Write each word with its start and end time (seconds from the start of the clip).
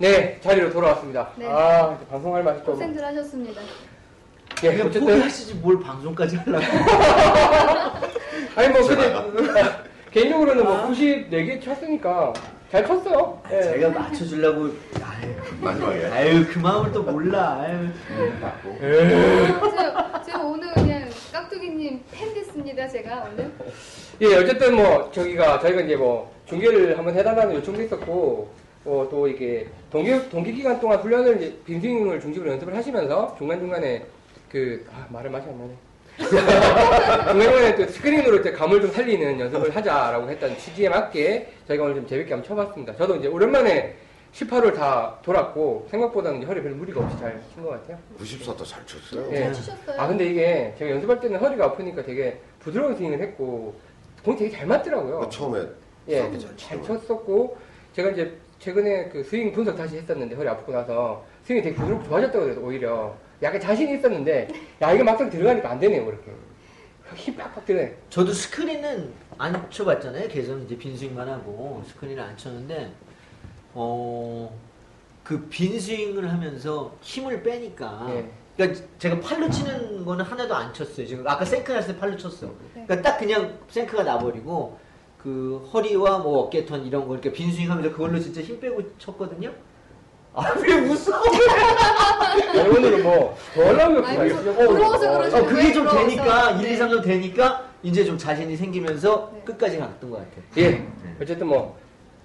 네, 0.00 0.40
자리로 0.40 0.70
돌아왔습니다. 0.70 1.30
네. 1.36 1.46
아, 1.46 1.96
이제 1.96 2.06
방송할 2.06 2.44
맛이 2.44 2.62
좀. 2.64 2.74
고생들 2.74 3.04
하셨습니다. 3.04 3.60
예, 4.62 4.70
그냥 4.70 4.86
어쨌든. 4.86 5.08
포기하시지 5.08 5.54
뭘 5.54 5.80
방송까지 5.80 6.36
하려고. 6.36 6.64
아니, 8.54 8.68
뭐, 8.68 8.86
근데, 8.86 9.60
아, 9.60 9.82
개인적으로는 10.12 10.64
뭐, 10.64 10.88
94개 10.88 11.62
쳤으니까, 11.62 12.32
잘 12.70 12.86
쳤어요. 12.86 13.40
예. 13.50 13.62
제가 13.62 13.88
맞춰주려고. 13.98 14.64
아유, 15.02 15.34
마지막에. 15.60 16.04
아유 16.06 16.44
그 16.52 16.58
마음을 16.58 16.92
또 16.92 17.02
몰라. 17.02 17.60
아유. 17.62 17.88
제가, 18.78 20.22
제가 20.22 20.42
오늘 20.44 20.70
그냥 20.74 21.08
깍두기님 21.32 22.02
팬 22.12 22.34
됐습니다. 22.34 22.86
제가 22.86 23.26
오늘. 23.32 23.50
예, 24.20 24.36
어쨌든 24.36 24.74
뭐, 24.76 25.10
저기가, 25.12 25.60
저희가 25.60 25.80
이제 25.80 25.96
뭐, 25.96 26.30
중계를 26.46 26.98
한번 26.98 27.14
해달라는 27.14 27.54
요청도 27.56 27.82
있었고, 27.82 28.50
어, 28.84 29.08
또 29.10 29.26
이게, 29.26 29.68
동기, 29.90 30.28
동기 30.28 30.52
기간 30.52 30.78
동안 30.78 30.98
훈련을 30.98 31.60
빈스윙을 31.64 32.20
중심으로 32.20 32.52
연습을 32.52 32.76
하시면서, 32.76 33.34
중간 33.38 33.60
중간에 33.60 34.04
그, 34.50 34.86
아, 34.92 35.06
말을 35.08 35.30
맛이 35.30 35.48
안 35.48 35.56
나네. 35.58 35.70
중간중간에 36.18 37.76
또 37.76 37.86
스크린으로 37.86 38.36
이제 38.38 38.52
감을 38.52 38.80
좀 38.80 38.90
살리는 38.90 39.38
연습을 39.40 39.74
하자라고 39.74 40.28
했던 40.28 40.56
취지에 40.58 40.88
맞게 40.88 41.48
저희가 41.68 41.84
오늘 41.84 41.96
좀 41.96 42.06
재밌게 42.06 42.34
한번 42.34 42.46
쳐봤습니다. 42.48 42.96
저도 42.96 43.16
이제 43.16 43.28
오랜만에 43.28 43.96
18홀 44.32 44.74
다 44.74 45.18
돌았고, 45.22 45.86
생각보다는 45.90 46.38
이제 46.38 46.46
허리 46.46 46.62
별 46.62 46.72
무리가 46.72 47.00
없이 47.00 47.18
잘 47.18 47.40
친 47.54 47.62
것 47.64 47.70
같아요. 47.70 47.98
94도 48.20 48.64
잘 48.64 48.84
쳤어요. 48.86 49.26
예. 49.32 49.44
잘 49.44 49.52
치셨어요. 49.54 50.00
아, 50.00 50.06
근데 50.06 50.26
이게 50.26 50.74
제가 50.78 50.90
연습할 50.90 51.18
때는 51.20 51.40
허리가 51.40 51.64
아프니까 51.66 52.02
되게 52.02 52.38
부드러운 52.60 52.94
스윙을 52.94 53.20
했고, 53.20 53.74
공이 54.24 54.36
되게 54.36 54.50
잘 54.50 54.66
맞더라고요. 54.66 55.20
그 55.20 55.30
처음에 55.30 55.60
예, 56.08 56.20
잘 56.38 56.56
잘. 56.56 56.82
쳤었고 56.82 57.56
제가 57.94 58.10
이제 58.10 58.36
최근에 58.58 59.08
그 59.08 59.22
스윙 59.24 59.52
분석 59.52 59.76
다시 59.76 59.96
했었는데 59.96 60.34
허리 60.34 60.48
아프고 60.48 60.72
나서 60.72 61.24
스윙이 61.44 61.62
되게 61.62 61.74
부드럽고 61.76 62.04
좋아졌다고 62.08 62.44
그래서 62.44 62.60
오히려 62.60 63.14
약간 63.42 63.60
자신이 63.60 63.98
있었는데 63.98 64.48
야 64.82 64.92
이게 64.92 65.02
막상 65.02 65.30
들어가니까 65.30 65.70
안 65.70 65.78
되네요 65.78 66.04
그렇게 66.04 66.32
힘 67.14 67.36
팍팍 67.36 67.64
들어요. 67.64 67.90
저도 68.10 68.32
스크린은 68.32 69.12
안 69.38 69.70
쳐봤잖아요. 69.70 70.28
계속 70.28 70.58
이제 70.62 70.76
빈스윙만 70.76 71.28
하고 71.28 71.82
스크린을 71.86 72.22
안 72.22 72.36
쳤는데 72.36 72.92
어그 73.74 75.46
빈스윙을 75.48 76.30
하면서 76.30 76.94
힘을 77.00 77.42
빼니까. 77.42 78.06
예. 78.10 78.30
그러니까 78.56 78.84
제가 78.98 79.20
팔로 79.20 79.48
치는 79.48 80.04
거는 80.04 80.24
하나도 80.24 80.54
안 80.54 80.74
쳤어요. 80.74 81.06
지금 81.06 81.26
아까 81.26 81.44
생크 81.44 81.70
났을 81.72 81.94
때 81.94 82.00
팔로 82.00 82.16
쳤어. 82.16 82.46
네. 82.74 82.84
그러니까 82.86 83.02
딱 83.02 83.18
그냥 83.18 83.56
생크가 83.68 84.02
나버리고 84.02 84.78
그 85.22 85.68
허리와 85.72 86.18
뭐 86.18 86.40
어깨턴 86.44 86.84
이런 86.84 87.06
거 87.06 87.14
이렇게 87.14 87.32
빈스윙 87.32 87.70
하면서 87.70 87.90
그걸로 87.90 88.18
진짜 88.18 88.40
힘 88.40 88.60
빼고 88.60 88.98
쳤거든요. 88.98 89.52
아 90.34 90.54
왜 90.60 90.74
웃어? 90.74 91.20
오늘은 92.70 93.02
뭐더 93.02 93.34
올라오면 93.70 94.04
아니, 94.04 94.32
무슨 94.32 94.54
부러워서 94.54 95.10
그러지. 95.18 95.36
어, 95.36 95.46
그게 95.46 95.72
좀 95.72 95.84
부러워서. 95.86 96.06
되니까, 96.06 96.50
1, 96.52 96.62
네. 96.62 96.74
2, 96.74 96.78
3점 96.78 97.02
되니까, 97.02 97.64
이제 97.82 98.04
좀 98.04 98.16
자신이 98.18 98.56
생기면서 98.56 99.30
네. 99.34 99.40
끝까지 99.44 99.78
갔던 99.78 100.10
것 100.10 100.16
같아요. 100.18 100.44
예 100.58 100.84
어쨌든 101.20 101.46
뭐 101.48 101.76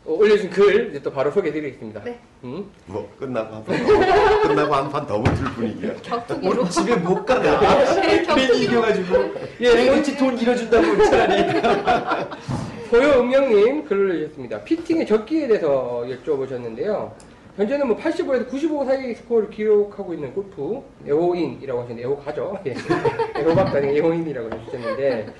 어, 0.05 0.13
올려준 0.13 0.49
글 0.49 0.89
이제 0.89 1.01
또 1.01 1.11
바로 1.11 1.31
소개해드리겠습니다. 1.31 2.03
네. 2.03 2.19
음. 2.43 2.69
뭐 2.87 3.09
끝나고 3.19 3.55
한 3.55 3.63
판 3.63 3.77
더, 3.85 4.47
끝나고 4.47 4.75
한 4.75 4.89
판 4.91 5.07
더 5.07 5.21
붙을 5.21 5.45
분위기야. 5.53 5.93
격투기로. 6.03 6.51
오늘 6.51 6.69
집에 6.69 6.95
못 6.95 7.25
가나? 7.25 7.59
네, 7.95 8.01
괜히 8.01 8.27
격투기로. 8.27 8.55
이겨가지고. 8.57 9.33
예, 9.61 9.69
랭어치 9.75 10.17
돈 10.17 10.37
잃어준다고 10.37 11.03
차라리. 11.05 11.61
소요음영님 12.89 13.85
글을 13.89 14.09
올리셨습니다. 14.11 14.61
피팅의 14.63 15.07
적기에 15.07 15.47
대해서 15.47 16.03
여쭤보셨는데요. 16.07 17.11
현재는 17.55 17.87
뭐 17.87 17.95
85에서 17.97 18.49
95 18.49 18.85
사이 18.85 19.13
스코어를 19.13 19.49
기록하고 19.51 20.13
있는 20.15 20.33
골프 20.33 20.81
에호인이라고 21.05 21.81
하셨는데 21.81 22.01
에호가죠. 22.01 22.59
예. 22.65 22.75
에호박도 23.39 23.77
아니고 23.77 23.91
에호인이라고 23.95 24.49
해주셨는데 24.55 25.33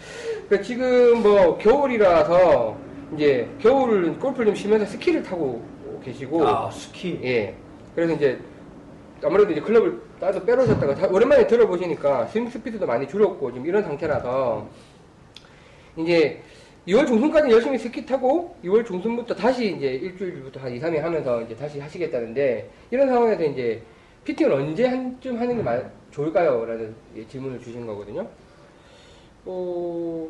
그러니까 0.48 0.62
지금 0.62 1.24
뭐 1.24 1.58
겨울이라서 1.58 2.78
이제 3.16 3.50
겨울 3.60 4.18
골프를 4.20 4.46
좀 4.48 4.56
쉬면서 4.56 4.86
스키를 4.86 5.24
타고 5.24 5.64
계시고 6.04 6.48
아, 6.48 6.70
스키. 6.70 7.20
예. 7.24 7.56
그래서 7.96 8.14
이제 8.14 8.40
아무래도 9.24 9.52
이제 9.52 9.62
클럽을 9.62 10.00
따서 10.20 10.40
빼놓으셨다가 10.44 10.94
다- 10.96 11.08
오랜만에 11.08 11.48
들어보시니까 11.48 12.28
스윙 12.28 12.48
스피드도 12.50 12.86
많이 12.86 13.08
줄었고 13.08 13.52
지금 13.52 13.66
이런 13.66 13.82
상태라서 13.84 14.68
이제 15.98 16.42
2월 16.88 17.08
중순까지 17.08 17.50
열심히 17.52 17.78
스키 17.78 18.06
타고 18.06 18.56
2월 18.66 18.86
중순부터 18.86 19.34
다시 19.36 19.74
이제 19.76 19.88
일주일부터 19.88 20.60
한 20.60 20.74
2, 20.74 20.80
3일 20.82 20.98
하면서 21.00 21.42
이제 21.42 21.56
다시 21.56 21.80
하시겠다는데 21.80 22.70
이런 22.92 23.08
상황에서 23.08 23.44
이제 23.46 23.82
피팅을 24.26 24.52
언제 24.52 24.86
한쯤 24.86 25.40
하는 25.40 25.58
게 25.58 25.64
마- 25.64 25.82
좋을까요? 26.12 26.66
라는 26.66 26.94
예, 27.16 27.26
질문을 27.28 27.60
주신 27.62 27.86
거거든요. 27.86 28.28
어, 29.46 30.28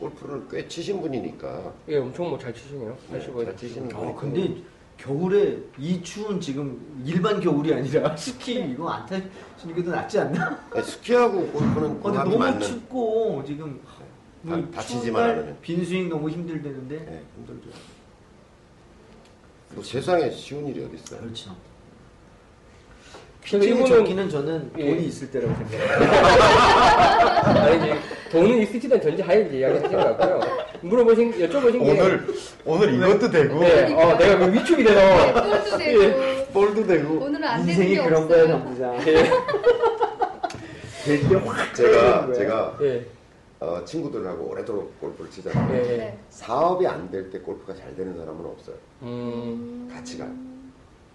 골프를 0.00 0.42
꽤 0.50 0.68
치신 0.68 1.00
분이니까. 1.00 1.72
예, 1.88 1.96
엄청 1.98 2.28
뭐 2.28 2.38
잘 2.38 2.52
치시네요. 2.52 2.96
네, 3.10 3.18
85에서 3.18 3.44
잘 3.46 3.56
치시는 3.56 3.86
아, 3.92 3.96
분이니까. 3.98 4.20
근데 4.20 4.54
겨울에 4.98 5.58
이 5.78 6.02
추운 6.02 6.40
지금 6.40 6.78
일반 7.04 7.40
겨울이 7.40 7.72
아니라 7.74 8.16
스키 8.16 8.54
이거 8.54 8.88
안 8.88 9.04
타시는 9.06 9.74
게 9.74 9.82
더 9.82 9.90
낫지 9.90 10.18
않나? 10.18 10.58
아니, 10.70 10.82
스키하고 10.84 11.46
골프는 11.48 11.74
어, 11.74 11.88
근데 11.94 12.00
궁합이 12.02 12.30
너무 12.30 12.38
맞는. 12.38 12.60
춥고 12.60 13.42
지금 13.46 13.80
뭐 14.46 14.56
다- 14.72 14.82
날 15.12 15.30
않으면. 15.30 15.56
빈스윙 15.60 16.08
너무 16.08 16.30
힘들대는데 16.30 16.94
예, 16.94 17.22
힘들죠. 17.36 17.68
뭐 19.74 19.82
세상에 19.82 20.30
쉬운 20.30 20.66
일이 20.68 20.84
어디 20.84 20.94
있어요? 20.96 21.20
그렇죠. 21.20 21.50
피팅의 23.42 23.74
이거는- 23.74 23.88
적기는 23.88 24.28
저는 24.30 24.70
예. 24.78 24.86
돈이 24.90 25.06
있을 25.06 25.30
때라고 25.30 25.52
생각해요. 25.54 26.10
아니 27.60 27.76
이제 27.76 27.98
돈은 28.30 28.58
있으시던 28.62 29.00
전제 29.00 29.22
하에 29.22 29.42
이제 29.42 29.58
이야기 29.58 29.78
하신 29.78 29.92
것 29.92 29.96
같고요. 30.16 30.40
물어보신, 30.82 31.32
여쭤보신 31.32 31.72
게. 31.72 31.78
오늘 31.90 32.26
오늘 32.64 32.94
이것도 32.94 33.30
되고 33.30 33.60
네, 33.60 33.94
어, 33.94 34.16
내가 34.18 34.38
그 34.38 34.52
위축이 34.52 34.82
네, 34.84 34.94
돼서. 34.94 35.42
볼도 35.42 35.78
되고. 35.78 36.46
볼도 36.52 36.86
되고 36.86 37.14
오늘은 37.24 37.44
안 37.44 37.66
되는 37.66 37.72
인생이 37.82 37.94
게 37.96 38.02
그런 38.04 38.28
거야. 38.28 38.46
전부자. 38.46 38.94
예, 39.06 39.30
될때확 41.04 41.74
제가 41.74 42.32
제가 42.32 42.78
예, 42.82 43.06
어, 43.58 43.82
친구들하고 43.84 44.50
오래도록 44.50 45.00
골프를 45.00 45.30
치잖아요. 45.30 45.72
네. 45.72 46.18
사업이 46.28 46.86
안 46.86 47.10
될 47.10 47.30
때 47.30 47.38
골프가 47.38 47.74
잘 47.74 47.94
되는 47.96 48.14
사람은 48.16 48.44
없어요. 48.44 48.76
음, 49.02 49.88
같이 49.92 50.18
가요. 50.18 50.30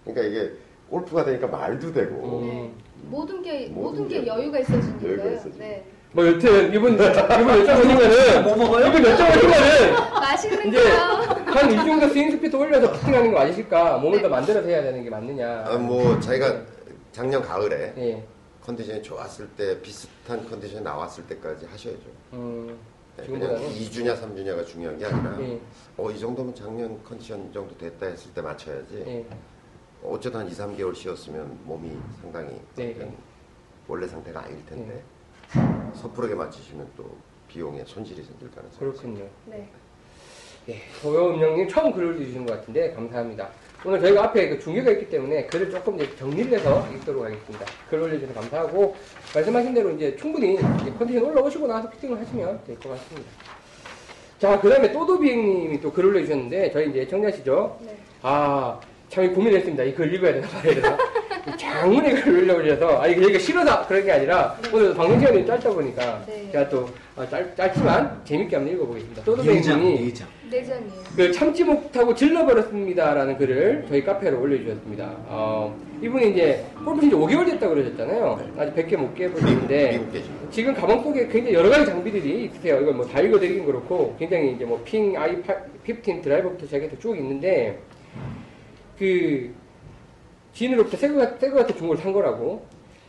그러니까 0.04 0.28
이게 0.28 0.52
골프가 0.90 1.24
되니까 1.24 1.48
말도 1.48 1.94
되고 1.94 2.40
음. 2.42 2.74
모든 3.10 3.42
게 3.44 3.68
모든 3.68 4.02
모든 4.04 4.08
게 4.08 4.22
게 4.22 4.28
여유가 4.28 4.60
있어지니까요. 4.60 5.10
여유가 5.12 5.26
있어지고. 5.32 5.58
네. 5.60 5.86
뭐 6.14 6.28
여튼, 6.28 6.74
이분, 6.74 6.94
이분 6.96 7.08
여쭤보시면은. 7.14 8.44
뭐 8.44 8.56
먹어요? 8.58 8.88
이분 8.88 9.02
여쭤보시면은. 9.04 10.12
맛있는 10.20 10.68
이제 10.68 10.78
거요. 10.84 11.46
한이 11.46 11.76
정도 11.76 12.08
스윙 12.10 12.32
스피드 12.32 12.56
올려서 12.56 12.92
피팅하는 12.92 13.32
거 13.32 13.40
맞으실까? 13.40 13.98
몸을 14.00 14.22
더 14.22 14.28
만들어서 14.28 14.68
해야 14.68 14.82
되는 14.82 15.04
게 15.04 15.10
맞느냐. 15.10 15.64
아, 15.68 15.78
뭐 15.78 16.20
자기가 16.20 16.64
작년 17.14 17.42
가을에 17.42 17.94
예. 17.98 18.24
컨디션이 18.66 19.02
좋았을 19.02 19.50
때 19.50 19.82
비슷한 19.82 20.48
컨디션이 20.48 20.84
나왔을 20.84 21.26
때까지 21.28 21.66
하셔야죠. 21.66 22.02
음, 22.34 22.78
네, 23.18 23.26
그냥 23.26 23.58
지금보다는. 23.58 23.70
2주냐 23.76 24.22
3주냐가 24.22 24.66
중요한 24.68 24.98
게 24.98 25.06
아니라 25.06 25.42
예. 25.42 25.60
어, 25.98 26.12
이 26.12 26.20
정도면 26.20 26.54
작년 26.54 27.04
컨디션 27.04 27.52
정도 27.52 27.76
됐다 27.78 28.06
했을 28.06 28.32
때 28.34 28.42
맞춰야지. 28.42 29.04
예. 29.08 29.26
어쨌든 30.04 30.42
한 30.42 30.48
2, 30.48 30.52
3개월 30.52 30.96
쉬었으면 30.96 31.60
몸이 31.64 31.96
상당히 32.22 32.60
네, 32.76 32.92
어떤 32.96 33.10
네. 33.10 33.18
원래 33.88 34.08
상태가 34.08 34.44
아닐 34.44 34.66
텐데 34.66 35.04
섣부르게 35.94 36.34
맞추시면 36.34 36.90
또 36.98 37.16
비용에 37.48 37.84
손실이 37.86 38.24
생길 38.24 38.50
가능성이 38.52 38.80
그렇군요. 38.80 39.28
네. 39.46 39.70
예, 40.70 40.80
소영음영님 41.02 41.68
처음 41.68 41.92
글을 41.92 42.18
주신 42.18 42.46
것 42.46 42.54
같은데 42.54 42.94
감사합니다. 42.94 43.50
오늘 43.84 44.00
저희가 44.00 44.26
앞에 44.26 44.50
그 44.50 44.60
중계가 44.60 44.92
있기 44.92 45.10
때문에 45.10 45.46
글을 45.48 45.72
조금 45.72 45.96
이제 45.96 46.16
정리를 46.16 46.52
해서 46.58 46.88
읽도록 46.94 47.24
하겠습니다. 47.26 47.66
글 47.90 48.02
올려주셔서 48.02 48.40
감사하고 48.40 48.96
말씀하신 49.34 49.74
대로 49.74 49.90
이제 49.92 50.16
충분히 50.18 50.54
이제 50.54 50.94
컨디션 51.00 51.24
올라오시고 51.24 51.66
나서 51.66 51.90
피팅을 51.90 52.20
하시면 52.20 52.62
될 52.68 52.78
것 52.80 52.90
같습니다. 52.90 53.30
자, 54.38 54.60
그 54.60 54.70
다음에 54.70 54.92
또도비행님이 54.92 55.82
또 55.82 55.92
글 55.92 56.06
올려주셨는데 56.06 56.72
저희 56.72 56.90
이제 56.90 57.08
청자시죠? 57.08 57.78
네. 57.82 57.98
아, 58.22 58.80
참 59.12 59.34
고민했습니다. 59.34 59.84
이 59.84 59.94
글 59.94 60.14
읽어야 60.14 60.34
되나 60.34 60.48
말아야 60.54 60.74
되나. 60.74 60.98
장문의 61.58 62.16
글을 62.22 62.50
올려주셔서, 62.50 63.02
아니, 63.02 63.14
얘기가 63.22 63.40
싫어서 63.40 63.86
그런 63.88 64.06
게 64.06 64.12
아니라, 64.12 64.56
오늘 64.74 64.94
방송 64.94 65.20
시간이 65.20 65.46
짧다 65.46 65.70
보니까, 65.72 66.24
네. 66.28 66.50
제가 66.52 66.70
또, 66.70 66.88
어, 67.18 67.28
짧, 67.30 67.56
짧지만 67.58 68.22
재밌게 68.24 68.56
한번 68.56 68.74
읽어보겠습니다. 68.74 69.24
내장이에요. 70.50 71.04
그 71.16 71.32
참지 71.32 71.64
못하고 71.64 72.14
질러버렸습니다라는 72.16 73.38
글을 73.38 73.86
저희 73.90 74.04
카페로 74.04 74.40
올려주셨습니다. 74.40 75.04
어, 75.28 75.76
이분이 76.02 76.32
이제 76.32 76.64
골프 76.86 77.06
이제 77.06 77.16
5개월 77.16 77.46
됐다고 77.46 77.74
그러셨잖아요. 77.74 78.40
아직 78.58 78.76
100개 78.76 78.96
못 78.98 79.14
깨보셨는데 79.16 80.02
지금 80.52 80.74
가방 80.74 81.02
속에 81.04 81.28
굉장히 81.28 81.54
여러 81.54 81.70
가지 81.70 81.86
장비들이 81.86 82.46
있으세요. 82.46 82.82
이걸 82.82 82.94
뭐 82.94 83.06
다 83.06 83.20
읽어드리긴 83.22 83.66
그렇고 83.66 84.16
굉장히 84.20 84.54
이제 84.54 84.66
뭐핑 84.66 85.14
i15 85.14 86.22
드라이버부터 86.22 86.66
시작해서 86.66 86.98
쭉 87.00 87.16
있는데 87.18 87.78
그 89.02 89.52
지인으로부터 90.54 90.96
새거 90.96 91.26
새거 91.40 91.56
같은 91.56 91.76
중고를 91.76 92.00
산 92.00 92.14
거라고. 92.14 92.64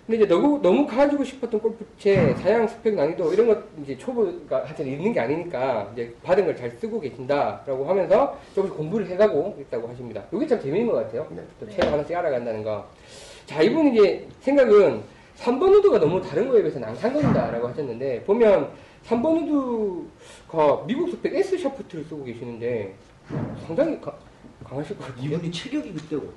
근데 0.06 0.16
이제 0.24 0.26
너무 0.26 0.58
너무 0.62 0.86
가지고 0.86 1.22
싶었던 1.22 1.60
골프채 1.60 2.34
사양 2.38 2.66
스펙 2.66 2.94
난이도 2.94 3.30
이런 3.34 3.46
것 3.46 3.58
이제 3.82 3.96
초보가 3.98 4.64
한테 4.64 4.84
있는 4.90 5.12
게 5.12 5.20
아니니까 5.20 5.90
이제 5.92 6.14
받은 6.22 6.46
걸 6.46 6.56
잘 6.56 6.70
쓰고 6.70 6.98
계신다라고 6.98 7.84
하면서 7.84 8.38
조금씩 8.54 8.74
공부를 8.78 9.06
해가고 9.08 9.58
있다고 9.60 9.86
하십니다. 9.88 10.24
이게 10.32 10.46
참 10.46 10.60
재밌는 10.62 10.86
것 10.90 10.94
같아요. 11.04 11.26
네. 11.30 11.42
또 11.60 11.73
채 11.73 11.86
하나씩 11.86 12.16
알아간다는 12.16 12.64
거. 12.64 12.86
자 13.44 13.60
이분 13.60 13.94
이제 13.94 14.26
생각은 14.40 15.02
3번 15.36 15.74
우드가 15.74 15.98
너무 16.00 16.22
다른 16.22 16.48
거에 16.48 16.62
비해서 16.62 16.78
낭창거린다라고 16.80 17.68
하셨는데 17.68 18.22
보면 18.24 18.70
3번 19.06 19.42
우드가 19.42 20.84
미국 20.86 21.10
스펙 21.10 21.34
S 21.34 21.58
샤프트를 21.58 22.04
쓰고 22.04 22.24
계시는데 22.24 22.94
상당히 23.66 24.00
가- 24.00 24.16
강하실 24.72 24.96
것 24.96 25.06
같아요. 25.06 25.24
이분이 25.24 25.52
체격이 25.52 25.92
그때고. 25.92 26.32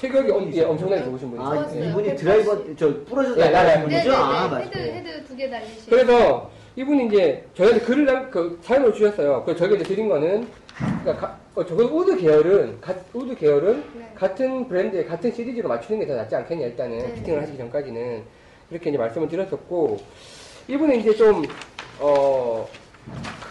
체격이 0.00 0.30
엄, 0.32 0.52
예, 0.54 0.62
엄청나게 0.62 1.04
좋으신 1.04 1.30
분이죠. 1.30 1.46
아, 1.48 1.54
좋았어요. 1.54 1.84
이분이 1.84 2.08
180. 2.08 2.16
드라이버, 2.24 2.76
저, 2.76 3.04
부러졌다. 3.04 3.46
예, 3.46 3.50
나가는 3.50 3.82
분이죠? 3.82 4.10
네네네. 4.10 4.16
아, 4.16 4.48
맞아요. 4.48 4.64
헤드 4.64 4.78
헤드 4.78 5.24
두 5.26 5.36
개 5.36 5.50
달리시. 5.50 5.90
그래서 5.90 6.50
이분이 6.76 7.06
이제 7.06 7.44
저희한테 7.54 7.84
글을 7.84 8.04
남, 8.06 8.30
그 8.30 8.58
사연을 8.62 8.92
주셨어요. 8.94 9.44
그 9.44 9.54
저희가 9.54 9.76
이제 9.76 9.84
드린 9.84 10.08
거는 10.08 10.48
그러니까 11.02 11.16
가, 11.16 11.38
어, 11.54 11.64
저거 11.64 11.84
우드 11.84 12.16
계열은 12.16 12.80
가, 12.80 12.94
우드 13.12 13.36
계열은 13.36 13.84
네. 13.96 14.12
같은 14.16 14.66
브랜드의 14.66 15.06
같은 15.06 15.32
시리즈로 15.32 15.68
맞추는 15.68 16.00
게 16.00 16.06
더 16.06 16.16
낫지 16.16 16.34
않겠냐 16.34 16.66
일단은 16.66 16.98
네. 16.98 17.14
피팅을 17.14 17.42
하시기 17.42 17.56
전까지는 17.58 18.22
그렇게 18.70 18.90
이제 18.90 18.98
말씀을 18.98 19.28
드렸었고 19.28 19.98
이분은 20.66 20.96
이제 20.98 21.14
좀 21.14 21.44
어. 22.00 22.66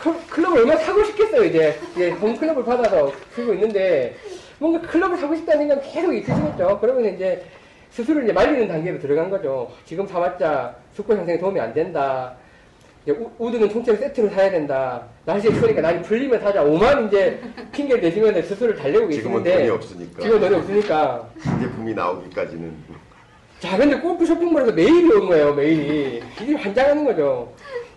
클- 0.01 0.27
클럽을 0.29 0.59
얼마나 0.59 0.79
사고 0.79 1.03
싶겠어요, 1.03 1.43
이제. 1.43 1.79
이제 1.95 2.09
홈클럽을 2.11 2.63
받아서 2.63 3.11
쓰고 3.35 3.53
있는데, 3.53 4.15
뭔가 4.59 4.79
클럽을 4.87 5.17
사고 5.17 5.35
싶다는 5.35 5.67
생각이 5.67 5.91
계속 5.91 6.13
있으시겠죠. 6.13 6.77
그러면 6.81 7.13
이제 7.13 7.43
스스로 7.91 8.21
이제 8.21 8.33
말리는 8.33 8.67
단계로 8.67 8.99
들어간 8.99 9.29
거죠. 9.29 9.71
지금 9.85 10.07
사봤자 10.07 10.75
스코어 10.95 11.17
형성에 11.17 11.37
도움이 11.37 11.59
안 11.59 11.73
된다. 11.73 12.33
우- 13.07 13.29
우드는 13.37 13.67
통째로 13.69 13.97
세트로 13.97 14.29
사야 14.29 14.49
된다. 14.49 15.03
날씨 15.25 15.53
추우니까 15.53 15.81
날이 15.81 16.01
풀리면 16.01 16.39
사자. 16.39 16.63
5만 16.63 17.07
이제 17.07 17.39
핑계를 17.73 18.01
대시면 18.01 18.41
스스로를 18.41 18.75
달래고 18.77 19.11
지금은 19.11 19.43
계시는데. 19.43 19.57
돈이 19.57 19.69
없으니까 19.69 20.21
지금 20.21 20.39
돈이 20.39 20.55
없으니까. 20.55 21.29
신제품이 21.43 21.93
나오기까지는 21.93 22.73
자, 23.59 23.77
근데 23.77 23.97
골프 23.99 24.25
쇼핑몰에서 24.25 24.71
메일이 24.73 25.09
온 25.13 25.27
거예요, 25.27 25.53
메일이. 25.53 26.21
이게 26.41 26.55
환장하는 26.55 27.05
거죠. 27.05 27.53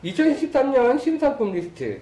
2013년 0.07 0.99
신상품 1.01 1.53
리스트. 1.53 2.01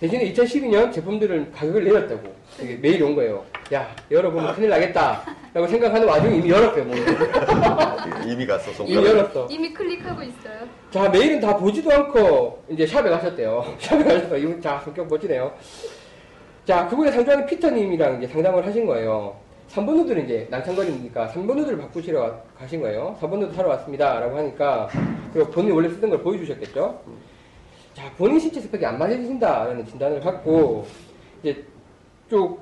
대신에 0.00 0.32
2012년 0.32 0.92
제품들을 0.92 1.50
가격을 1.52 1.84
내렸다고. 1.84 2.32
이게 2.62 2.76
메일이 2.76 3.02
온 3.02 3.14
거예요. 3.16 3.44
야, 3.72 3.88
열어보면 4.10 4.54
큰일 4.54 4.70
나겠다. 4.70 5.22
라고 5.52 5.66
생각하는 5.66 6.06
와중에 6.06 6.36
이미 6.36 6.50
열었어요, 6.50 6.84
뭐. 6.84 6.94
이미 8.26 8.46
갔어 8.46 8.70
이미 8.84 8.94
손가락. 8.94 9.06
열었어. 9.18 9.46
이미 9.50 9.72
클릭하고 9.72 10.22
있어요. 10.22 10.68
자, 10.90 11.08
메일은 11.08 11.40
다 11.40 11.56
보지도 11.56 11.92
않고, 11.92 12.62
이제 12.70 12.86
샵에 12.86 13.08
가셨대요. 13.10 13.64
샵에 13.78 14.04
가셔서, 14.04 14.36
이분, 14.38 14.60
자, 14.60 14.80
성격 14.84 15.08
멋지네요. 15.08 15.52
자, 16.64 16.86
그분의 16.88 17.12
상주하는 17.12 17.46
fitter님이랑 17.46 18.22
이제 18.22 18.32
상담을 18.32 18.64
하신 18.66 18.86
거예요. 18.86 19.34
3번 19.70 19.96
우드는 19.96 20.24
이제 20.24 20.46
낭창거리니까 20.50 21.28
3번 21.28 21.56
우드를 21.56 21.78
바꾸시러 21.78 22.20
가- 22.20 22.40
가신 22.58 22.80
거예요. 22.80 23.16
4번 23.20 23.38
우드 23.38 23.52
사러 23.54 23.68
왔습니다. 23.70 24.20
라고 24.20 24.38
하니까, 24.38 24.88
본인이 25.32 25.72
원래 25.72 25.88
쓰던 25.88 26.10
걸 26.10 26.22
보여주셨겠죠? 26.22 27.02
자, 27.94 28.12
본인 28.16 28.38
신체 28.38 28.60
스펙이 28.60 28.84
안 28.84 28.98
맞으신다라는 28.98 29.86
진단을 29.86 30.20
받고, 30.20 30.86
이제 31.42 31.64
쭉 32.30 32.60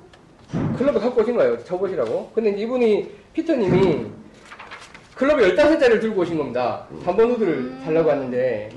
클럽을 0.77 0.99
갖고 0.99 1.21
오신 1.21 1.35
거예요. 1.35 1.63
쳐보시라고. 1.63 2.31
근데 2.33 2.49
이분이, 2.51 3.09
fitter님이 3.33 4.07
클럽에 5.15 5.55
15자루를 5.55 6.01
들고 6.01 6.21
오신 6.21 6.37
겁니다. 6.37 6.87
3번 7.03 7.31
우드를 7.31 7.77
살려고 7.83 8.09
왔는데, 8.09 8.69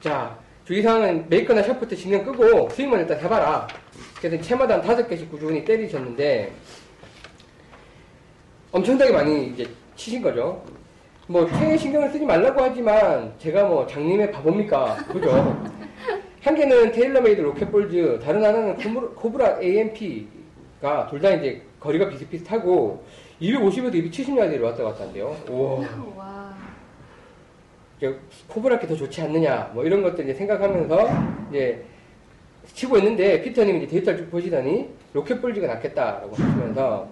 자, 0.00 0.38
주의사항은 0.64 1.26
메이커나 1.28 1.62
샤프트 1.62 1.96
신경 1.96 2.24
끄고 2.24 2.70
스윙만 2.70 3.00
일단 3.00 3.18
해봐라. 3.18 3.66
그래서 4.20 4.42
채마다 4.42 4.74
한 4.80 4.82
5개씩 4.82 5.30
꾸준히 5.30 5.64
때리셨는데, 5.64 6.52
엄청나게 8.72 9.10
많이 9.12 9.48
이제 9.48 9.68
치신 9.96 10.22
거죠. 10.22 10.62
뭐, 11.30 11.46
채에 11.48 11.76
신경을 11.76 12.10
쓰지 12.10 12.24
말라고 12.26 12.60
하지만, 12.60 13.32
제가 13.38 13.62
뭐, 13.68 13.86
장님에 13.86 14.32
바보입니까? 14.32 14.96
그죠? 15.12 15.64
한 16.42 16.54
개는 16.56 16.90
TaylorMade 16.90 17.40
RocketBallz, 17.40 18.18
다른 18.20 18.42
하나는 18.44 18.74
Cobra, 19.14 19.60
AMP가 19.62 21.06
둘 21.08 21.20
다 21.20 21.30
이제 21.30 21.62
거리가 21.78 22.08
비슷비슷하고, 22.08 23.04
250에서 23.40 24.10
270야드로 24.10 24.60
왔다 24.62 24.82
갔다 24.82 25.04
한대요. 25.04 25.36
우와. 25.48 25.80
와. 26.16 26.54
이제 27.98 28.18
Cobra께 28.48 28.88
더 28.88 28.96
좋지 28.96 29.22
않느냐, 29.22 29.70
뭐 29.72 29.84
이런 29.84 30.02
것들 30.02 30.24
이제 30.24 30.34
생각하면서 30.34 31.08
이제 31.50 31.84
치고 32.74 32.98
있는데 32.98 33.40
fitter님이 33.42 33.84
이제 33.84 33.86
데이터를 33.86 34.18
쭉 34.18 34.30
보시더니 34.32 34.88
RocketBallz가 35.14 35.68
낫겠다라고 35.68 36.32
하시면서 36.34 37.08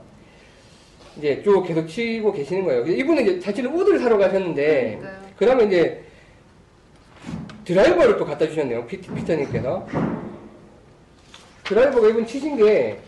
이제 1.19 1.43
쭉 1.43 1.63
계속 1.67 1.87
치고 1.87 2.33
계시는 2.33 2.65
거예요. 2.65 2.87
이분은 2.87 3.23
이제 3.23 3.41
사실은 3.41 3.73
우드를 3.75 3.99
사러 3.99 4.17
가셨는데. 4.17 5.01
그 5.37 5.47
다음에 5.47 5.65
이제 5.65 6.05
드라이버를 7.65 8.17
또 8.17 8.25
갖다 8.25 8.47
주셨네요. 8.47 8.87
피, 8.87 9.01
fitter님께서. 9.01 9.87
드라이버가 11.65 12.09
이분 12.09 12.25
치신 12.27 12.57
게 12.57 12.99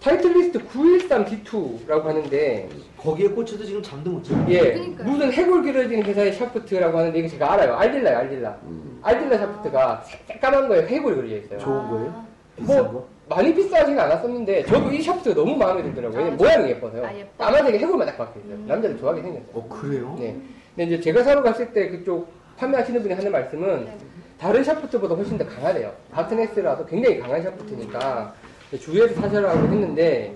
Titleist 0.00 0.58
913D2라고 0.66 2.02
하는데 2.02 2.68
거기에 2.98 3.28
꽂혀도 3.28 3.64
지금 3.64 3.80
잠도 3.82 4.10
못 4.10 4.24
자요. 4.24 4.44
예, 4.48 4.72
그러니까요. 4.72 5.08
무슨 5.08 5.32
해골 5.32 5.62
그려진 5.62 6.02
회사의 6.02 6.32
샤프트라고 6.32 6.98
하는데 6.98 7.18
이거 7.18 7.28
제가 7.28 7.52
알아요. 7.52 7.74
Aldila요, 7.76 8.18
Aldila. 8.18 8.58
음. 8.64 8.98
Aldila 9.02 9.38
샤프트가 9.38 10.04
새까만 10.26 10.68
거에 10.68 10.86
해골이 10.88 11.16
그려져 11.16 11.36
있어요. 11.36 11.58
좋은 11.60 11.88
거예요? 11.90 12.08
아, 12.10 12.26
비싼 12.58 12.76
뭐 12.84 12.92
거? 12.92 13.08
많이 13.28 13.54
비싸지는 13.54 13.98
않았었는데 13.98 14.64
저도 14.66 14.90
이 14.92 15.00
샤프트가 15.00 15.34
너무 15.34 15.56
마음에 15.56 15.82
들더라고요. 15.82 16.26
아, 16.26 16.30
모양이 16.30 16.70
예뻐서요. 16.70 17.06
아, 17.06 17.14
예뻐. 17.16 17.44
까만색에 17.44 17.78
해골만 17.78 18.06
딱 18.06 18.18
박혀 18.18 18.40
있어요. 18.40 18.54
음. 18.54 18.64
남자들 18.66 18.98
좋아하게 18.98 19.22
생겼어요. 19.22 19.48
어, 19.54 19.68
그래요? 19.68 20.16
네. 20.18 20.36
근데 20.74 20.94
이제 20.94 21.00
제가 21.00 21.22
사러 21.22 21.42
갔을 21.42 21.72
때 21.72 21.88
그쪽 21.88 22.32
판매하시는 22.56 23.00
분이 23.02 23.14
하는 23.14 23.30
말씀은 23.32 23.84
네. 23.84 23.96
다른 24.38 24.62
샤프트보다 24.64 25.14
훨씬 25.14 25.38
더 25.38 25.46
강하대요. 25.46 25.92
같은 26.12 26.38
S라도 26.40 26.84
굉장히 26.86 27.18
강한 27.20 27.42
샤프트니까 27.42 28.34
주의해서 28.80 29.14
사셔라고 29.20 29.58
했는데 29.60 30.34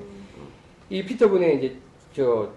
이 0.88 1.04
fitter분이 1.04 1.56
이제 1.56 1.76
저 2.14 2.48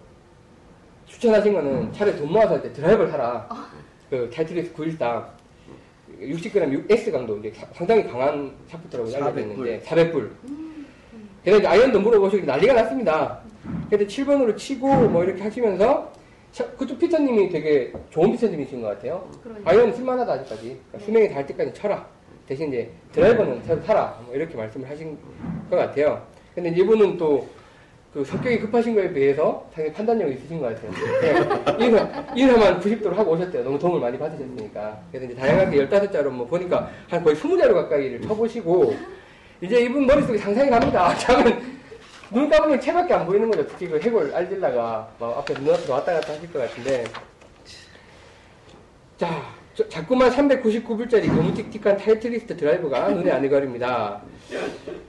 추천하신 1.07 1.53
거는 1.53 1.91
차라리 1.91 2.15
돈 2.17 2.31
모아서 2.31 2.53
할 2.53 2.61
때 2.61 2.71
드라이버를 2.71 3.09
사라. 3.09 3.47
그 4.09 4.29
Titleist 4.33 4.73
913 4.73 5.25
60g 6.21 6.91
S 6.91 7.11
강도 7.11 7.37
이제 7.37 7.51
사- 7.55 7.67
상당히 7.73 8.03
강한 8.07 8.51
샤프트라고 8.67 9.09
알려져 9.15 9.39
있는데 9.41 9.79
400불. 9.85 10.29
그래서 11.43 11.59
이제 11.59 11.67
아이언도 11.67 11.99
물어보시고 12.01 12.45
난리가 12.45 12.73
났습니다. 12.73 13.39
그래서 13.89 14.05
7번으로 14.05 14.55
치고 14.57 14.87
뭐 15.09 15.23
이렇게 15.23 15.41
하시면서 15.41 16.11
샤- 16.51 16.65
그쪽 16.71 16.99
fitter님이 16.99 17.49
되게 17.49 17.93
좋은 18.09 18.31
fitter님이신 18.31 18.81
것 18.81 18.87
같아요. 18.89 19.29
그러니까. 19.43 19.71
아이언은 19.71 19.93
쓸만하다 19.93 20.33
아직까지. 20.33 20.79
그러니까 20.87 20.99
수명이 21.05 21.29
다할 21.29 21.45
때까지 21.45 21.73
쳐라. 21.73 22.05
대신 22.47 22.69
이제 22.69 22.89
드라이버는 23.11 23.61
새로 23.63 23.81
사라. 23.81 24.19
뭐 24.25 24.35
이렇게 24.35 24.55
말씀을 24.57 24.89
하신 24.89 25.17
것 25.69 25.75
같아요. 25.75 26.25
근데 26.55 26.69
이제 26.71 26.81
이분은 26.81 27.17
또 27.17 27.47
그 28.13 28.25
성격이 28.25 28.59
급하신 28.61 28.95
거에 28.95 29.13
비해서 29.13 29.69
상당히 29.73 29.93
판단력이 29.93 30.33
있으신 30.33 30.59
것 30.59 30.73
같아요. 30.73 30.91
네. 31.21 31.85
인사, 31.85 32.25
인사만 32.35 32.79
90도로 32.81 33.13
하고 33.13 33.33
오셨대요. 33.33 33.63
너무 33.63 33.77
도움을 33.77 33.99
많이 33.99 34.17
받으셨으니까. 34.17 34.99
그래서 35.11 35.25
이제 35.31 35.35
다양하게 35.39 35.87
15자루 35.87 36.29
뭐 36.29 36.47
보니까 36.47 36.89
한 37.07 37.23
거의 37.23 37.35
20자루 37.35 37.73
가까이를 37.75 38.21
쳐보시고 38.21 38.95
이제 39.61 39.81
이분 39.81 40.07
머릿속에 40.07 40.39
상상이 40.39 40.69
갑니다. 40.71 41.15
저는 41.17 41.79
눈 42.31 42.49
감으면 42.49 42.79
채밖에 42.79 43.13
안 43.13 43.25
보이는 43.27 43.49
거죠. 43.51 43.67
특히 43.67 43.87
그 43.87 43.99
해골 43.99 44.33
알딜라가 44.33 45.11
막 45.19 45.37
앞에 45.37 45.53
눈앞에 45.53 45.91
왔다 45.91 46.13
갔다 46.13 46.33
하실 46.33 46.51
것 46.51 46.59
같은데. 46.59 47.03
자, 49.17 49.27
저- 49.27 49.58
자꾸만 49.87 50.29
399불짜리 50.31 51.27
너무 51.27 51.53
틱틱한 51.53 51.97
타이틀리스트 51.97 52.57
드라이버가 52.57 53.09
눈에 53.09 53.31
안 53.31 53.43
익어립니다. 53.45 54.21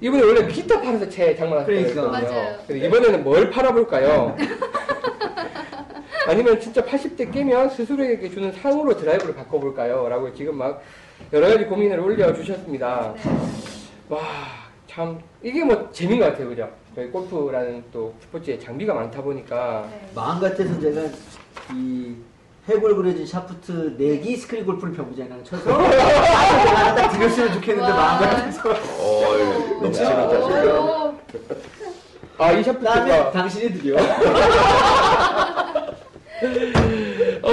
이분이 0.00 0.22
원래 0.22 0.46
기타 0.46 0.80
팔아서 0.80 1.08
채 1.08 1.34
장만하셨거든요. 1.34 1.94
그러니까. 1.94 2.30
맞아요. 2.30 2.58
그래서 2.66 2.86
이번에는 2.86 3.24
뭘 3.24 3.50
팔아볼까요? 3.50 4.36
아니면 6.26 6.60
진짜 6.60 6.84
80대 6.84 7.32
깨면 7.32 7.70
스스로에게 7.70 8.28
주는 8.30 8.52
상으로 8.52 8.96
드라이브를 8.96 9.34
바꿔볼까요? 9.34 10.08
라고 10.08 10.32
지금 10.34 10.56
막 10.56 10.82
여러 11.32 11.48
가지 11.48 11.64
고민을 11.64 11.98
올려주셨습니다. 11.98 13.14
네. 13.16 13.30
와, 14.08 14.20
참, 14.86 15.18
이게 15.42 15.64
뭐 15.64 15.88
재미인 15.90 16.20
것 16.20 16.26
같아요. 16.26 16.48
그죠? 16.48 16.70
저희 16.94 17.08
골프라는 17.10 17.84
또 17.92 18.14
스포츠에 18.20 18.58
장비가 18.58 18.94
많다 18.94 19.22
보니까. 19.22 19.88
네. 19.90 20.08
마음 20.14 20.40
같아서 20.40 20.78
제가 20.80 21.02
이 21.74 22.14
해골 22.68 22.94
그려진 22.96 23.26
샤프트 23.26 23.96
내기 23.98 24.36
스크린 24.36 24.64
골프를 24.66 24.92
병부장이랑 24.94 25.42
쳐서 25.44 25.72
하나 25.72 26.94
딱 26.94 27.08
드렸으면 27.10 27.52
좋겠는데 27.54 27.90
와. 27.90 27.96
마음 27.96 28.20
같아서 28.20 28.70
어이, 28.70 29.80
넘치는 29.80 30.30
자신감. 30.30 30.64
오, 30.78 31.14
아, 32.38 32.52
이 32.52 32.62
다음에 32.62 32.62
샤프트가. 32.62 33.30
당신이 33.32 33.72
드려. 33.78 33.96
어, 37.42 37.52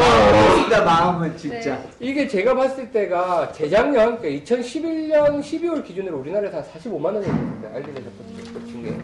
진짜 0.55 0.83
마음은 0.83 1.37
진짜. 1.37 1.75
네. 1.75 1.89
이게 1.99 2.27
제가 2.27 2.53
봤을 2.55 2.91
때가 2.91 3.51
재작년, 3.51 4.17
그러니까 4.19 4.45
2011년 4.55 5.41
12월 5.41 5.83
기준으로 5.83 6.17
우리나라에서 6.19 6.57
한 6.57 6.63
45만 6.65 7.05
원이 7.05 7.25
됐어요. 7.25 7.71
알리레 7.75 8.01
샤프트 8.01 8.67
준 8.67 8.83
게. 8.83 8.97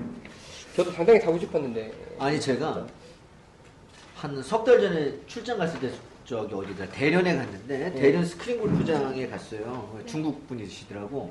저도 0.76 0.92
상당히 0.92 1.20
사고 1.20 1.38
싶었는데. 1.38 1.92
아니 2.20 2.40
제가 2.40 2.86
한 4.24 4.42
석 4.42 4.64
달 4.64 4.80
전에 4.80 5.14
출장 5.28 5.58
갔을 5.58 5.78
때 5.82 5.92
저기 6.24 6.56
어디다 6.56 6.88
대련에 6.92 7.36
갔는데 7.36 7.78
네. 7.78 7.94
대련 7.94 8.24
스크린 8.24 8.58
골프장에 8.58 9.28
갔어요. 9.28 10.00
중국 10.06 10.48
분이시더라고. 10.48 11.30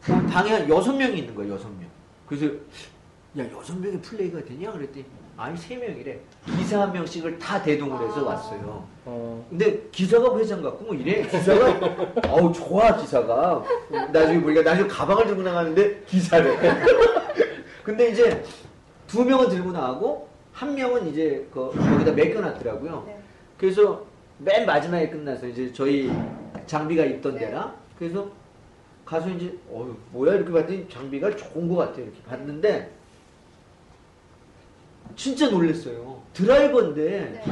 그 0.00 0.26
방에 0.28 0.50
한 0.52 0.68
여섯 0.68 0.92
명이 0.92 1.18
있는 1.18 1.34
거야 1.34 1.48
여섯 1.48 1.66
명. 1.68 1.88
그래서 2.28 2.46
야 2.46 3.44
여섯 3.52 3.76
명이 3.76 4.00
플레이가 4.02 4.44
되냐 4.44 4.70
그랬더니 4.70 5.04
아니 5.36 5.58
세 5.58 5.76
명이래. 5.76 6.20
기사 6.56 6.82
한 6.82 6.92
명씩을 6.92 7.40
다 7.40 7.60
대동을 7.60 8.06
해서 8.06 8.20
아. 8.20 8.34
왔어요. 8.34 8.86
어, 9.04 9.44
근데 9.50 9.82
기사가 9.90 10.38
회장 10.38 10.62
같고 10.62 10.84
뭐 10.84 10.94
이래 10.94 11.22
기사가 11.26 11.80
어우 12.30 12.52
좋아 12.52 12.94
기사가 12.98 13.64
나중에 14.12 14.40
보니까 14.40 14.62
나중에 14.62 14.86
가방을 14.86 15.26
들고 15.26 15.42
나가는데 15.42 16.04
기사래 16.06 16.56
근데 17.82 18.10
이제 18.10 18.44
두 19.08 19.24
명은 19.24 19.48
들고 19.48 19.72
나가고 19.72 20.29
한 20.52 20.74
명은 20.74 21.08
이제 21.08 21.46
그 21.52 21.70
거기다 21.70 22.12
맡겨놨더라고요 22.12 23.04
네. 23.06 23.18
그래서 23.58 24.04
맨 24.38 24.66
마지막에 24.66 25.08
끝나서 25.08 25.46
이제 25.46 25.72
저희 25.72 26.10
장비가 26.66 27.04
있던 27.04 27.34
네. 27.34 27.46
데라 27.46 27.74
그래서 27.98 28.30
가서 29.04 29.28
이제 29.28 29.56
어휴 29.70 29.96
뭐야 30.12 30.34
이렇게 30.34 30.52
봤더니 30.52 30.88
장비가 30.88 31.34
좋은 31.34 31.68
것 31.68 31.76
같아 31.76 32.00
이렇게 32.00 32.20
봤는데 32.22 32.90
진짜 35.16 35.48
놀랐어요 35.50 36.22
드라이버인데 36.32 37.02
네. 37.10 37.42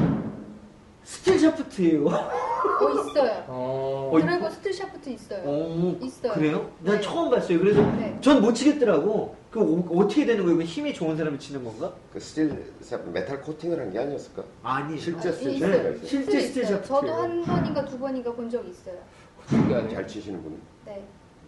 스틸 1.05 1.39
샤프트예요 1.39 2.07
어, 2.07 2.91
있어요. 2.91 3.45
어, 3.49 4.11
어, 4.13 4.21
드라이버 4.21 4.51
스틸 4.51 4.73
샤프트 4.73 5.09
있어요. 5.11 5.43
어, 5.45 5.99
있어요. 6.03 6.33
그래요? 6.35 6.71
난 6.81 6.97
네. 6.97 7.01
처음 7.01 7.31
봤어요. 7.31 7.59
그래서 7.59 7.81
네. 7.93 8.17
전못 8.21 8.55
치겠더라고. 8.55 9.35
그 9.51 9.61
어, 9.61 10.07
떻게 10.07 10.27
되는 10.27 10.45
거예요? 10.45 10.57
이거 10.61 10.65
힘이 10.69 10.93
좋은 10.93 11.17
사람이 11.17 11.39
치는 11.39 11.65
건가? 11.65 11.93
그 12.13 12.21
스틸 12.21 12.73
메탈 13.13 13.41
코팅을 13.41 13.81
한 13.81 13.91
게 13.91 13.99
아니었을까? 13.99 14.45
아니. 14.63 14.99
실제 14.99 15.29
아, 15.31 15.33
스틸 15.33 15.53
있어요. 15.55 16.05
실제 16.05 16.41
스틸. 16.41 16.65
샤프트예요. 16.67 16.83
저도 16.83 17.13
한 17.15 17.43
번인가 17.45 17.85
두 17.87 17.99
번인가 17.99 18.33
본 18.33 18.51
적이 18.51 18.71
있어요. 18.71 18.97
신기하네. 19.49 19.95
잘 19.95 20.07
치시는 20.07 20.43
분. 20.43 20.61
네. 20.85 21.03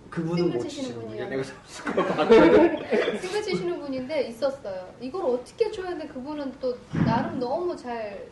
그분은 0.09 0.51
못 0.53 0.59
치시는 0.61 1.01
분이야. 1.07 1.29
내가 1.29 1.43
봤거든. 1.85 3.19
싱글 3.21 3.43
치시는 3.45 3.81
분인데 3.81 4.29
있었어요. 4.29 4.89
이걸 5.01 5.23
어떻게 5.27 5.71
쳐야 5.71 5.97
돼? 5.97 6.07
그분은 6.09 6.53
또 6.61 6.77
나름 7.05 7.39
너무 7.39 7.77
잘 7.77 8.27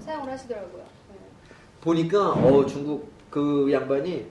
사용을 0.00 0.32
하시더라고요. 0.32 0.82
네. 1.12 1.16
보니까 1.80 2.32
어 2.32 2.66
중국 2.66 3.08
그 3.30 3.70
양반이 3.72 4.26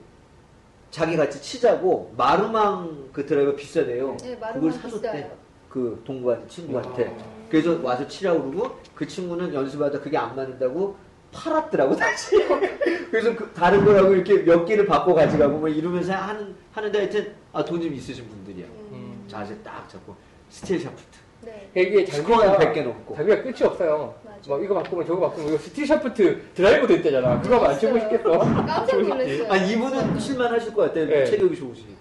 자기 0.92 1.16
같이 1.16 1.40
치자고 1.40 2.12
마루망 2.18 3.08
그 3.14 3.24
드라이버 3.24 3.56
비싸대요. 3.56 4.14
네, 4.20 4.36
그걸 4.36 4.38
마루망 4.40 4.70
사줬대. 4.72 5.10
비싸요. 5.12 5.30
그 5.70 6.02
동구한 6.04 6.46
친구한테. 6.46 7.06
아. 7.18 7.24
그래서 7.48 7.80
와서 7.82 8.06
치라고 8.06 8.50
그러고 8.50 8.76
그 8.94 9.06
친구는 9.08 9.54
연습하다 9.54 10.00
그게 10.00 10.18
안 10.18 10.36
맞는다고 10.36 10.94
팔았더라고 11.32 11.96
다시. 11.96 12.36
그래서 13.10 13.34
그 13.34 13.50
다른 13.54 13.82
거라고 13.86 14.12
이렇게 14.12 14.42
몇 14.44 14.66
개를 14.66 14.84
바꿔 14.84 15.14
가져가고 15.14 15.58
뭐 15.60 15.68
이러면서 15.70 16.12
하는 16.12 16.54
하는데 16.72 16.98
하여튼 16.98 17.34
아 17.54 17.64
돈 17.64 17.80
좀 17.80 17.92
있으신 17.94 18.28
분들이야. 18.28 18.66
음. 18.92 19.24
자세 19.28 19.56
딱 19.62 19.88
잡고 19.88 20.14
스틸 20.50 20.78
샤프트. 20.78 21.02
네. 21.40 21.70
이게 21.74 22.04
장비가 22.04 22.58
100개 22.58 22.84
넘고. 22.84 23.14
장비가 23.16 23.42
끝이 23.42 23.62
없어요. 23.64 24.14
맞아. 24.42 24.50
막 24.50 24.62
이거 24.64 24.74
바꾸면 24.74 25.06
저거 25.06 25.28
바꾸면 25.28 25.48
이거 25.50 25.58
스틸 25.58 25.86
샤프트 25.86 26.40
드라이버도 26.54 26.94
있대잖아. 26.94 27.40
그거 27.40 27.64
안 27.66 27.78
치고 27.78 27.96
있어요. 27.96 28.10
싶겠어. 28.10 28.38
깜짝 28.38 29.00
놀랐어요. 29.00 29.46
아 29.52 29.56
이분은 29.56 30.18
쓸만하실 30.18 30.74
것 30.74 30.82
같아요. 30.82 31.06
네. 31.06 31.24
체력이 31.26 31.56
좋으시니까. 31.56 31.92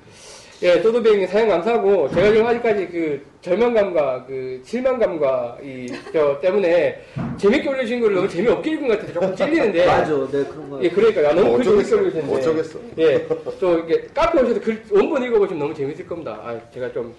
예, 0.63 0.79
또도배님 0.79 1.25
사연 1.25 1.50
감사하고 1.50 2.07
제가 2.12 2.31
지금 2.31 2.45
아직까지 2.45 2.88
그 2.89 3.25
절망감과 3.41 4.25
그 4.27 4.62
실망감과 4.63 5.57
이 5.63 5.88
저 6.13 6.39
때문에 6.39 7.01
재밌게 7.38 7.67
올려주신 7.67 8.00
걸 8.01 8.13
너무 8.13 8.27
재미없게 8.29 8.71
읽은 8.74 8.88
것 8.88 8.93
같아서 9.00 9.13
조금 9.13 9.36
찔리는데. 9.36 9.86
맞아, 9.88 10.12
네 10.12 10.43
그런 10.43 10.69
거. 10.69 10.83
예, 10.83 10.89
그러니까 10.89 11.24
야, 11.24 11.33
너무 11.33 11.55
글 11.57 11.63
재밌게. 11.63 11.95
올려주셨네. 11.95 12.33
어쩌겠어. 12.36 12.79
예, 13.00 13.27
또 13.60 13.79
이게 13.79 14.07
카페 14.13 14.39
오셔서 14.41 14.60
글 14.60 14.83
원본 14.91 15.24
읽어보시면 15.24 15.60
너무 15.60 15.74
재밌을 15.74 16.05
겁니다. 16.07 16.39
아, 16.43 16.55
제가 16.71 16.91
좀, 16.93 17.15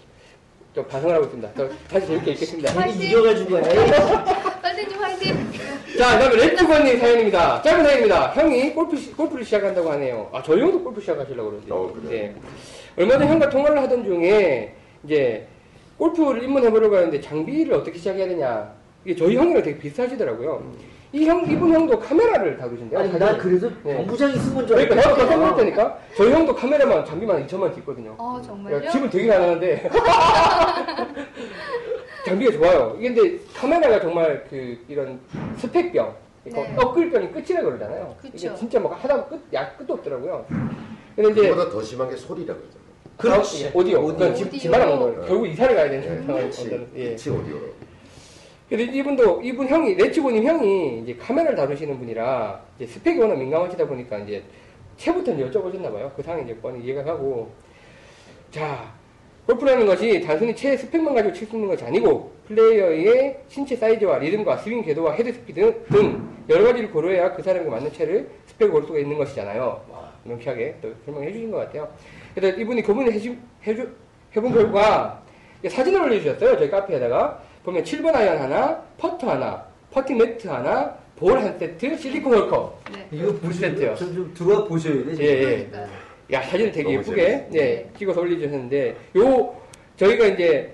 좀 0.73 0.87
반성을 0.87 1.13
하고 1.13 1.25
있습니다. 1.25 1.51
저 1.57 1.69
다시 1.91 2.07
재밌게 2.07 2.31
읽겠습니다. 2.33 2.87
이겨가지고! 2.87 4.52
자, 5.99 6.19
그 6.19 6.25
다음에 6.25 6.37
렛츠건님 6.37 6.99
사연입니다. 6.99 7.63
짧은 7.63 7.85
사연입니다. 7.85 8.29
형이 8.33 8.73
골프, 8.73 8.97
시- 8.97 9.13
골프를 9.13 9.45
시작한다고 9.45 9.91
하네요. 9.93 10.29
아, 10.33 10.43
저희 10.43 10.61
형도 10.61 10.83
골프 10.83 11.01
시작하시려고 11.01 11.51
그러는데. 11.51 11.73
어, 11.73 11.93
그래요? 11.93 12.13
예. 12.23 12.35
얼마 12.99 13.15
전에 13.15 13.27
형과 13.27 13.49
통화를 13.49 13.81
하던 13.83 14.05
중에, 14.05 14.75
이제, 15.05 15.47
골프를 15.99 16.43
입문해보려고 16.45 16.97
하는데 16.97 17.21
장비를 17.21 17.75
어떻게 17.75 17.99
시작해야 17.99 18.27
되냐. 18.29 18.73
이게 19.05 19.15
저희 19.17 19.37
형이랑 19.37 19.63
되게 19.63 19.79
비슷하시더라고요. 19.79 20.63
이 21.15 21.27
형, 21.27 21.45
이분 21.49 21.73
형도 21.75 21.99
카메라를 21.99 22.57
다루신대요. 22.57 22.99
아니. 23.01 23.19
난 23.19 23.37
그래서 23.37 23.69
네. 23.85 23.97
본부장이 23.97 24.35
쓴건 24.35 24.67
줄 24.67 24.77
그러니까 24.77 24.95
나도 24.95 25.09
깜짝 25.11 25.25
알았다니까. 25.43 25.47
놀랐다니까? 25.83 25.99
저희 26.17 26.33
형도 26.33 26.55
카메라만 26.55 27.05
장비만 27.05 27.47
2천만 27.47 27.77
있거든요. 27.79 28.15
어, 28.17 28.39
야, 28.39 28.43
정말요? 28.47 28.91
집은 28.91 29.11
되게 29.11 29.27
가난한데. 29.29 29.91
장비가 32.25 32.53
좋아요. 32.53 32.97
이게 32.99 33.13
근데 33.13 33.39
카메라가 33.55 34.01
정말 34.01 34.45
그 34.49 34.79
이런 34.89 35.21
스펙병, 35.57 36.15
네. 36.45 36.77
엇글병이 36.77 37.33
끝이라 37.33 37.63
그러잖아요. 37.63 38.17
그쵸. 38.21 38.47
이게 38.49 38.55
진짜 38.57 38.79
뭐 38.79 38.93
하다 38.95 39.27
끝, 39.27 39.41
약 39.53 39.77
끝도 39.79 39.95
없더라고요. 39.95 40.47
근데 41.17 41.31
이제 41.31 41.49
그보다 41.51 41.71
더 41.71 41.83
심한 41.83 42.09
게 42.09 42.17
소리라 42.17 42.55
그러잖아. 42.55 42.83
그렇지. 43.17 43.71
오디오. 43.75 43.99
오디오. 44.01 44.17
그건 44.19 44.35
집, 44.35 44.47
오디오. 44.47 44.59
집안하는 44.61 44.99
거예요. 44.99 45.21
네. 45.21 45.29
결국 45.29 45.47
이사를 45.47 45.75
가야 45.75 45.91
되는 45.91 46.09
음. 46.09 46.27
상황이 46.27 46.51
거든. 46.51 46.89
예. 46.97 47.11
그치 47.11 47.31
오디오로. 47.31 47.73
근데 48.69 48.85
이분도 48.85 49.43
이분 49.43 49.69
형이 49.69 49.95
레츠고님 49.97 50.45
형이 50.45 51.01
이제 51.03 51.15
카메라를 51.17 51.57
다루시는 51.57 51.99
분이라 51.99 52.59
이제 52.79 52.87
스펙이 52.87 53.19
워낙 53.19 53.35
민감하시다 53.37 53.87
보니까 53.87 54.19
이제 54.19 54.43
채부터 54.97 55.33
여쭤보셨나 55.33 55.93
봐요. 55.93 56.11
그 56.17 56.23
상황이 56.23 56.45
이제 56.45 56.57
뻔히 56.57 56.83
이해가 56.85 57.05
가고 57.05 57.53
자 58.51 58.91
골프라는 59.47 59.87
것이 59.87 60.21
단순히 60.21 60.55
채의 60.55 60.79
스펙만 60.79 61.15
가지고 61.15 61.35
칠 61.35 61.49
수 61.49 61.57
있는 61.57 61.69
것이 61.69 61.85
아니고 61.85 62.31
플레이어의 62.49 63.41
신체 63.49 63.75
사이즈와 63.77 64.19
리듬과 64.19 64.59
스윙 64.59 64.83
궤도와 64.83 65.15
헤드 65.15 65.33
스피드 65.33 65.85
등 65.91 66.29
여러 66.49 66.65
가지를 66.65 66.91
고려해야 66.91 67.33
그 67.35 67.43
사람에게 67.43 67.69
맞는 67.69 67.93
채를 67.93 68.29
스펙을 68.47 68.73
고를 68.73 68.87
수가 68.87 68.99
있는 69.01 69.19
것이잖아요. 69.19 69.85
와, 69.91 70.13
명쾌하게 70.25 70.77
또 70.81 70.93
설명해 71.05 71.33
주신 71.33 71.51
것 71.51 71.59
같아요. 71.59 71.89
그래서 72.35 72.57
이분이 72.59 72.83
고민을 72.83 73.13
해주, 73.13 73.35
해주, 73.67 73.89
해본 74.37 74.53
결과 74.53 75.23
사진을 75.69 76.03
올려주셨어요. 76.03 76.59
저희 76.59 76.71
카페에다가. 76.71 77.43
보면 77.65 77.85
7번 77.85 78.15
아이언 78.15 78.39
하나, 78.39 78.83
퍼터 78.99 79.31
하나, 79.31 79.65
퍼팅 79.93 80.19
매트 80.19 80.49
하나, 80.49 80.97
볼 81.17 81.33
한 81.39 81.57
세트, 81.59 81.97
실리콘 81.97 82.35
홀컵. 82.35 82.81
네. 82.93 83.07
이거 83.13 83.33
세트요. 83.53 83.91
보시면 83.95 84.15
좀 84.15 84.35
들어와 84.35 84.65
보셔야 84.65 84.95
돼. 84.95 85.17
예, 85.21 85.25
예. 85.29 85.45
그러니까요. 85.69 85.87
야, 86.33 86.43
사진을 86.43 86.73
되게 86.73 86.93
예쁘게. 86.95 87.49
예, 87.55 87.87
찍어서 87.99 88.21
올려주셨는데, 88.23 88.97
요, 89.19 89.55
저희가 89.97 90.27
이제, 90.27 90.73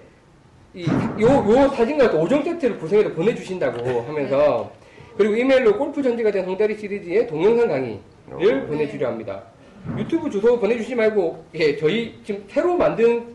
이, 0.75 0.87
요, 1.21 1.27
요 1.27 1.69
사진과 1.71 2.11
또 2.13 2.25
5종 2.25 2.45
세트를 2.45 2.79
구성해서 2.79 3.13
보내주신다고 3.13 4.03
하면서, 4.03 4.71
그리고 5.17 5.35
이메일로 5.35 5.77
골프 5.77 6.01
전지가 6.01 6.31
된 6.31 6.45
홍다리 6.45 6.77
시리즈의 6.79 7.27
동영상 7.27 7.67
강의를 7.69 8.63
어. 8.63 8.67
보내주려 8.67 9.09
합니다. 9.09 9.43
유튜브 9.97 10.31
주소 10.31 10.59
보내주시지 10.61 10.95
말고, 10.95 11.45
예, 11.55 11.77
저희 11.77 12.15
지금 12.25 12.45
새로 12.49 12.77
만든 12.77 13.35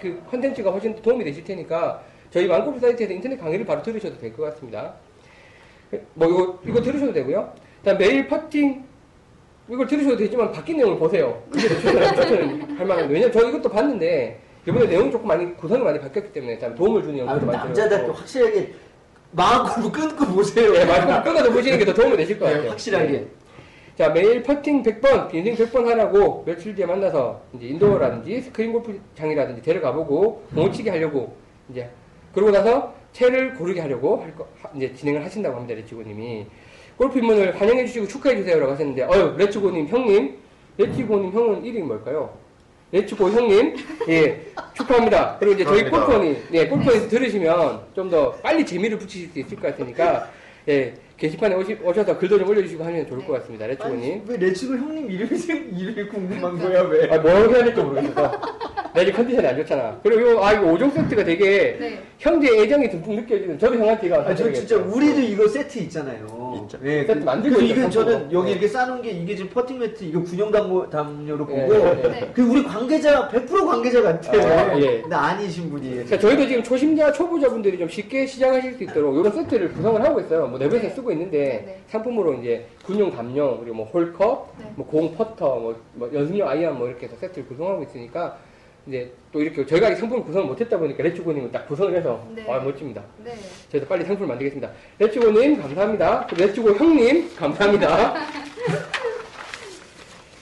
그 0.00 0.22
컨텐츠가 0.30 0.70
훨씬 0.70 0.94
도움이 0.94 1.24
되실 1.24 1.42
테니까, 1.42 2.02
저희 2.30 2.46
왕골프 2.46 2.78
사이트에서 2.78 3.12
인터넷 3.12 3.36
강의를 3.36 3.64
바로 3.66 3.82
들으셔도 3.82 4.16
될 4.18 4.32
것 4.32 4.44
같습니다. 4.44 4.94
뭐, 6.14 6.28
이거, 6.28 6.60
이거 6.66 6.80
들으셔도 6.82 7.12
되고요. 7.12 7.52
다음 7.84 7.98
매일 7.98 8.28
퍼팅, 8.28 8.84
이걸 9.68 9.86
들으셔도 9.86 10.16
되지만 10.16 10.52
바뀐 10.52 10.76
내용을 10.76 10.98
보세요. 10.98 11.42
그게 11.50 11.68
추천, 11.68 11.92
추천할 12.14 12.86
만한 12.86 13.08
왜냐면 13.08 13.32
저 13.32 13.48
이것도 13.48 13.68
봤는데, 13.70 14.38
이번에 14.68 14.86
내용이 14.86 15.10
조금 15.10 15.26
많이, 15.26 15.54
구성이 15.56 15.82
많이 15.82 15.98
바뀌었기 15.98 16.32
때문에 16.32 16.58
참 16.58 16.74
도움을 16.74 17.02
주는 17.02 17.16
아, 17.16 17.32
영상도 17.32 17.46
많이 17.46 17.74
들어갔고. 17.74 18.12
확실하게 18.12 18.72
마음껏 19.30 19.90
끊고 19.90 20.26
보세요. 20.26 20.72
네, 20.72 20.84
마지막 20.84 21.22
끊어서 21.22 21.50
보시는 21.50 21.78
게 21.78 21.84
더 21.84 21.94
도움이 21.94 22.16
되실 22.16 22.38
것 22.38 22.46
네, 22.46 22.52
같아요. 22.54 22.70
확실하게. 22.70 23.10
네. 23.10 23.26
자, 23.96 24.08
매일 24.10 24.42
퍼팅 24.42 24.82
100번, 24.82 25.28
빈스윙 25.30 25.54
100번 25.54 25.84
하라고 25.86 26.42
며칠 26.44 26.74
뒤에 26.74 26.84
만나서 26.84 27.40
이제 27.54 27.66
indoor라든지 27.68 28.40
스크린 28.42 28.72
골프장이라든지 28.72 29.62
데려가보고 29.62 30.42
공치기 30.54 30.88
하려고 30.88 31.36
이제 31.70 31.88
그러고 32.34 32.50
나서 32.50 32.92
채를 33.12 33.54
고르게 33.54 33.80
하려고 33.80 34.16
할 34.20 34.34
거, 34.34 34.46
하- 34.60 34.70
이제 34.76 34.92
진행을 34.94 35.24
하신다고 35.24 35.56
합니다, 35.56 35.74
레츠고님이. 35.80 36.46
골프 36.96 37.18
입문을 37.18 37.60
환영해 37.60 37.86
주시고 37.86 38.06
축하해 38.08 38.36
주세요라고 38.36 38.72
하셨는데, 38.72 39.02
어유 39.04 39.34
레츠고님 39.36 39.88
형님, 39.88 40.36
레츠고님 40.78 41.32
형은 41.32 41.64
이름이 41.64 41.82
뭘까요? 41.86 42.36
레츠고 42.92 43.30
형님, 43.30 43.76
예, 44.08 44.46
축하합니다. 44.74 45.36
그리고 45.40 45.54
이제 45.54 45.64
저희. 45.64 45.90
골프원이, 45.90 46.36
예, 46.52 46.66
골프원에서 46.68 47.08
들으시면 47.08 47.80
좀 47.94 48.08
더 48.10 48.30
빨리 48.34 48.64
재미를 48.64 48.96
붙이실 48.98 49.30
수 49.30 49.38
있을 49.40 49.58
것 49.58 49.68
같으니까, 49.68 50.30
예, 50.68 50.94
게시판에 51.16 51.54
오시, 51.54 51.78
오셔서 51.82 52.18
글도 52.18 52.38
좀 52.38 52.48
올려주시고 52.48 52.84
하면 52.84 53.06
좋을 53.06 53.24
것 53.24 53.34
같습니다, 53.34 53.66
레츠고님. 53.66 54.22
왜 54.26 54.36
레츠고 54.36 54.74
형님 54.74 55.10
이름이 55.10 55.36
생 55.38 55.70
이름이 55.76 56.08
궁금한 56.08 56.58
거야 56.58 56.82
왜? 56.82 57.08
아, 57.10 57.18
뭘 57.18 57.32
해야 57.50 57.64
될지 57.64 57.80
모르겠어서. 57.80 58.40
나 58.94 59.00
지금 59.04 59.16
컨디션이 59.16 59.46
안 59.48 59.56
좋잖아. 59.56 59.98
그리고 60.04 60.30
요, 60.30 60.40
아, 60.44 60.52
이거 60.52 60.66
5종 60.66 60.92
세트가 60.92 61.24
되게 61.24 61.76
네. 61.80 61.98
형제 62.18 62.46
애정이 62.62 62.88
듬뿍 62.90 63.16
느껴지는, 63.16 63.58
저도 63.58 63.74
형한테 63.74 64.06
이거 64.06 64.20
아, 64.20 64.34
저 64.34 64.52
진짜 64.52 64.76
우리도 64.76 65.20
이거 65.20 65.48
세트 65.48 65.78
있잖아요. 65.80 66.60
있죠. 66.62 66.78
네, 66.80 67.04
세트 67.04 67.24
만들고 67.24 67.56
그래서 67.56 67.72
있죠, 67.74 67.80
이게 67.82 67.90
저는. 67.90 68.32
여기 68.32 68.46
네. 68.46 68.52
이렇게 68.52 68.68
싸놓은 68.68 69.02
게 69.02 69.10
이게 69.10 69.34
지금 69.34 69.50
퍼팅 69.50 69.80
매트 69.80 70.04
이거 70.04 70.22
군용 70.22 70.52
담요, 70.52 70.88
담요로 70.90 71.44
네, 71.46 71.66
보고 71.66 71.74
네, 71.84 72.02
네. 72.02 72.30
그 72.32 72.42
우리 72.42 72.62
관계자 72.62 73.28
100% 73.28 73.66
관계자 73.66 74.00
같아요. 74.00 74.40
아, 74.42 74.80
예. 74.80 75.00
근데 75.00 75.16
아니신 75.16 75.70
분이에요. 75.70 75.94
그러니까 76.04 76.18
저희도 76.20 76.46
지금 76.46 76.62
초심자, 76.62 77.12
초보자분들이 77.12 77.76
좀 77.78 77.88
쉽게 77.88 78.26
시작하실 78.26 78.74
수 78.74 78.84
있도록 78.84 79.16
이런 79.18 79.32
세트를 79.32 79.72
구성을 79.72 80.00
하고 80.00 80.20
있어요. 80.20 80.46
뭐 80.46 80.56
내부에서 80.56 80.86
네. 80.86 80.94
쓰고 81.04 81.12
있는데 81.12 81.62
네. 81.66 81.80
상품으로 81.88 82.34
이제 82.34 82.66
군용 82.84 83.10
담요, 83.10 83.58
그리고 83.60 83.76
뭐 83.76 83.86
홀컵, 83.86 84.54
네. 84.58 84.72
뭐공 84.76 85.14
퍼터, 85.14 85.56
뭐, 85.56 85.80
뭐 85.92 86.10
연습용 86.12 86.48
아이언 86.48 86.78
뭐 86.78 86.88
이렇게 86.88 87.06
해서 87.06 87.14
세트를 87.16 87.46
구성하고 87.46 87.84
있으니까 87.84 88.38
이제 88.86 89.12
또 89.32 89.40
이렇게 89.40 89.64
저희가 89.64 89.94
상품을 89.94 90.24
구성을 90.24 90.46
못했다 90.48 90.78
보니까 90.78 91.02
레츠고님은 91.02 91.52
딱 91.52 91.68
구성을 91.68 91.94
해서 91.94 92.26
네. 92.34 92.44
아 92.50 92.58
멋집니다. 92.58 93.02
네. 93.22 93.34
저희도 93.70 93.86
빨리 93.86 94.04
상품을 94.04 94.28
만들겠습니다. 94.28 94.70
레츠고님 94.98 95.60
감사합니다. 95.60 96.26
레츠고 96.36 96.74
형님 96.74 97.36
감사합니다. 97.36 98.14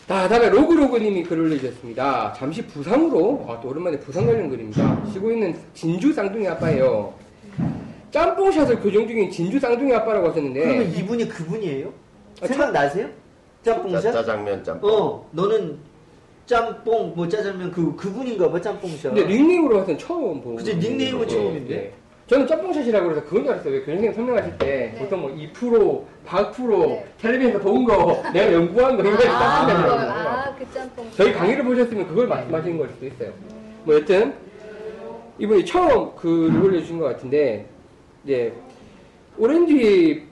자, 0.09 0.29
다음에 0.29 0.49
로그로그님이 0.51 1.23
글을 1.23 1.45
올려주셨습니다. 1.45 2.35
잠시 2.37 2.67
부상으로, 2.67 3.47
아, 3.49 3.59
또 3.63 3.69
오랜만에 3.69 3.99
부상 3.99 4.27
관련 4.27 4.51
글입니다. 4.51 5.07
쉬고 5.11 5.31
있는 5.31 5.57
진주 5.73 6.13
쌍둥이 6.13 6.47
아빠예요. 6.49 7.15
짬뽕샷을 8.13 8.81
교정 8.81 9.09
중인 9.09 9.31
진주 9.31 9.59
쌍둥이 9.59 9.93
아빠라고 9.95 10.29
하셨는데, 10.29 10.61
그러면 10.61 10.95
이분이 10.95 11.29
그분이에요? 11.29 11.93
아, 12.43 12.47
생각나세요? 12.47 13.07
짜, 13.63 13.75
짬뽕샷? 13.75 14.13
짜 14.13 14.23
장면 14.25 14.63
짬뽕. 14.63 14.91
어, 14.91 15.29
너는 15.33 15.79
짬뽕 16.45 17.15
뭐 17.17 17.27
짜장면 17.27 17.71
그 17.73 17.97
그분인가 17.97 18.51
봐 18.51 18.61
짬뽕샷. 18.61 19.15
근데 19.15 19.27
닉네임으로 19.27 19.77
하여튼 19.79 19.97
처음 19.97 20.41
보고. 20.43 20.57
그치, 20.57 20.77
닉네임은 20.77 21.23
예, 21.23 21.27
처음인데. 21.27 21.75
예. 21.75 21.93
저는 22.27 22.47
짬뽕샷이라고 22.47 23.09
그래서 23.09 23.25
그건 23.25 23.45
줄 23.45 23.53
알았어요. 23.53 23.73
왜 23.75 23.81
교수님 23.81 24.13
설명하실 24.13 24.59
때 24.59 24.67
네. 24.67 24.99
보통 24.99 25.21
뭐 25.23 25.31
2%, 25.31 26.05
4% 26.27 26.89
네. 26.89 27.07
텔레비전에서 27.19 27.59
본 27.61 27.85
거, 27.85 28.23
내가 28.33 28.53
연구한 28.53 28.97
거, 28.97 29.03
이거 29.03 29.17
아, 29.17 29.67
짬뽕샷이라고. 29.67 29.97
그래요. 29.97 30.11
아, 30.13 30.55
그 30.59 30.75
짬뽕. 30.75 31.07
저희 31.17 31.33
강의를 31.33 31.65
보셨으면 31.65 32.07
그걸 32.09 32.27
말씀하시는 32.27 32.79
걸 32.79 32.89
수도 32.91 33.07
있어요. 33.07 33.33
뭐 33.85 33.95
여튼 33.95 34.35
이분이 35.39 35.65
처음 35.65 36.15
글을 36.17 36.63
올려주신 36.63 36.99
것 36.99 37.07
같은데 37.07 37.67
이제 38.25 38.53
오렌지를 39.39 40.23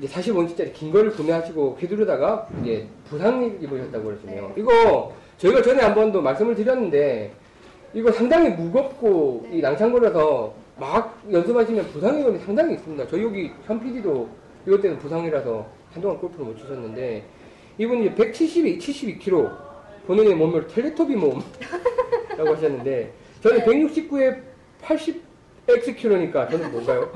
이제 0.00 0.08
45인치짜리 0.08 0.72
긴 0.72 0.90
거를 0.92 1.10
구매하시고 1.10 1.78
휘두르다가 1.80 2.48
이제 2.62 2.86
부상을 3.08 3.58
입으셨다고 3.62 4.04
그러시네요. 4.04 4.52
네. 4.54 4.54
이거 4.60 5.14
저희가 5.38 5.62
전에 5.62 5.82
한 5.82 5.94
번도 5.94 6.20
말씀을 6.20 6.54
드렸는데 6.54 7.32
이거 7.94 8.10
상당히 8.12 8.50
무겁고 8.50 9.46
네. 9.50 9.58
이 9.58 9.60
낭창거려서 9.60 10.54
막 10.78 11.22
연습하시면 11.30 11.86
부상의 11.86 12.20
위험이 12.20 12.38
상당히 12.40 12.74
있습니다. 12.74 13.06
저희 13.08 13.22
여기 13.22 13.50
현 13.66 13.80
PD도 13.80 14.28
이것 14.66 14.82
때는 14.82 14.98
부상이라서 14.98 15.66
한동안 15.92 16.18
골프를 16.18 16.44
못 16.46 16.58
치셨는데 16.58 17.24
이분이 17.78 18.14
172, 18.14 18.78
72kg 18.78 19.66
본인의 20.06 20.34
몸을 20.34 20.66
텔레토비 20.66 21.14
몸이라고 21.14 21.42
하셨는데 22.56 23.12
저는 23.42 23.60
169에 23.60 24.42
80Xkg니까 25.66 26.50
저는 26.50 26.70
뭔가요? 26.70 27.10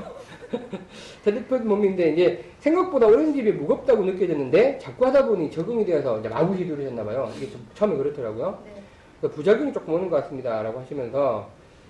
텔레토비 1.23 1.63
몸인데 1.65 2.11
이제 2.13 2.43
생각보다 2.59 3.07
오렌지 3.07 3.39
잎이 3.39 3.51
무겁다고 3.53 4.03
느껴졌는데 4.03 4.77
자꾸 4.79 5.05
하다 5.05 5.25
보니 5.27 5.49
적응이 5.51 5.85
되어서 5.85 6.19
이제 6.19 6.29
마구 6.29 6.53
휘두르셨나봐요. 6.53 7.31
이게 7.37 7.49
좀 7.49 7.65
처음에 7.73 7.95
그렇더라고요. 7.95 8.61
네. 8.65 9.29
부작용이 9.29 9.71
조금 9.71 9.93
오는 9.93 10.09
것 10.09 10.17
같습니다라고 10.23 10.79
하시면서 10.79 11.49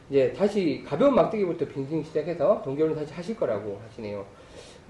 이제 0.09 0.33
다시 0.33 0.83
가벼운 0.85 1.15
막대기부터 1.15 1.65
빙빙 1.67 2.03
시작해서 2.03 2.61
동계훈련 2.63 2.97
다시 2.97 3.13
하실 3.13 3.35
거라고 3.37 3.79
하시네요. 3.87 4.25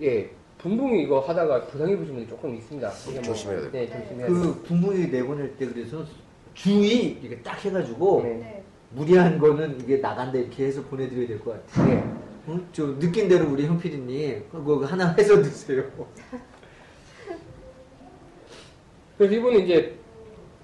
예, 0.01 0.29
붕붕이 0.57 1.03
이거 1.03 1.19
하다가 1.19 1.65
부상 1.67 1.89
입으신 1.89 2.15
분이 2.15 2.27
조금 2.27 2.55
있습니다. 2.55 2.91
이게 3.03 3.13
뭐- 3.13 3.21
조심해야 3.23 3.59
돼요. 3.61 3.69
네, 3.71 3.85
조심해야 3.87 4.27
돼요. 4.27 4.35
그 4.41 4.61
분무기 4.63 5.07
내보낼 5.07 5.55
때 5.57 5.67
그래서 5.67 6.03
주의 6.55 7.17
이렇게 7.21 7.37
딱 7.43 7.63
해가지고 7.63 8.21
네. 8.23 8.60
네. 8.93 8.99
무리한 8.99 9.39
거는 9.39 9.79
이게 9.81 9.97
나간다 9.97 10.37
이렇게 10.37 10.65
해서 10.65 10.81
보내드려야 10.83 11.27
될 11.27 11.39
것 11.39 11.65
같아요. 11.67 11.87
네. 11.87 12.03
응? 12.49 12.67
좀 12.71 12.99
느낀 12.99 13.27
대로 13.27 13.49
우리 13.49 13.65
형 13.65 13.79
PD님 13.79 14.43
그거 14.51 14.83
하나 14.85 15.13
해서 15.17 15.41
드세요. 15.41 15.83
그래서 19.17 19.35
이분은 19.35 19.59
이제 19.61 19.95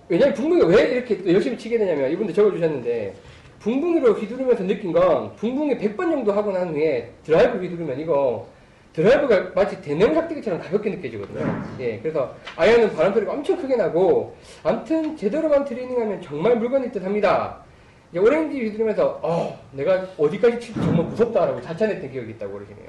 왜냐면 0.09 0.33
붕붕이가 0.33 0.67
왜 0.67 0.81
이렇게 0.93 1.21
또 1.21 1.31
열심히 1.33 1.57
치게 1.57 1.77
되냐면 1.77 2.11
이분도 2.11 2.33
적어주셨는데 2.33 3.15
붕붕이로 3.59 4.13
휘두르면서 4.13 4.63
느낀 4.63 4.91
건 4.91 5.35
붕붕이 5.35 5.77
100번 5.77 5.97
정도 6.11 6.31
하고 6.31 6.51
난 6.51 6.69
후에 6.69 7.11
드라이브 7.23 7.59
휘두르면 7.63 7.99
이거 7.99 8.47
드라이브가 8.93 9.51
마치 9.53 9.79
대나무 9.81 10.15
삭대기처럼 10.15 10.59
가볍게 10.59 10.89
느껴지거든요. 10.89 11.63
예, 11.79 11.99
그래서 11.99 12.35
아이언은 12.55 12.93
바람 12.95 13.13
소리가 13.13 13.31
엄청 13.33 13.57
크게 13.57 13.75
나고 13.75 14.35
아무튼 14.63 15.15
제대로만 15.15 15.65
트레이닝하면 15.65 16.21
정말 16.21 16.57
물건일 16.57 16.91
듯 16.91 17.03
합니다. 17.03 17.63
이제 18.11 18.19
오렌지 18.19 18.59
휘두르면서 18.61 19.19
어, 19.21 19.59
내가 19.73 20.07
어디까지 20.17 20.59
칠지 20.59 20.79
정말 20.79 21.05
무섭다라고 21.05 21.61
자찬했던 21.61 22.11
기억이 22.11 22.31
있다고 22.31 22.53
그러시네요. 22.53 22.85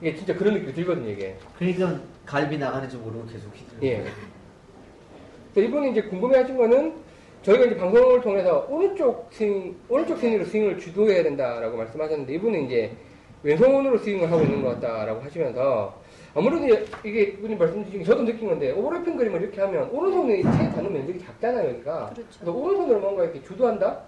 이게 0.00 0.14
진짜 0.14 0.34
그런 0.34 0.54
느낌이 0.54 0.72
들거든요, 0.72 1.10
이게. 1.10 1.36
그러니까 1.58 2.00
갈비 2.24 2.56
나가는지 2.56 2.96
모르고 2.96 3.26
계속 3.26 3.54
휘두르는 3.54 3.84
예. 3.84 4.04
그래서 5.52 5.68
이분이 5.68 5.90
이제 5.90 6.02
궁금해하신 6.02 6.56
거는 6.56 6.94
저희가 7.42 7.64
이제 7.66 7.76
방송을 7.76 8.20
통해서 8.20 8.66
오른쪽 8.70 9.28
스윙, 9.32 9.76
오른쪽 9.88 10.18
스윙으로 10.18 10.44
스윙을 10.44 10.78
주도해야 10.78 11.22
된다라고 11.22 11.76
말씀하셨는데 11.76 12.34
이분은 12.34 12.66
이제 12.66 12.92
왼손으로 13.42 13.98
스윙을 13.98 14.30
하고 14.30 14.42
있는 14.42 14.62
것 14.62 14.80
같다라고 14.80 15.20
하시면서 15.20 16.00
아무래도 16.34 16.64
이제 16.66 16.84
이게 17.04 17.22
이분이 17.22 17.56
말씀 17.56 17.84
주신 17.84 18.00
게 18.00 18.04
저도 18.04 18.24
느낀 18.24 18.48
건데 18.48 18.72
오버래핑 18.72 19.16
그림을 19.16 19.42
이렇게 19.42 19.60
하면 19.60 19.88
오른손이 19.90 20.42
채 20.42 20.48
닿는 20.48 20.92
면적이 20.92 21.20
작잖아요, 21.20 21.68
여기가. 21.70 22.10
그렇죠. 22.14 22.38
그래서 22.40 22.52
오른손으로 22.52 23.00
뭔가 23.00 23.24
이렇게 23.24 23.42
주도한다? 23.42 24.00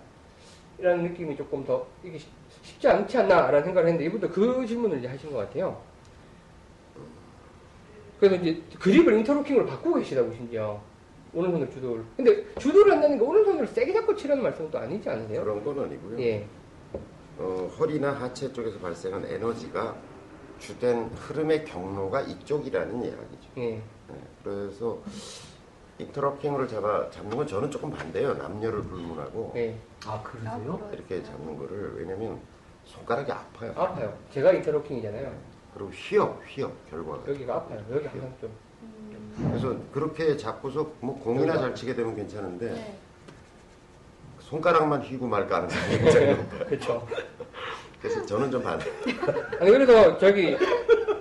이라는 0.81 1.05
느낌이 1.05 1.37
조금 1.37 1.65
더 1.65 1.87
이게 2.03 2.17
쉽- 2.19 2.29
쉽지 2.63 2.89
않지 2.89 3.19
않나라는 3.19 3.63
생각을 3.65 3.89
했는데 3.89 4.07
이분도 4.07 4.29
그 4.31 4.65
질문을 4.67 4.99
이제 4.99 5.09
하신 5.09 5.31
것 5.31 5.39
같아요. 5.39 5.81
그래서 8.19 8.37
이제 8.37 8.63
그립을 8.79 9.13
인터로킹으로 9.19 9.67
바꾸고 9.67 9.99
계시다고 9.99 10.33
심지어 10.35 10.81
오른손으로 11.33 11.71
주도를. 11.71 12.05
근데 12.17 12.55
주도를 12.59 12.93
한다는 12.93 13.19
게 13.19 13.25
오른손으로 13.25 13.67
세게 13.67 13.93
잡고 13.93 14.17
치라는 14.17 14.43
말씀은 14.43 14.71
또 14.71 14.79
아니지 14.79 15.09
않으세요? 15.09 15.43
그런 15.45 15.63
건 15.65 15.81
아니고요. 15.85 16.19
예. 16.21 16.47
어, 17.39 17.71
허리나 17.79 18.13
하체 18.13 18.53
쪽에서 18.53 18.79
발생한 18.79 19.25
에너지가 19.27 19.97
주된 20.59 21.05
흐름의 21.15 21.65
경로가 21.65 22.23
이쪽이라는 22.23 23.05
이야기죠. 23.05 23.49
예. 23.59 23.71
네, 23.77 23.83
그래서 24.45 24.99
인터러핑을 25.99 26.69
잡아 26.69 27.09
잡는 27.11 27.37
건 27.37 27.47
저는 27.47 27.71
조금 27.71 27.91
반대예요. 27.91 28.35
남녀를 28.35 28.83
불문하고 28.83 29.53
예. 29.57 29.75
아 30.07 30.13
아, 30.15 30.23
그러세요? 30.23 30.59
그래요? 30.79 30.91
이렇게 30.93 31.23
잡는 31.23 31.59
거를 31.59 31.95
왜냐면 31.97 32.41
손가락이 32.85 33.31
아파요. 33.31 33.73
아파요. 33.77 34.17
제가 34.33 34.53
인터로킹이잖아요. 34.53 35.33
그리고 35.75 35.91
휘어 35.91 36.39
휘어 36.47 36.73
결과가. 36.91 37.31
여기가 37.31 37.55
아파요. 37.55 37.85
여기 37.93 38.07
항상 38.09 38.35
좀. 38.41 38.51
음, 38.83 39.49
그래서 39.51 39.77
그렇게 39.93 40.37
잡고서 40.37 40.91
뭐 41.01 41.19
공이나 41.21 41.59
잘 41.59 41.75
치게 41.75 41.95
되면 41.95 42.15
괜찮은데 42.17 42.73
네. 42.73 42.99
손가락만 44.41 45.03
휘고 45.03 45.27
말 45.27 45.47
가능성이 45.47 45.99
굉장히 45.99 46.27
높아요. 46.35 46.65
그렇죠. 46.67 47.07
그래서 48.01 48.27
저는 48.27 48.51
좀 48.51 48.63
반대. 48.63 48.91
아니 49.61 49.71
그래서 49.71 50.17
저기 50.19 50.57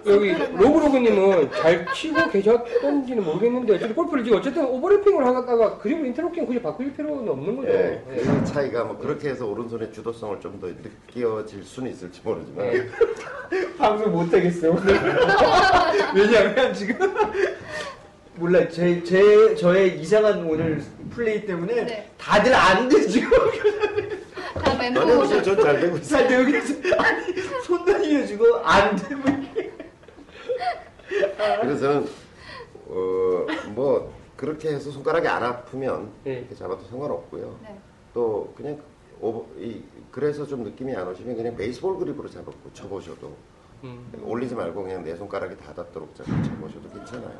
여기 0.05 0.33
로그로그님은 0.33 1.51
잘 1.51 1.85
치고 1.93 2.29
계셨던지는 2.29 3.23
모르겠는데 3.23 3.75
어쨌든 3.75 3.95
골프를 3.95 4.23
지금 4.23 4.37
어쨌든 4.39 4.65
오버래핑을 4.65 5.25
하다가 5.25 5.77
그리고 5.79 6.05
인터로킹 6.05 6.45
굳이 6.45 6.61
바꿀 6.61 6.93
필요는 6.93 7.27
없는 7.27 7.55
거죠. 7.57 7.69
예, 7.69 8.01
예. 8.11 8.15
그 8.21 8.43
차이가 8.45 8.83
뭐 8.85 8.97
그렇게 8.97 9.29
해서 9.29 9.45
오른손의 9.45 9.91
주도성을 9.91 10.39
좀 10.41 10.59
더 10.59 10.67
느껴질 10.67 11.63
수는 11.63 11.91
있을지 11.91 12.19
모르지만 12.23 12.65
예. 12.73 12.87
방송 13.77 14.11
못 14.11 14.33
하겠어요 14.33 14.71
오늘. 14.71 14.99
왜냐하면 16.15 16.73
지금 16.73 17.13
몰라 18.35 18.67
제, 18.69 19.01
제 19.03 19.55
저의 19.55 19.99
이상한 19.99 20.43
오늘 20.45 20.81
플레이 21.11 21.45
때문에 21.45 21.73
네. 21.85 22.09
다들 22.17 22.53
안 22.53 22.89
돼 22.89 23.01
지금 23.07 23.29
다 24.63 24.75
멘붕 24.77 25.19
오셨 25.19 25.43
전잘 25.43 25.79
되고 25.79 25.97
있어. 25.97 26.17
잘 26.17 26.27
되고 26.27 26.45
계세요. 26.51 26.95
아니 26.97 27.33
손도 27.65 27.97
이어지고 28.03 28.57
안 28.63 28.95
되고. 28.95 29.38
그래서 31.61 32.03
어 32.89 33.45
뭐 33.75 34.11
그렇게 34.35 34.69
해서 34.69 34.89
손가락이 34.89 35.27
안 35.27 35.43
아프면 35.43 36.11
네. 36.23 36.39
이렇게 36.39 36.55
잡아도 36.55 36.81
상관없고요. 36.85 37.59
네. 37.61 37.77
또 38.13 38.53
그냥 38.55 38.79
오버, 39.19 39.45
이, 39.57 39.83
그래서 40.11 40.45
좀 40.47 40.63
느낌이 40.63 40.95
안 40.95 41.07
오시면 41.09 41.35
그냥 41.35 41.55
베이스볼 41.57 41.97
그립으로 41.99 42.29
잡고 42.29 42.53
쳐보셔도 42.73 43.33
음. 43.83 44.11
올리지 44.23 44.55
말고 44.55 44.81
그냥 44.83 45.03
내 45.03 45.13
손가락이 45.15 45.57
닿았도록 45.57 46.15
잡고 46.15 46.31
쳐보셔도 46.41 46.89
괜찮아요. 46.89 47.37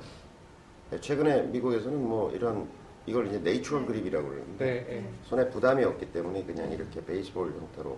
네, 0.91 0.99
최근에 0.99 1.43
미국에서는 1.43 1.97
뭐 2.05 2.31
이런 2.31 2.67
이걸 3.05 3.27
이제 3.27 3.39
natural 3.39 3.85
grip이라고 3.85 4.27
그러는데 4.27 4.65
네, 4.65 4.97
예. 4.97 5.09
손에 5.23 5.49
부담이 5.49 5.83
없기 5.85 6.11
때문에 6.11 6.43
그냥 6.43 6.69
이렇게 6.71 7.03
베이스볼 7.05 7.53
형태로 7.53 7.97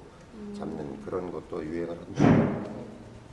잡는 0.56 1.02
그런 1.04 1.32
것도 1.32 1.66
유행을 1.66 1.98
한다. 1.98 2.81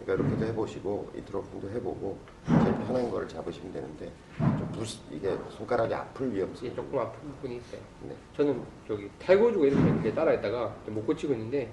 그러니까 0.09 0.15
이렇게도 0.15 0.47
해보시고 0.47 1.11
interlocking도 1.17 1.71
해보고 1.71 2.19
제일 2.47 2.75
편한 2.87 3.11
걸 3.11 3.29
잡으시면 3.29 3.73
되는데 3.75 4.11
좀 4.39 4.69
부스, 4.73 4.99
이게 5.11 5.37
손가락이 5.51 5.93
아플 5.93 6.35
위험성이 6.35 6.71
예, 6.71 6.75
조금 6.75 6.99
아픈 6.99 7.21
부분이 7.33 7.57
있어요. 7.57 7.81
네. 8.09 8.15
저는 8.35 8.63
저기 8.87 9.11
타이거 9.19 9.53
우즈 9.53 9.67
이렇게, 9.67 9.87
이렇게 9.87 10.15
따라했다가 10.15 10.75
못 10.87 11.07
고치고 11.07 11.35
있는데 11.35 11.71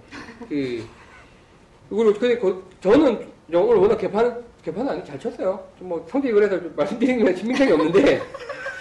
그 0.49 0.85
이걸 1.89 2.13
근데 2.13 2.37
그, 2.37 2.67
저는 2.81 3.31
저 3.49 3.61
오늘 3.61 3.77
워낙 3.77 3.97
개판 3.97 4.43
개판 4.61 4.89
아니 4.89 5.05
잘 5.05 5.17
쳤어요. 5.17 5.65
좀 5.79 5.87
뭐 5.87 6.05
성격이 6.09 6.33
그래서 6.33 6.59
좀 6.59 6.73
말씀드리는 6.75 7.23
건 7.23 7.35
신빙성이 7.35 7.71
없는데 7.71 8.21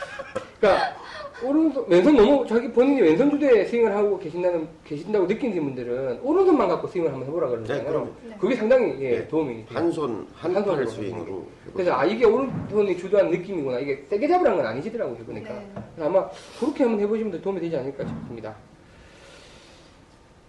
그러니까 0.58 0.96
오른손 1.44 1.84
왼손 1.88 2.16
너무 2.16 2.46
자기 2.46 2.70
본인이 2.70 3.02
왼손 3.02 3.30
주도에 3.30 3.64
스윙을 3.66 3.94
하고 3.94 4.18
계신다는 4.18 4.66
계신다고 4.84 5.26
느끼는 5.26 5.62
분들은 5.62 6.20
오른손만 6.22 6.68
갖고 6.68 6.88
스윙을 6.88 7.12
한번 7.12 7.28
해보라 7.28 7.48
그러잖아요. 7.48 7.82
네, 7.82 7.88
그럼. 7.88 8.16
네. 8.28 8.36
그게 8.38 8.56
상당히 8.56 8.96
예, 9.00 9.10
네. 9.18 9.28
도움이 9.28 9.66
돼요. 9.66 9.78
한손 9.78 10.26
한 10.34 10.54
한팔 10.56 10.64
손으로 10.64 10.86
스윙으로 10.86 11.46
그래서 11.72 11.92
아 11.92 12.04
이게 12.04 12.24
오른손이 12.24 12.96
주도한 12.96 13.30
느낌이구나. 13.30 13.78
이게 13.80 14.04
세게 14.08 14.26
잡으라는 14.26 14.58
건 14.58 14.66
아니시더라고요. 14.66 15.18
그러니까. 15.26 15.54
네. 15.54 16.04
아마 16.04 16.28
그렇게 16.58 16.84
한번 16.84 17.00
해보시면 17.00 17.32
더 17.32 17.40
도움이 17.40 17.60
되지 17.60 17.76
않을까 17.76 18.06
싶습니다. 18.06 18.54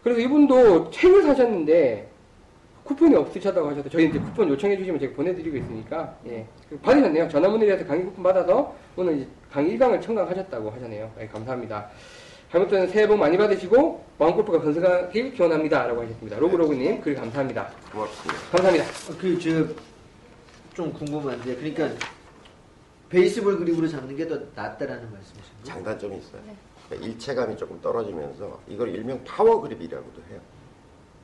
그래서 0.04 0.22
이분도 0.22 0.92
책을 0.92 1.24
사셨는데 1.24 2.08
쿠폰이 2.86 3.15
없으셨다고 3.15 3.69
하셔서 3.69 3.89
저희 3.89 4.08
이제 4.10 4.19
쿠폰 4.19 4.48
요청해 4.50 4.78
주시면 4.78 5.00
제가 5.00 5.15
보내드리고 5.15 5.58
있으니까 5.58 6.15
예 6.28 6.45
받으셨네요. 6.84 7.28
전화 7.30 7.50
문의해서 7.50 7.86
강의 7.86 8.06
쿠폰 8.06 8.24
받아서 8.24 8.76
오늘 8.95 9.17
이제 9.17 9.28
강의 9.52 9.78
1강을 9.78 10.02
청강하셨다고 10.02 10.69
하셨네요. 10.69 11.12
예, 11.19 11.28
감사합니다. 11.28 11.89
잘못된 12.52 12.88
새해 12.89 13.08
복 13.08 13.17
많이 13.17 13.36
받으시고 13.38 14.06
마음골프가 14.19 14.62
건강하길 14.62 15.34
기원합니다 15.34 15.88
라고 15.88 16.04
하셨습니다. 16.04 16.38
로그로그님 16.38 17.02
글 17.02 17.15
감사합니다. 17.15 17.69
고맙습니다. 17.91 18.39
감사합니다. 18.52 18.86
그 19.19 19.39
저 19.39 19.95
좀 20.76 20.91
궁금한데 20.91 21.56
그러니까 21.56 21.89
베이스볼 23.10 23.58
그립으로 23.60 23.88
잡는 23.88 24.13
게 24.15 24.28
더 24.28 24.38
낫다라는 24.56 25.10
말씀이신가요? 25.12 25.63
장단점이 25.63 26.17
있어요. 26.17 26.41
네. 26.45 26.54
그러니까 26.89 27.08
일체감이 27.08 27.56
조금 27.56 27.80
떨어지면서 27.82 28.60
이걸 28.67 28.89
일명 28.93 29.24
파워 29.24 29.62
그립이라고도 29.62 30.21
해요. 30.30 30.39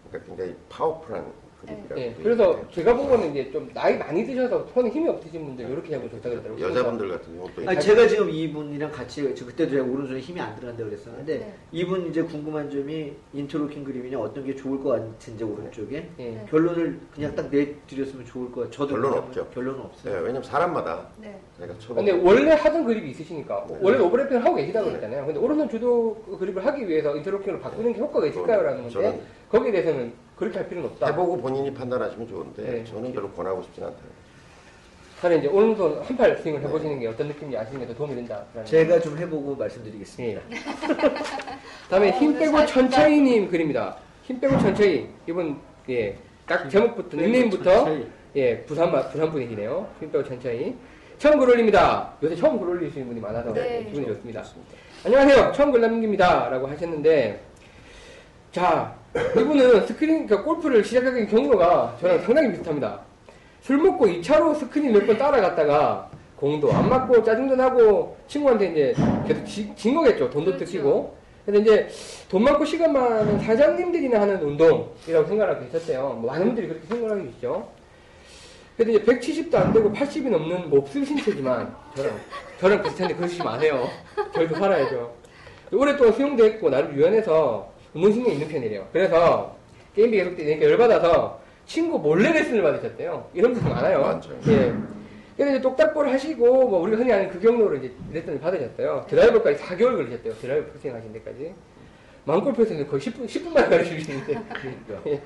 그러니까 0.07 0.27
굉장히 0.29 0.55
파워풀한 0.69 1.25
그립이라고. 1.61 2.01
예, 2.01 2.15
그래서 2.21 2.59
제가 2.71 2.95
보고는 2.95 3.31
이제 3.31 3.51
좀 3.51 3.69
나이 3.73 3.97
많이 3.97 4.25
드셔서 4.25 4.67
손에 4.73 4.89
힘이 4.89 5.09
없으신 5.09 5.45
분들 5.45 5.69
이렇게 5.69 5.95
하면 5.95 6.09
좋다 6.09 6.29
그러더라고요. 6.29 6.65
여자분들 6.69 7.09
같은 7.09 7.35
경우 7.35 7.49
또 7.55 7.69
아니, 7.69 7.79
제가 7.79 8.07
지금 8.07 8.29
이분이랑 8.29 8.91
같이 8.91 9.33
저 9.35 9.45
그때도 9.45 9.71
제가 9.71 9.83
오른손에 9.83 10.19
힘이 10.19 10.41
안 10.41 10.55
들어간다고 10.55 10.89
그랬었는데 10.89 11.39
네. 11.39 11.53
이분 11.71 12.07
이제 12.07 12.21
궁금한 12.23 12.69
점이 12.69 13.13
인터로킹 13.33 13.83
그립이냐 13.83 14.19
어떤 14.19 14.45
게 14.45 14.55
좋을 14.55 14.81
것 14.81 14.89
같은지 14.89 15.43
오른쪽에 15.43 16.09
예. 16.19 16.23
네. 16.23 16.45
결론을 16.49 16.99
그냥 17.13 17.35
딱 17.35 17.49
내드렸으면 17.49 18.25
좋을 18.25 18.51
것 18.51 18.61
같아요. 18.61 18.71
저도 18.71 18.93
결론은 18.93 19.09
그냥 19.11 19.27
없죠. 19.27 19.47
결론은 19.53 19.79
네, 19.79 19.85
없어요. 19.85 20.21
왜냐면 20.21 20.43
사람마다 20.43 21.07
네. 21.17 21.39
제가 21.59 21.73
쳐보 21.77 21.95
근데 21.95 22.11
원래 22.11 22.51
하던 22.51 22.85
그립이 22.85 23.11
있으시니까 23.11 23.65
네. 23.69 23.77
원래 23.81 23.99
오버래핑을 23.99 24.43
하고 24.43 24.55
계시다고 24.55 24.87
그랬잖아요. 24.89 25.25
근데 25.25 25.39
오른손 25.39 25.69
주도 25.69 26.15
그립을 26.39 26.65
하기 26.65 26.87
위해서 26.87 27.15
인터로킹을 27.15 27.59
바꾸는 27.59 27.93
게 27.93 27.99
효과가 27.99 28.25
있을까요라는 28.27 28.77
건데 28.83 28.93
저는 28.93 29.21
거기에 29.49 29.71
대해서는 29.71 30.13
그렇게 30.41 30.57
할 30.57 30.67
필요는 30.67 30.89
없다. 30.89 31.05
해보고 31.11 31.37
본인이 31.37 31.71
판단하시면 31.71 32.27
좋은데 32.27 32.63
네. 32.63 32.83
저는 32.83 33.13
별로 33.13 33.29
권하고 33.29 33.61
싶진 33.61 33.83
않다요. 33.83 34.09
차라리 35.19 35.37
이제 35.37 35.47
오른손 35.47 36.01
한팔 36.01 36.35
스윙을 36.37 36.63
해보시는 36.63 36.99
게 36.99 37.05
어떤 37.05 37.27
느낌인지 37.27 37.55
아시는 37.55 37.81
게 37.81 37.85
더 37.85 37.93
도움이 37.93 38.15
된다. 38.15 38.43
제가 38.65 38.99
좀 38.99 39.15
해보고 39.19 39.55
말씀드리겠습니다. 39.55 40.41
예. 40.49 40.55
다음에 41.91 42.09
어, 42.09 42.13
힘 42.17 42.33
빼고 42.39 42.57
사- 42.57 42.65
천천히님 42.65 43.51
글입니다. 43.51 43.97
힘 44.23 44.39
빼고 44.39 44.57
천천히 44.57 45.09
이분 45.29 45.59
예, 45.89 46.17
딱 46.47 46.67
제목부터 46.67 47.17
닉네임부터. 47.17 47.85
예 48.35 48.57
부산 48.63 48.91
마- 48.91 49.07
부산 49.09 49.29
분이시네요. 49.31 49.87
힘 49.99 50.11
빼고 50.11 50.23
천천히 50.27 50.75
처음 51.19 51.37
글 51.37 51.51
올립니다. 51.51 52.13
요새 52.23 52.35
처음 52.35 52.59
글 52.59 52.69
올리시는 52.69 53.05
분이 53.09 53.19
많아서 53.19 53.53
네. 53.53 53.83
기분이 53.85 54.07
좋습니다. 54.07 54.43
안녕하세요. 55.05 55.51
처음 55.51 55.71
글 55.71 55.81
남깁니다. 55.81 56.49
라고 56.49 56.65
하셨는데, 56.65 57.39
자, 58.51 58.95
이분은 59.15 59.87
스크린, 59.87 60.25
그러니까 60.25 60.43
골프를 60.43 60.83
시작하는 60.83 61.27
경로가 61.27 61.97
저랑 61.99 62.21
상당히 62.21 62.51
비슷합니다. 62.51 62.99
술 63.61 63.77
먹고 63.77 64.05
2차로 64.07 64.57
스크린 64.57 64.93
몇 64.93 65.05
번 65.05 65.17
따라갔다가 65.17 66.09
공도 66.37 66.71
안 66.73 66.89
맞고 66.89 67.23
짜증도 67.23 67.55
나고 67.55 68.17
친구한테 68.27 68.71
이제 68.71 68.95
계속 69.27 69.45
지- 69.45 69.71
진 69.75 69.93
거겠죠. 69.93 70.29
돈도 70.29 70.51
그렇죠. 70.51 70.65
뜯기고. 70.65 71.15
근데 71.45 71.59
이제 71.59 71.87
돈 72.29 72.43
많고 72.43 72.63
시간 72.65 72.93
많은 72.93 73.39
사장님들이나 73.39 74.21
하는 74.21 74.41
운동이라고 74.41 75.27
생각하고 75.27 75.65
계셨대요. 75.65 76.01
뭐 76.21 76.31
많은 76.31 76.47
분들이 76.47 76.67
그렇게 76.67 76.87
생각하고 76.87 77.23
계시죠. 77.23 77.67
근데 78.77 78.93
이제 78.93 79.03
170도 79.03 79.55
안 79.55 79.73
되고 79.73 79.91
80이 79.91 80.29
넘는 80.29 80.69
몹쓸 80.69 81.05
신체지만 81.05 81.75
저랑 81.95 82.11
저랑 82.59 82.81
비슷한데 82.83 83.15
그러시지 83.15 83.43
마세요. 83.43 83.87
저희도 84.33 84.55
살아야죠. 84.55 85.13
오랫동안 85.73 86.13
수영도 86.13 86.43
했고 86.45 86.69
나름 86.69 86.95
유연해서 86.95 87.69
운동신경이 87.93 88.35
있는 88.35 88.47
편이래요. 88.47 88.87
그래서 88.91 89.55
게임비 89.95 90.17
계속 90.17 90.35
되니까 90.35 90.65
열받아서 90.65 91.39
친구 91.65 91.99
몰래 91.99 92.31
레슨을 92.31 92.61
받으셨대요. 92.61 93.29
이런 93.33 93.53
분들 93.53 93.69
많아요. 93.69 94.01
많죠. 94.01 94.31
예. 94.47 94.73
그래서 95.35 95.55
이제 95.55 95.61
똑딱볼 95.61 96.09
하시고 96.09 96.67
뭐 96.67 96.79
우리가 96.81 96.97
흔히 96.97 97.11
아는 97.11 97.29
그 97.29 97.39
경로로 97.39 97.77
이제 97.77 97.91
레슨을 98.11 98.39
받으셨어요. 98.39 99.05
드라이버까지 99.09 99.61
4개월 99.63 99.95
걸리셨대요. 99.97 100.33
드라이버 100.35 100.67
프로팅 100.67 100.95
하신 100.95 101.13
데까지. 101.13 101.53
마음골프에서는 102.25 102.87
거의 102.87 103.01
10분, 103.01 103.25
10분 103.25 103.53
만에 103.53 103.67
가르쳐주시는데. 103.67 104.33
예. 105.07 105.21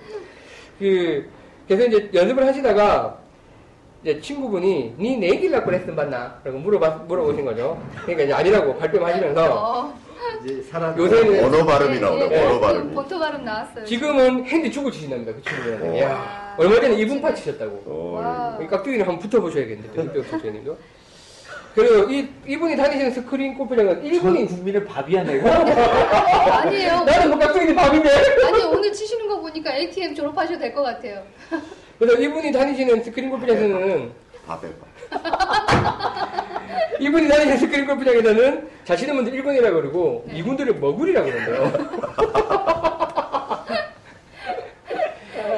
그, 0.80 1.30
그래서 1.68 1.86
이제 1.88 2.10
연습을 2.14 2.46
하시다가 2.46 3.20
이제 4.04 4.22
친구분이 4.22 4.96
니 4.98 5.18
내길 5.18 5.52
갖고 5.52 5.72
레슨 5.72 5.96
받나? 5.96 6.40
라고 6.44 6.60
물어봐, 6.60 7.06
물어보신 7.08 7.44
거죠. 7.44 7.82
그러니까 8.04 8.24
이제 8.24 8.34
아니라고 8.34 8.76
발뺌하시면서 8.78 9.56
어. 9.56 10.05
이제 10.46 10.62
살아 10.62 10.96
요새는 10.96 11.44
언어 11.44 11.66
발음이 11.66 11.96
예, 11.96 12.00
나오네. 12.00 12.30
예, 12.32 12.40
언어 12.46 12.56
예, 12.56 12.60
발음이. 12.62 12.94
본토 12.94 13.18
발음 13.20 13.44
나왔어요. 13.44 13.84
지금은 13.86 14.46
핸디 14.46 14.72
축을 14.72 14.92
치신답니다. 14.92 15.34
그 15.34 15.42
친구분한테. 15.42 15.90
오. 15.90 15.96
이야, 15.96 16.56
얼마 16.58 16.76
전에 16.76 16.94
이분파 16.96 17.34
치셨다고. 17.34 17.84
어, 17.88 18.12
와. 18.22 18.60
이 18.64 18.68
깍두기를 18.68 19.08
한번 19.08 19.20
붙어보셔야겠는데, 19.20 20.02
김병 20.02 20.24
선생님도. 20.24 20.78
그리고 21.74 22.10
이, 22.12 22.30
이분이 22.48 22.78
다니시는 22.78 23.12
스크린 23.12 23.58
골프장은 23.58 23.96
전 23.96 24.04
1분이. 24.04 24.48
국민을 24.48 24.86
밥이야 24.86 25.24
내가. 25.24 26.60
아니에요. 26.62 27.04
나는 27.04 27.30
뭐 27.30 27.40
깍두기 27.40 27.74
밥인데? 27.76 28.10
아니 28.46 28.64
오늘 28.64 28.94
치시는 28.94 29.28
거 29.28 29.42
보니까 29.42 29.76
ATM 29.76 30.14
졸업하셔도 30.16 30.60
될 30.60 30.74
것 30.74 30.84
같아요. 30.84 31.24
그래서 32.00 32.22
이분이 32.22 32.52
다니시는 32.52 33.04
스크린 33.04 33.30
골프장에서는 33.32 34.12
밥에 34.48 34.68
밥. 35.12 36.45
이분이 37.00 37.28
다니는 37.28 37.58
스크린 37.58 37.86
골프장에서는 37.86 38.68
자신의 38.86 39.16
분들 39.16 39.34
1군이라고 39.34 39.74
그러고 39.74 40.24
네. 40.28 40.38
이분들을 40.38 40.76
머구리라고 40.76 41.30
그러는데요. 41.30 41.72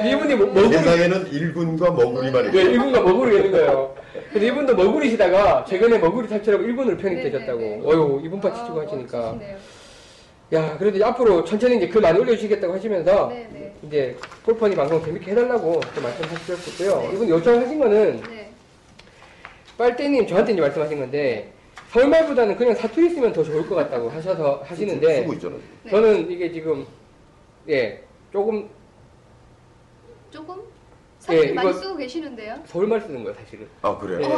이분이 0.05 0.35
뭐, 0.35 0.47
머구리, 0.47 0.69
세상에는 0.69 1.27
일군과 1.31 1.91
머구리만 1.91 2.51
네, 2.51 2.61
있고. 2.61 2.73
이분과 2.73 3.01
머구리 3.01 3.31
되는 3.31 3.51
거예요. 3.51 3.95
근데 4.31 4.47
이분도 4.47 4.75
머구리시다가 4.75 5.65
최근에 5.67 5.97
머구리 5.97 6.27
탈출하고 6.27 6.63
1군으로 6.63 6.99
편입되셨다고. 6.99 7.59
네, 7.59 7.69
네, 7.69 7.77
네. 7.77 7.83
어휴, 7.85 8.21
이분 8.23 8.39
파 8.39 8.49
아, 8.49 8.53
치시고 8.53 8.81
하시니까. 8.81 9.17
멋지시네요. 9.17 9.57
야, 10.53 10.77
그래도 10.77 11.05
앞으로 11.05 11.43
천천히 11.43 11.75
이제 11.75 11.87
글 11.89 11.99
많이 11.99 12.17
올려주시겠다고 12.19 12.73
하시면서 12.73 13.27
네, 13.29 13.49
네. 13.51 13.73
이제 13.83 14.15
골퍼니 14.45 14.75
방송 14.75 15.03
재밌게 15.03 15.31
해달라고 15.31 15.81
또 15.93 16.01
말씀하셨고요. 16.01 17.01
네. 17.01 17.15
이분 17.15 17.29
요청하신 17.29 17.79
거는 17.79 18.21
네. 18.29 18.46
빨대님 19.77 20.25
저한테 20.27 20.53
이제 20.53 20.61
말씀하신 20.61 20.99
건데 20.99 21.51
설말보다는 21.91 22.57
그냥 22.57 22.73
사투리 22.75 23.09
쓰면 23.09 23.31
더 23.33 23.43
좋을 23.43 23.67
것 23.67 23.75
같다고 23.75 24.09
하셔서 24.09 24.61
하시는데 24.65 25.21
쓰고 25.21 25.33
있잖아. 25.33 25.55
네. 25.83 25.91
저는 25.91 26.31
이게 26.31 26.51
지금 26.51 26.85
예 27.69 28.03
조금 28.33 28.67
조금 30.31 30.57
사진 31.19 31.43
예, 31.49 31.53
많이 31.53 31.69
이거- 31.69 31.79
쓰고 31.79 31.95
계시는데요. 31.97 32.55
서울말 32.65 33.01
쓰는 33.01 33.23
거예요 33.23 33.37
사실은. 33.39 33.67
아 33.81 33.97
그래. 33.97 34.23
예. 34.25 34.29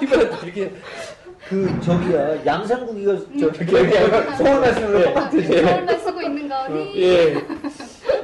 이번에 0.04 0.22
이렇게 0.44 0.72
그 1.48 1.80
저기야 1.82 2.44
양상국이가 2.46 3.12
음. 3.12 3.38
저렇게 3.38 3.78
얘기하면 3.84 4.36
서울 4.36 4.60
말씀을 4.60 5.00
예. 5.00 5.04
똑같아. 5.04 5.30
서울말 5.30 5.98
쓰고 5.98 6.22
있는 6.22 6.48
거니? 6.48 7.02
예. 7.02 7.34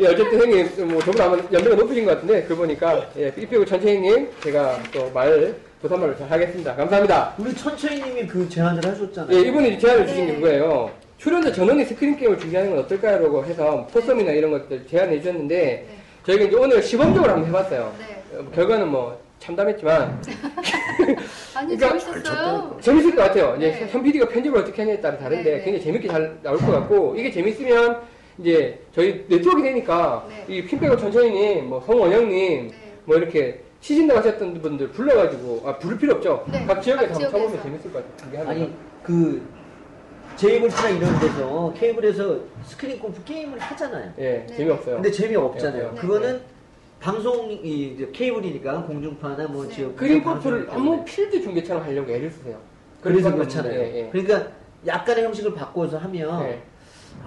예, 0.00 0.06
어쨌든 0.08 0.40
형님, 0.40 0.88
뭐, 0.88 1.00
저보다 1.00 1.24
아마 1.26 1.36
연배가 1.52 1.74
높으신 1.76 2.04
것 2.04 2.12
같은데, 2.12 2.42
그 2.44 2.54
보니까, 2.56 3.08
예, 3.16 3.32
삐삐고 3.32 3.64
천천히님, 3.64 4.28
제가 4.42 4.78
또 4.92 5.10
말, 5.10 5.54
부산말로 5.80 6.16
잘 6.16 6.30
하겠습니다. 6.30 6.74
감사합니다. 6.74 7.34
우리 7.38 7.54
천천히님이 7.54 8.26
그 8.26 8.48
제안을 8.48 8.84
하셨잖아요. 8.84 9.36
예, 9.36 9.40
이분이 9.42 9.78
제안을 9.78 10.06
주신 10.06 10.26
네. 10.26 10.32
게 10.32 10.40
그거예요. 10.40 10.90
출연자 11.18 11.52
전원이 11.52 11.84
스크린 11.84 12.16
게임을 12.16 12.38
준비하는 12.38 12.70
건 12.70 12.80
어떨까요? 12.80 13.22
라고 13.22 13.44
해서, 13.44 13.86
포섬이나 13.92 14.32
이런 14.32 14.50
것들 14.50 14.86
제안해 14.86 15.18
주셨는데, 15.20 15.56
네. 15.56 15.88
저희가 16.26 16.44
이제 16.44 16.56
오늘 16.56 16.82
시범적으로 16.82 17.32
한번 17.32 17.48
해봤어요. 17.48 17.94
네. 17.98 18.38
어, 18.38 18.50
결과는 18.54 18.88
뭐, 18.88 19.18
참담했지만, 19.38 20.22
아니 21.54 21.76
그러니까 21.76 21.98
재밌었어요. 21.98 22.78
재밌을 22.80 23.14
것 23.14 23.22
같아요. 23.22 23.54
이제 23.58 23.70
네. 23.70 23.88
현 23.90 24.02
PD가 24.02 24.28
편집을 24.28 24.60
어떻게 24.60 24.82
하냐에 24.82 25.00
따라 25.00 25.16
다른데 25.18 25.42
네, 25.44 25.56
네. 25.58 25.62
굉장히 25.62 25.84
재밌게 25.84 26.08
잘 26.08 26.36
나올 26.42 26.58
것 26.58 26.66
같고 26.72 27.14
이게 27.16 27.30
재밌으면 27.30 28.00
이제 28.38 28.78
저희 28.94 29.24
네트워크 29.28 29.62
되니까 29.62 30.26
네. 30.28 30.44
이 30.54 30.64
핀백업 30.64 30.98
천천히님, 30.98 31.68
뭐 31.68 31.80
성원영님, 31.80 32.68
네. 32.68 32.74
뭐 33.04 33.16
이렇게 33.16 33.62
시즌 33.80 34.06
나가셨던 34.06 34.60
분들 34.60 34.90
불러가지고 34.90 35.62
아 35.64 35.78
부를 35.78 35.96
필요 35.96 36.14
없죠. 36.14 36.44
네, 36.50 36.64
각 36.66 36.82
지역에서 36.82 37.06
각 37.12 37.14
한번 37.14 37.30
쳐보면 37.30 37.48
지역에서. 37.48 37.62
재밌을 37.62 37.92
것 37.92 38.16
같아요. 38.16 38.48
아니 38.48 38.72
그 39.02 39.42
제이블스나 40.36 40.90
이런 40.90 41.18
데서 41.20 41.72
케이블에서 41.76 42.40
스크린 42.64 42.98
골프 42.98 43.22
게임을 43.24 43.58
하잖아요. 43.58 44.12
예 44.18 44.44
네. 44.46 44.56
재미없어요. 44.56 44.94
근데 44.96 45.10
재미 45.10 45.36
없잖아요. 45.36 45.92
네. 45.94 46.00
그거는 46.00 46.40
방송이 47.00 47.54
이제 47.64 48.10
케이블이니까 48.12 48.82
공중파나 48.82 49.46
뭐 49.48 49.64
네. 49.64 49.74
지역 49.74 49.96
스크린 49.96 50.22
골프를. 50.22 50.66
아무 50.70 51.04
필드 51.04 51.40
중계처럼 51.42 51.82
하려고 51.84 52.10
애를 52.10 52.30
쓰세요. 52.30 52.58
그래서 53.00 53.32
그렇잖아요. 53.32 53.78
예, 53.78 53.94
예. 53.94 54.08
그러니까 54.10 54.48
약간의 54.86 55.24
형식을 55.24 55.54
바꿔서 55.54 55.96
하면 55.98 56.44
예. 56.46 56.62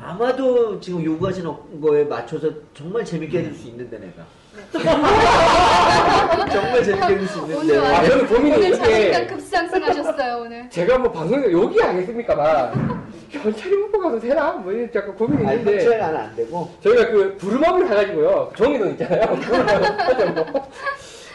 아마도 0.02 0.80
지금 0.80 1.04
요구하시는 1.04 1.82
거에 1.82 2.04
맞춰서 2.06 2.50
정말 2.74 3.04
재밌게 3.04 3.40
해줄 3.40 3.54
수 3.54 3.68
있는데 3.68 3.98
내가. 4.00 4.26
정말 6.52 6.84
재밌게 6.84 7.14
해줄 7.14 7.28
수 7.28 7.40
있는데. 7.40 7.56
오늘 7.58 7.80
아, 7.80 7.92
완전 7.94 8.10
저는 8.12 8.28
고민이 8.28 8.56
오늘 8.58 8.78
자신감 8.78 9.28
급상승하셨어요 9.28 10.38
오늘. 10.38 10.70
제가 10.70 10.98
뭐 10.98 11.12
방송에 11.12 11.52
욕이 11.52 11.78
하겠습니까만 11.80 13.10
현찰이 13.30 13.76
먹고 13.78 14.00
가서 14.00 14.20
되나? 14.20 14.52
뭐 14.54 14.72
이런 14.72 14.90
약간 14.94 15.16
고민이 15.16 15.48
아니 15.48 15.60
있는데. 15.60 15.84
현찰은 15.86 16.18
안 16.18 16.36
되고. 16.36 16.70
저희가 16.84 17.10
그 17.12 17.38
부르마블 17.38 17.88
해가지고요. 17.88 18.52
종이돈 18.56 18.92
있잖아요. 18.92 19.36
부르마블. 19.40 20.62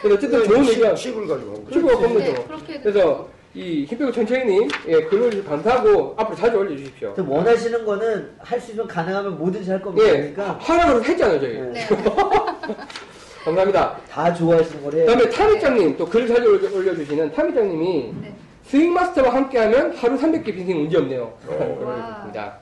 근데 0.01 0.15
어쨌든 0.15 0.43
좋은 0.43 0.63
의견. 0.65 0.95
칩을 0.95 1.27
가지고 1.27 1.53
한 1.53 2.17
네, 2.17 2.31
거죠. 2.31 2.43
그렇게 2.47 2.73
해도 2.73 2.81
그래서 2.83 3.27
이 3.55 3.85
힘빼고 3.85 4.11
천천히님 4.11 4.67
예, 4.87 5.01
글 5.05 5.21
올려주셔서 5.21 5.49
감사하고 5.49 6.13
앞으로 6.17 6.35
자주 6.35 6.57
올려주십시오 6.57 7.13
또 7.15 7.25
원하시는 7.27 7.85
거는 7.85 8.29
할 8.39 8.59
수 8.59 8.71
있으면 8.71 8.85
가능하면 8.87 9.37
뭐든지 9.37 9.71
할 9.71 9.81
겁니다. 9.81 10.05
예 10.07 10.11
그러니까 10.33 10.57
하라고 10.59 11.01
했잖아요 11.03 11.39
저희 11.39 11.53
네. 11.53 11.71
네. 11.71 11.87
감사합니다 13.45 13.97
다 14.09 14.33
좋아하시는 14.33 14.83
걸 14.83 14.93
해요. 14.95 15.05
그다음에 15.05 15.29
타미짱님 15.29 15.97
또 15.97 16.05
글 16.05 16.27
자주 16.27 16.49
올려- 16.49 16.75
올려주시는 16.75 17.31
타미짱님이 17.31 18.13
네. 18.21 18.33
스윙마스터와 18.63 19.33
함께하면 19.33 19.95
하루 19.95 20.17
300개 20.17 20.45
빈생 20.45 20.79
문제 20.79 20.97
없네요. 20.97 21.31
올려주셨습니다. 21.47 22.57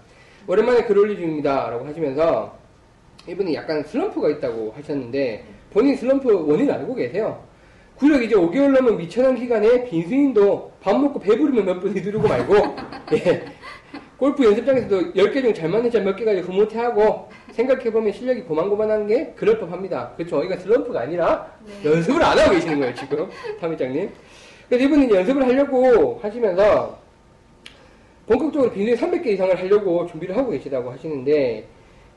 오랜만에 0.46 0.84
글 0.84 0.98
올려줍니다. 1.00 1.70
라고 1.70 1.86
하시면서 1.88 2.54
이분이 3.28 3.56
약간 3.56 3.82
슬럼프가 3.84 4.30
있다고 4.30 4.74
하셨는데 4.76 5.46
본인 5.72 5.96
슬럼프 5.96 6.30
원인 6.46 6.70
알고 6.70 6.94
계세요. 6.94 7.42
구력 8.04 8.22
이제 8.22 8.36
5개월 8.36 8.72
넘은 8.74 8.98
미천한 8.98 9.34
기간에 9.34 9.86
빈스윙도 9.86 10.74
밥 10.82 11.00
먹고 11.00 11.22
배부르면 11.22 11.64
몇분 11.64 11.94
휘두르고 11.94 12.28
말고 12.28 12.54
예. 13.14 13.46
골프 14.18 14.44
연습장에서도 14.44 15.14
10개 15.14 15.42
중 15.42 15.54
잘 15.54 15.70
맞는 15.70 15.90
샷몇 15.90 16.18
개가 16.18 16.34
후모태하고 16.42 17.30
생각해보면 17.54 18.12
실력이 18.12 18.42
고만고만한 18.42 19.08
게 19.08 19.34
그럴 19.38 19.58
법합니다. 19.58 20.12
그렇죠. 20.18 20.44
이건 20.44 20.60
슬럼프가 20.60 21.00
아니라 21.00 21.50
네. 21.82 21.92
연습을 21.92 22.22
안 22.22 22.38
하고 22.38 22.52
계시는 22.52 22.80
거예요, 22.82 22.94
지금. 22.94 23.30
타미장님. 23.62 24.10
그래서 24.68 24.84
이분은 24.84 25.06
이제 25.06 25.16
연습을 25.16 25.48
하려고 25.48 26.20
하시면서 26.22 26.98
본격적으로 28.28 28.70
빈스윙 28.74 28.98
300개 28.98 29.28
이상을 29.28 29.58
하려고 29.58 30.08
준비를 30.08 30.36
하고 30.36 30.52
계시다고 30.52 30.92
하시는데 30.92 31.66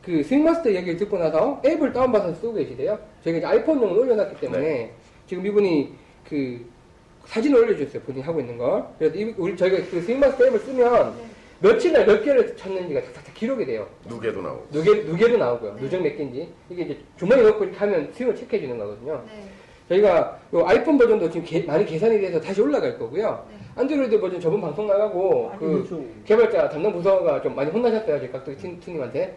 그 0.03 0.25
스윙마스터 0.25 0.68
이야기를 0.70 0.96
듣고 0.96 1.16
나서 1.16 1.62
앱을 1.64 1.92
다운받아서 1.92 2.35
쓰고 2.35 2.55
계시대요. 2.55 2.99
저희가 3.22 3.38
이제 3.38 3.46
아이폰용을 3.46 3.99
올려놨기 4.01 4.40
때문에 4.40 4.90
지금 5.27 5.45
이분이 5.47 5.93
그 6.29 6.65
사진을 7.27 7.59
올려주셨어요. 7.65 8.03
본인이 8.03 8.25
하고 8.25 8.41
있는 8.41 8.57
걸. 8.57 8.85
그래서 8.99 9.17
이- 9.17 9.35
우리 9.37 9.57
저희가 9.57 9.79
그 9.91 10.01
스윙마스터 10.01 10.47
앱을 10.47 10.59
쓰면 10.61 11.17
네. 11.19 11.25
며칠 11.59 11.93
날 11.93 12.07
몇 12.07 12.23
개를 12.23 12.55
쳤는지가 12.57 13.01
탁탁탁 13.03 13.35
기록이 13.35 13.65
돼요. 13.67 13.89
누계도 14.09 14.43
나오고. 14.43 14.67
누계, 14.71 15.03
누계도 15.03 15.37
나오고요. 15.37 15.75
네. 15.75 15.81
누적 15.81 16.01
몇 16.03 16.17
개인지. 16.17 16.49
이게 16.71 16.83
이제 16.83 16.99
주머니에 17.19 17.43
넣고 17.45 17.65
이렇게 17.65 17.79
하면 17.79 18.12
스윙을 18.12 18.37
체크해 18.37 18.61
주는 18.61 18.79
거거든요. 18.79 19.25
네. 19.27 19.43
저희가 19.89 20.39
요 20.55 20.65
아이폰 20.67 20.99
버전도 20.99 21.31
지금 21.31 21.47
개- 21.47 21.62
많이 21.62 21.85
개선이 21.85 22.21
돼서 22.21 22.41
다시 22.41 22.61
올라갈 22.61 22.99
거고요. 22.99 23.47
네. 23.51 23.57
안드로이드 23.77 24.21
버전 24.21 24.41
저번 24.41 24.61
방송 24.61 24.87
나가고 24.87 25.53
그 25.59 25.67
그렇죠. 25.85 26.05
개발자 26.25 26.69
담당 26.69 26.93
부서가 26.93 27.41
좀 27.43 27.55
많이 27.57 27.71
혼나셨어요. 27.71 28.19
저희 28.19 28.31
깍두기 28.31 28.57
팀- 28.57 28.79
팀님한테. 28.81 29.37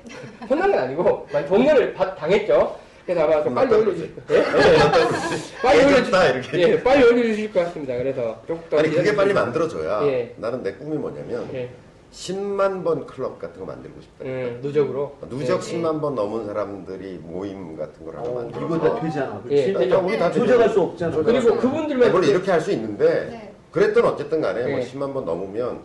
혼난 0.49 0.71
건 0.71 0.79
아니고 0.81 1.27
많이 1.33 1.47
동료를 1.47 1.93
받- 1.93 2.15
당했죠. 2.15 2.75
그래서 3.09 3.23
아마 3.25 3.43
좀 3.43 3.55
빨리 3.55 3.73
올려주실 3.73 4.15
거예요. 4.27 4.43
빨리 5.63 5.79
올려주실 5.79 6.03
깨졌다, 6.03 6.27
이렇게. 6.29 6.59
예, 6.59 6.83
빨리 6.83 7.03
올려주실 7.05 7.51
것 7.53 7.59
같습니다. 7.65 7.97
그래서 7.97 8.39
조금 8.47 8.61
더 8.69 8.77
아니 8.77 8.89
그게. 8.91 9.15
빨리 9.15 9.33
만들어져야 9.33 10.05
예. 10.05 10.35
나는 10.37 10.61
내 10.61 10.73
꿈이 10.73 10.95
뭐냐면 10.95 11.49
예, 11.55 11.71
10만 12.11 12.83
번 12.83 13.07
클럽 13.07 13.39
같은 13.39 13.59
거 13.61 13.65
만들고 13.65 13.99
싶다. 13.99 14.25
음, 14.25 14.59
누적으로. 14.61 15.17
누적 15.27 15.55
예, 15.55 15.59
10만 15.81 15.99
번 15.99 16.13
넘은 16.13 16.45
사람들이 16.45 17.19
모임 17.23 17.75
같은 17.75 18.05
걸 18.05 18.15
하나 18.15 18.29
어, 18.29 18.33
만들어. 18.35 18.65
이건 18.67 18.79
다 18.79 19.01
되잖아. 19.01 19.41
예, 19.49 19.71
그렇지? 19.71 19.73
되죠. 19.89 20.03
우리 20.05 20.19
다. 20.19 20.31
조작할 20.31 20.69
수 20.69 20.81
없잖아. 20.81 21.17
예. 21.17 21.23
그리고 21.23 21.57
그분들만 21.57 22.11
물론 22.11 22.29
이렇게 22.29 22.51
할 22.51 22.61
수 22.61 22.71
있는데 22.73 23.05
네. 23.31 23.53
그랬던 23.71 24.05
어쨌든 24.05 24.39
간에 24.39 24.61
뭐 24.67 24.79
예. 24.79 24.83
10만 24.83 25.13
번 25.15 25.25
넘으면 25.25 25.79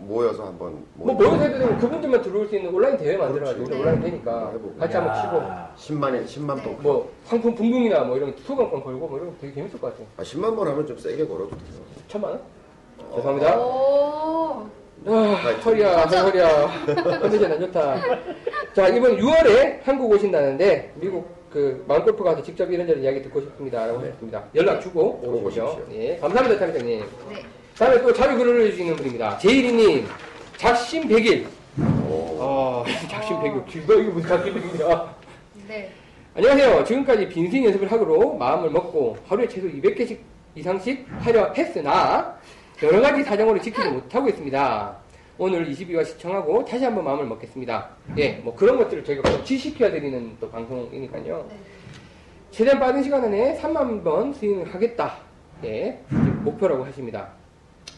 모여서 0.00 0.46
한번 0.46 0.84
뭐 0.94 1.14
모여서 1.14 1.36
해도 1.42 1.58
되고 1.58 1.78
그분들만 1.78 2.22
들어올 2.22 2.46
수 2.48 2.56
있는 2.56 2.72
온라인 2.74 2.96
대회 2.96 3.16
만들어가지고 3.16 3.64
그렇지. 3.64 3.80
온라인 3.82 4.00
되니까 4.00 4.50
해보고. 4.52 4.76
같이 4.78 4.96
한번 4.96 5.14
치고 5.22 5.36
야. 5.38 5.74
10만에 5.76 6.24
10만 6.26 6.56
네. 6.56 6.62
번. 6.62 6.82
뭐 6.82 7.10
상품 7.24 7.54
붕붕이나 7.54 8.04
뭐 8.04 8.16
이런 8.16 8.34
수강권 8.38 8.82
걸고 8.82 9.08
뭐 9.08 9.18
이런 9.18 9.30
거 9.30 9.36
되게 9.40 9.54
재밌을 9.54 9.80
것 9.80 9.88
같아요. 9.88 10.06
아, 10.16 10.22
10만 10.22 10.56
번 10.56 10.66
하면 10.68 10.86
좀 10.86 10.96
세게 10.98 11.26
걸어도 11.26 11.50
돼요. 11.50 11.58
천만 12.08 12.30
원? 12.32 12.40
어. 12.98 13.16
죄송합니다. 13.16 13.58
오. 13.58 14.66
아, 15.06 15.10
허리야. 15.64 16.04
허리야. 16.04 16.68
컨디션 17.20 17.52
안 17.52 17.60
좋다. 17.60 17.96
자, 18.74 18.88
이번 18.88 19.16
6월에 19.16 19.80
한국 19.82 20.10
오신다는데, 20.12 20.92
미국 20.96 21.26
그 21.50 21.82
마음골프 21.88 22.22
가서 22.22 22.42
직접 22.42 22.70
이런저런 22.70 23.02
이야기 23.02 23.22
듣고 23.22 23.40
싶습니다. 23.40 23.86
라고 23.86 24.00
하셨습니다. 24.00 24.44
연락 24.54 24.80
주고 24.80 25.18
네. 25.22 25.28
꼭 25.28 25.46
오십시오. 25.46 25.64
오십시오. 25.64 25.86
예, 25.92 26.16
감사합니다, 26.18 26.58
탐장님. 26.66 27.00
네. 27.30 27.42
다음에 27.80 28.02
또 28.02 28.12
자주 28.12 28.36
글을 28.36 28.56
올려주시는 28.56 28.94
분입니다. 28.94 29.38
제이리님, 29.38 30.06
작심 30.58 31.08
100일. 31.08 31.46
오. 32.06 32.36
아, 32.38 32.84
작심 33.08 33.38
100일. 33.38 33.66
길다, 33.66 33.94
이거 33.94 34.10
무슨 34.12 34.28
작심 34.28 34.54
100일이야. 34.54 35.08
네. 35.66 35.90
안녕하세요. 36.34 36.84
지금까지 36.84 37.26
빈스윙 37.30 37.64
연습을 37.64 37.90
하기로 37.90 38.34
마음을 38.34 38.68
먹고 38.68 39.16
하루에 39.26 39.48
최소 39.48 39.66
200개씩 39.66 40.18
이상씩 40.56 41.06
하려 41.20 41.54
했으나 41.54 42.36
여러 42.82 43.00
가지 43.00 43.24
사정으로 43.24 43.58
지키지 43.58 43.88
못하고 43.88 44.28
있습니다. 44.28 44.96
오늘 45.38 45.66
22화 45.70 46.04
시청하고 46.04 46.62
다시 46.66 46.84
한번 46.84 47.04
마음을 47.04 47.24
먹겠습니다. 47.24 47.88
예, 48.18 48.32
뭐 48.44 48.54
그런 48.54 48.76
것들을 48.76 49.04
저희가 49.04 49.22
꼭 49.22 49.42
지시켜 49.42 49.90
드리는 49.90 50.36
또 50.38 50.50
방송이니까요. 50.50 51.46
네. 51.48 51.56
최대한 52.50 52.78
빠른 52.78 53.02
시간 53.02 53.24
안에 53.24 53.58
3만 53.58 54.04
번 54.04 54.34
스윙을 54.34 54.74
하겠다. 54.74 55.16
예, 55.64 55.98
목표라고 56.42 56.84
하십니다. 56.84 57.39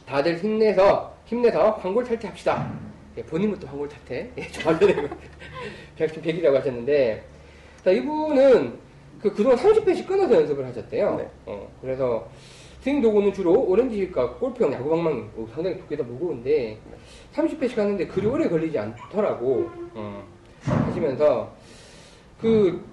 다들 0.07 0.39
힘내서 0.39 1.15
힘내서 1.27 1.73
황골 1.73 2.05
탈퇴합시다. 2.05 2.73
예, 3.19 3.23
본인부터 3.23 3.67
황골 3.69 3.89
탈퇴. 3.89 4.31
예, 4.39 4.49
저한테 4.49 5.09
100, 5.97 6.23
100이라고 6.23 6.55
하셨는데 6.55 7.25
자, 7.85 7.91
이분은 7.91 8.79
그 9.21 9.33
그동안 9.33 9.57
30회씩 9.57 10.07
끊어서 10.07 10.35
연습을 10.35 10.67
하셨대요. 10.67 11.17
네. 11.17 11.29
어, 11.47 11.69
그래서 11.81 12.29
스윙 12.81 13.01
도구는 13.01 13.33
주로 13.33 13.53
오렌지과 13.53 14.35
골프용 14.35 14.73
야구방망이 14.73 15.21
어, 15.37 15.47
상당히 15.55 15.79
두께가 15.79 16.03
무거운데 16.03 16.77
30회씩 17.33 17.77
하는데 17.77 18.07
그리 18.07 18.27
오래 18.27 18.49
걸리지 18.49 18.79
않더라고 18.79 19.71
어, 19.95 20.25
하시면서 20.65 21.53
그 22.41 22.85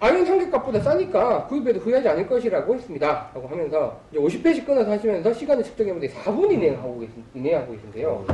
아이언 0.00 0.24
상객값보다 0.24 0.80
싸니까 0.80 1.46
구입해도 1.46 1.80
후회하지 1.80 2.08
않을 2.08 2.28
것이라고 2.28 2.74
했습니다. 2.74 3.30
라고 3.34 3.48
하면서 3.48 4.00
이제 4.12 4.20
50회씩 4.20 4.64
끊어서 4.64 4.92
하시면서 4.92 5.32
시간을 5.32 5.64
측정해보니 5.64 6.08
4분 6.08 6.52
이내 6.52 6.74
하고 6.76 7.00
계신, 7.00 7.24
이내 7.34 7.54
하고 7.54 7.72
계신데요. 7.72 8.24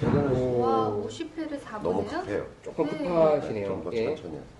대단하시네. 0.00 0.60
와 0.60 0.96
50회를 1.08 1.82
너무 1.82 2.06
4분이요? 2.06 2.20
급해요. 2.20 2.46
조금 2.62 2.86
네. 2.86 2.98
급하시네요. 2.98 3.66
좀더 3.66 3.92
예. 3.94 4.04
천천히 4.04 4.28
하세요. 4.36 4.58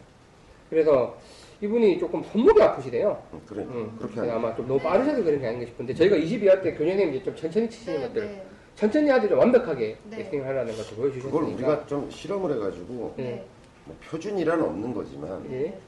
그래서 0.69 1.17
이분이 1.61 1.99
조금 2.01 2.25
손목이 2.25 2.61
아프시대요. 2.61 3.23
음, 3.33 3.41
그래, 3.47 3.63
음, 3.63 3.97
그렇게 3.99 4.21
하면 4.21 4.35
아마 4.35 4.55
좀 4.57 4.67
너무 4.67 4.81
빠르셔서 4.81 5.23
그런 5.23 5.41
게 5.41 5.47
아닌가 5.47 5.67
싶은데 5.67 5.95
저희가 5.95 6.17
22화 6.17 6.61
때 6.63 6.73
교수님 6.73 7.11
이제 7.11 7.23
좀 7.23 7.37
천천히 7.37 7.71
치시는 7.71 8.01
네, 8.01 8.07
것들 8.09 8.27
네. 8.27 8.47
천천히 8.75 9.11
하되 9.11 9.29
좀 9.29 9.39
완벽하게 9.39 9.97
네. 10.11 10.25
스윙을 10.25 10.47
하라는 10.47 10.77
것도 10.77 10.97
보여주셨으니까 10.97 11.31
그걸 11.31 11.55
우리가 11.55 11.87
좀 11.87 12.11
실험을 12.11 12.53
해가지고 12.55 13.15
네. 13.17 13.45
뭐 13.85 13.97
표준이란 14.11 14.61
없는 14.61 14.93
거지만 14.93 15.47
예. 15.53 15.79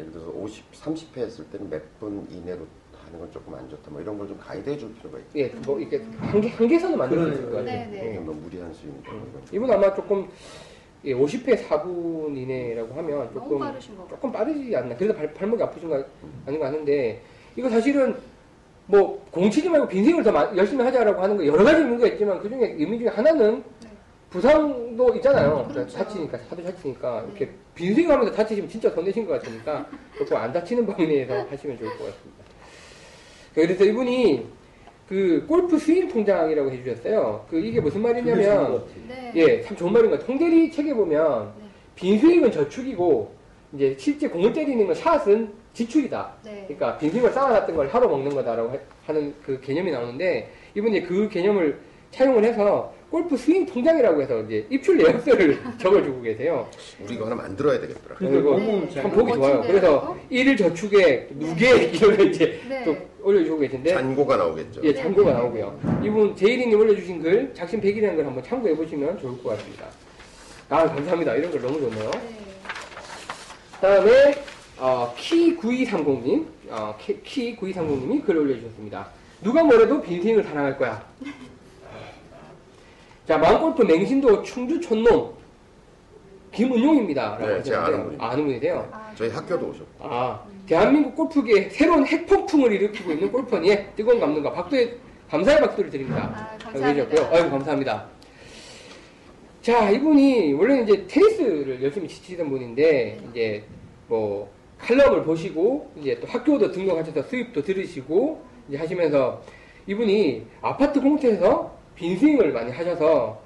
예를 0.00 0.12
들어서 0.12 0.30
50, 0.30 0.72
30회 0.72 1.18
했을 1.18 1.44
때는 1.46 1.68
몇 1.70 1.82
분 2.00 2.26
이내로 2.30 2.66
하는 3.04 3.18
건 3.18 3.30
조금 3.32 3.54
안 3.54 3.68
좋다. 3.68 3.90
뭐 3.90 4.00
이런 4.00 4.16
걸 4.18 4.26
좀 4.28 4.38
가이드해 4.38 4.76
줄 4.78 4.94
필요가 4.96 5.18
있고. 5.18 5.30
예, 5.38 5.46
뭐 5.66 5.78
이렇게 5.78 6.02
한계 6.18 6.48
한계선을 6.48 6.96
만들 6.96 7.18
수 7.18 7.32
있을 7.32 7.50
것 7.50 7.56
같아요. 7.58 7.64
네, 7.64 7.86
네. 7.90 8.10
예. 8.10 8.14
너무 8.18 8.32
무리한 8.34 8.72
스윙이다. 8.72 9.12
뭐 9.12 9.28
이런. 9.30 9.42
이분 9.52 9.70
아마 9.70 9.94
조금 9.94 10.28
예, 11.04 11.14
50회 11.14 11.66
4분 11.66 12.36
이내라고 12.36 12.94
하면 12.94 13.32
조금. 13.32 13.58
조금 14.08 14.32
빠르지 14.32 14.74
않나. 14.76 14.96
그래서 14.96 15.14
발, 15.14 15.32
발목이 15.34 15.62
아프신가 15.62 16.04
아닌가 16.46 16.66
하는데 16.66 17.20
이거 17.56 17.68
사실은 17.68 18.16
뭐 18.86 19.24
공치지 19.30 19.68
말고 19.68 19.88
빈스윙을 19.88 20.22
더 20.24 20.32
마- 20.32 20.52
열심히 20.56 20.82
하자라고 20.84 21.20
하는 21.22 21.36
거 21.36 21.46
여러 21.46 21.62
가지 21.64 21.82
의미가 21.82 22.06
있지만 22.08 22.40
그 22.40 22.48
중에 22.48 22.74
의미 22.78 22.98
중에 22.98 23.08
하나는 23.08 23.62
네. 23.82 23.88
부상도 24.32 25.14
있잖아요. 25.16 25.68
그렇죠. 25.70 25.98
다치니까 25.98 26.38
하도 26.48 26.62
다치니까 26.64 27.20
네. 27.20 27.26
이렇게 27.28 27.50
빈스윙 27.74 28.10
하면서 28.10 28.32
다치시면 28.32 28.68
진짜 28.68 28.88
손 28.90 29.04
내신 29.04 29.26
것 29.26 29.34
같으니까 29.34 29.86
조금 30.16 30.36
안 30.38 30.50
다치는 30.50 30.86
범위 30.86 31.06
내에서 31.06 31.34
하시면 31.50 31.76
좋을 31.78 31.90
것 31.98 31.98
같습니다. 32.06 32.42
그래서 33.54 33.84
이분이 33.84 34.46
그 35.06 35.44
골프 35.46 35.78
스윙 35.78 36.08
통장이라고 36.08 36.70
해주셨어요. 36.70 37.44
그 37.50 37.58
이게 37.60 37.78
무슨 37.80 38.00
말이냐면 38.00 38.86
네. 39.06 39.32
예, 39.34 39.60
참 39.60 39.76
좋은 39.76 39.92
말인 39.92 40.10
것 40.10 40.18
같아요. 40.18 40.32
홍대리 40.38 40.70
책에 40.70 40.94
보면 40.94 41.52
네. 41.60 41.64
빈 41.94 42.18
스윙은 42.18 42.50
저축이고 42.50 43.34
이제 43.74 43.94
실제 43.98 44.28
공을 44.28 44.54
때리는 44.54 44.86
건 44.86 44.94
샷은 44.94 45.52
지출이다. 45.74 46.32
네. 46.44 46.64
그러니까 46.68 46.96
빈 46.96 47.10
스윙을 47.10 47.30
쌓아놨던 47.32 47.76
걸 47.76 47.88
하러 47.88 48.08
먹는 48.08 48.34
거다라고 48.34 48.70
하- 48.70 48.78
하는 49.06 49.34
그 49.44 49.60
개념이 49.60 49.90
나오는데 49.90 50.50
이분이 50.74 51.02
그 51.02 51.28
개념을 51.28 51.78
차용을 52.10 52.44
해서 52.44 52.94
골프 53.12 53.36
스윙 53.36 53.66
통장이라고 53.66 54.22
해서 54.22 54.40
이제 54.40 54.66
입출 54.70 54.96
내역서를 54.96 55.58
적어주고 55.76 56.22
계세요. 56.22 56.66
우리 57.04 57.14
이거 57.14 57.26
하나 57.26 57.34
만들어야 57.34 57.78
되겠더라. 57.78 58.16
그리고 58.16 58.58
네. 58.58 58.88
잘참 58.88 59.10
보기 59.10 59.34
좋아요. 59.34 59.60
그래서 59.60 59.86
이거? 59.86 60.18
일일 60.30 60.56
저축에 60.56 61.28
무게 61.32 61.90
이걸 61.92 62.18
이제 62.22 62.58
네. 62.66 62.82
또 62.86 62.96
올려주고 63.22 63.58
계신데 63.58 63.90
잔고가 63.90 64.38
나오겠죠. 64.38 64.80
예, 64.84 64.94
참고가 64.94 65.34
나오고요. 65.34 65.78
이분 66.02 66.34
제이린님 66.34 66.80
올려주신 66.80 67.20
글 67.20 67.52
작심 67.52 67.82
100일이라는 67.82 68.16
걸 68.16 68.24
한번 68.24 68.42
참고해 68.42 68.74
보시면 68.74 69.18
좋을 69.18 69.42
것 69.42 69.50
같습니다. 69.50 69.88
아 70.70 70.86
감사합니다. 70.86 71.34
이런 71.34 71.50
걸 71.50 71.60
너무 71.60 71.80
좋네요. 71.80 72.10
네. 72.12 72.42
다음에 73.78 74.34
어, 74.78 75.14
키9230님, 75.18 76.46
어, 76.70 76.96
키, 76.98 77.54
9230님이 77.56 78.24
글 78.24 78.38
올려주셨습니다. 78.38 79.06
누가 79.42 79.62
뭐래도 79.62 80.00
빈스윙을 80.00 80.44
사랑할 80.44 80.78
거야. 80.78 81.04
자, 83.26 83.38
마음골프 83.38 83.82
맹신도 83.82 84.42
충주 84.42 84.80
촌놈 84.80 85.32
김은용입니다. 86.52 87.38
라고 87.38 87.46
네, 87.46 87.62
제가. 87.62 87.86
아는 87.86 87.96
분입니다. 88.02 88.26
아는 88.26 88.44
분이세요. 88.44 88.88
아, 88.92 89.12
저희 89.14 89.30
학교도 89.30 89.66
오셨고. 89.68 89.86
아, 90.00 90.42
대한민국 90.66 91.16
골프계에 91.16 91.70
새로운 91.70 92.06
핵폭풍을 92.06 92.72
일으키고 92.72 93.12
있는 93.12 93.32
골퍼니의 93.32 93.92
뜨거운 93.96 94.20
감동과 94.20 94.52
박수의 94.52 94.96
감사의 95.30 95.60
박수를 95.60 95.90
드립니다. 95.90 96.30
아, 96.34 96.58
감사합니다. 96.58 97.28
아이고, 97.30 97.50
감사합니다. 97.50 98.06
자, 99.62 99.90
이분이 99.90 100.52
원래는 100.54 100.88
이제 100.88 101.06
테니스를 101.06 101.82
열심히 101.82 102.08
치시던 102.08 102.50
분인데, 102.50 103.20
이제 103.30 103.64
뭐, 104.08 104.50
칼럼을 104.78 105.22
보시고, 105.22 105.90
이제 105.96 106.18
또 106.20 106.26
학교도 106.26 106.72
등록하셔서 106.72 107.22
수입도 107.22 107.62
들으시고, 107.62 108.42
이제 108.68 108.76
하시면서 108.76 109.40
이분이 109.86 110.44
아파트 110.60 111.00
공터에서 111.00 111.72
빈스윙을 111.94 112.52
많이 112.52 112.70
하셔서 112.70 113.40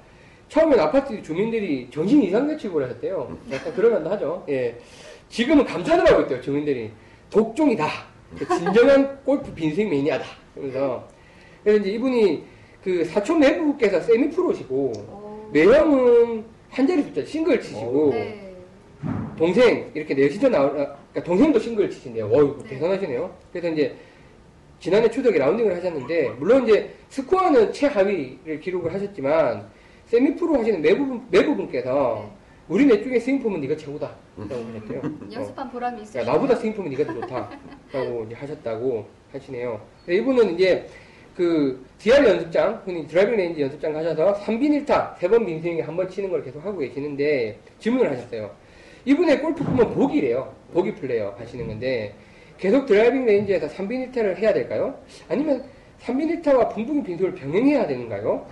처음엔 0.49 0.79
아파트 0.79 1.21
주민들이 1.21 1.87
정신 1.91 2.23
이상같이 2.23 2.63
취급을 2.63 2.85
하셨대요. 2.85 3.37
약간 3.51 3.73
그러면도 3.73 4.09
하죠. 4.11 4.45
예. 4.49 4.77
지금은 5.29 5.65
감탄을 5.65 6.09
하고 6.09 6.21
있대요, 6.21 6.41
주민들이. 6.41 6.89
독종이다. 7.29 7.87
진정한 8.57 9.19
골프 9.25 9.53
빈스윙 9.53 9.89
매니아다. 9.89 10.25
그러면서. 10.53 11.07
그래서 11.63 11.81
이제 11.81 11.91
이분이 11.91 12.43
그 12.83 13.03
사촌 13.03 13.39
매부께서 13.39 13.99
세미 13.99 14.29
프로시고, 14.29 14.75
오. 14.75 15.49
매형은 15.51 16.45
한 16.69 16.87
자리 16.87 17.03
숫자 17.03 17.25
싱글 17.25 17.59
치시고, 17.59 18.11
네. 18.11 18.53
동생, 19.37 19.91
이렇게 19.93 20.15
나오, 20.49 20.67
아, 20.67 20.71
그러니까 20.71 21.23
동생도 21.23 21.59
싱글 21.59 21.89
치신대요. 21.89 22.25
어이구, 22.27 22.63
네. 22.63 22.69
대단하시네요. 22.69 23.35
그래서 23.51 23.69
이제 23.69 23.95
지난해 24.79 25.09
추석에 25.09 25.37
라운딩을 25.39 25.75
하셨는데, 25.75 26.29
물론 26.37 26.63
이제 26.67 26.93
스코어는 27.09 27.73
최하위를 27.73 28.59
기록을 28.59 28.93
하셨지만, 28.93 29.67
세미 30.05 30.35
프로 30.35 30.57
하시는 30.59 30.81
매부분, 30.81 31.25
매부분께서, 31.31 32.29
네. 32.29 32.37
우리 32.69 32.85
넷 32.85 33.01
중에 33.01 33.19
스윙폼은 33.19 33.61
네가 33.61 33.75
최고다. 33.77 34.11
라고 34.37 34.53
하셨대요. 34.65 34.99
어. 35.03 35.19
연습한 35.31 35.71
보람이 35.71 35.97
야, 35.99 36.03
있어요. 36.03 36.25
나보다 36.25 36.55
스윙폼이 36.55 36.89
네가 36.95 37.05
더 37.05 37.13
좋다. 37.21 37.49
라고 37.93 38.27
하셨다고 38.33 39.05
하시네요. 39.31 39.81
이분은 40.09 40.53
이제 40.55 40.85
그 41.35 41.83
DR 41.97 42.27
연습장, 42.27 42.81
흔히 42.85 43.07
driving 43.07 43.37
range 43.37 43.61
연습장 43.61 43.93
가셔서 43.93 44.33
3빈 44.41 44.85
1타, 44.85 45.17
세번 45.17 45.45
빈스윙에 45.45 45.81
한 45.81 45.95
번 45.95 46.09
치는 46.09 46.29
걸 46.29 46.43
계속 46.43 46.63
하고 46.65 46.77
계시는데 46.79 47.57
질문을 47.79 48.11
하셨어요. 48.11 48.51
이분의 49.05 49.39
골프 49.41 49.63
꿈은 49.63 49.91
보기래요. 49.91 50.53
보기 50.73 50.93
플레이어 50.95 51.35
하시는 51.39 51.65
건데 51.67 52.13
계속 52.57 52.85
driving 52.85 53.25
range에서 53.25 53.67
3빈 53.67 54.11
1타를 54.11 54.35
해야 54.37 54.53
될까요? 54.53 54.97
아니면 55.29 55.63
3빈 56.01 56.41
1타와 56.43 56.73
붕붕이 56.73 57.03
빈스윙을 57.03 57.35
병행해야 57.35 57.87
되는가요? 57.87 58.47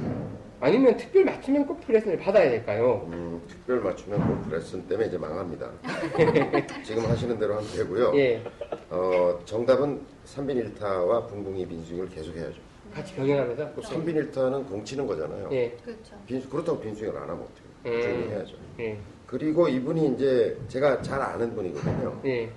아니면 0.60 0.96
특별 0.98 1.26
맞춤형 1.26 1.66
골프 1.68 1.92
레슨을 1.92 2.18
받아야 2.18 2.50
될까요? 2.50 3.08
음, 3.12 3.42
특별 3.48 3.82
맞춤형 3.82 4.26
골프 4.28 4.56
레슨 4.56 4.88
때문에 4.88 5.08
이제 5.10 5.18
망합니다. 5.18 5.70
지금 6.84 7.06
하시는 7.06 7.38
대로 7.38 7.56
하면 7.56 7.70
되고요. 7.72 8.14
예, 8.16 8.42
어, 8.90 9.38
정답은 9.46 10.02
3빈 10.26 10.76
1타와 10.78 11.28
붕붕이 11.28 11.66
빈스윙을 11.68 12.10
계속 12.10 12.36
해야죠. 12.36 12.56
같이 12.94 13.14
병행하면서. 13.16 13.74
또 13.76 13.82
3빈 13.82 14.32
1타는 14.32 14.68
공 14.70 14.84
치는 14.86 15.06
거잖아요. 15.06 15.50
예, 15.52 15.70
그렇죠. 15.84 16.16
빈- 16.26 16.50
그렇다고 16.50 16.80
빈스윙을 16.80 17.16
안 17.18 17.24
하면 17.30 17.44
어떡해요. 17.44 17.66
음. 17.86 18.00
꾸준히 18.02 18.30
해야죠. 18.34 18.56
예, 18.80 18.98
그리고 19.28 19.68
이분이 19.68 20.14
이제 20.16 20.58
제가 20.70 21.02
잘 21.02 21.22
아는 21.22 21.54
분이거든요. 21.54 22.22
예. 22.26 22.50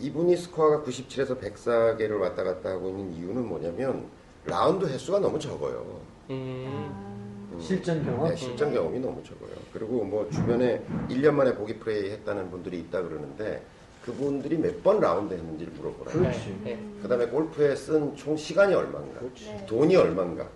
이분이 0.00 0.36
스코어가 0.36 0.82
97에서 0.84 1.38
104개를 1.40 2.20
왔다 2.20 2.42
갔다 2.42 2.70
하고 2.70 2.88
있는 2.88 3.12
이유는 3.14 3.46
뭐냐면 3.46 4.06
라운드 4.44 4.84
횟수가 4.86 5.20
너무 5.20 5.38
적어요. 5.38 6.00
음. 6.30 7.52
아, 7.56 7.60
실전 7.60 8.04
경험. 8.04 8.28
네, 8.28 8.36
실전 8.36 8.72
경험이 8.74 8.98
너무 8.98 9.22
적어요. 9.22 9.50
그리고 9.72 10.04
뭐 10.04 10.28
주변에 10.30 10.84
1년 11.08 11.32
만에 11.34 11.54
보기 11.54 11.78
플레이 11.78 12.10
했다는 12.10 12.50
분들이 12.50 12.80
있다 12.80 13.02
그러는데 13.02 13.62
그분들이 14.04 14.58
몇 14.58 14.82
번 14.82 15.00
라운드 15.00 15.32
했는지를 15.32 15.72
물어보라고. 15.74 16.18
그렇지. 16.18 16.60
네. 16.64 16.78
그 17.00 17.08
다음에 17.08 17.26
골프에 17.26 17.74
쓴 17.74 18.14
총 18.16 18.36
시간이 18.36 18.74
얼마인가? 18.74 19.20
그렇지. 19.20 19.44
네. 19.46 19.66
돈이 19.66 19.96
얼마인가? 19.96 20.46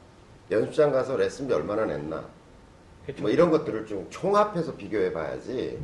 연습장 0.51 0.93
가서 0.93 1.17
레슨비 1.17 1.53
얼마나 1.55 1.85
냈나? 1.87 2.25
그렇죠. 3.05 3.23
뭐 3.23 3.31
이런 3.31 3.51
것들을 3.51 3.87
좀 3.87 4.07
총합해서 4.11 4.75
비교해 4.75 5.13
봐야지. 5.13 5.79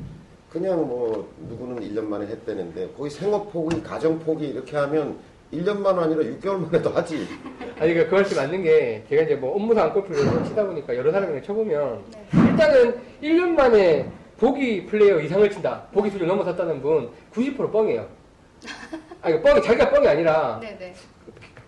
그냥 0.54 0.86
뭐 0.86 1.28
누구는 1.48 1.80
1년 1.80 2.04
만에 2.04 2.28
했다는데 2.28 2.90
거기 2.96 3.10
생업 3.10 3.52
포기, 3.52 3.82
가정 3.82 4.20
포기 4.20 4.46
이렇게 4.46 4.76
하면 4.76 5.18
1년만 5.52 5.98
아니라 5.98 6.22
6개월 6.22 6.58
만 6.60 6.72
에도 6.76 6.90
하지. 6.90 7.26
아니, 7.80 7.92
그러니까 7.92 8.08
그 8.08 8.14
말씀 8.14 8.36
맞는 8.36 8.62
게, 8.62 9.04
제가 9.08 9.22
이제 9.22 9.34
뭐 9.34 9.56
업무상 9.56 9.92
골프를 9.92 10.22
치다 10.44 10.64
보니까 10.64 10.96
여러 10.96 11.10
사람이랑 11.10 11.42
쳐보면, 11.42 12.04
네. 12.12 12.50
일단은 12.50 13.00
1년 13.20 13.48
만에 13.48 14.08
보기 14.38 14.86
플레이어 14.86 15.20
이상을 15.22 15.50
친다. 15.50 15.82
보기 15.92 16.10
수를 16.10 16.28
넘어섰다는 16.28 16.80
분 16.80 17.10
90% 17.32 17.72
뻥이에요. 17.72 18.06
아니, 19.22 19.42
뻥이, 19.42 19.60
자기가 19.60 19.90
뻥이 19.90 20.06
아니라, 20.06 20.60
네, 20.62 20.76
네. 20.78 20.94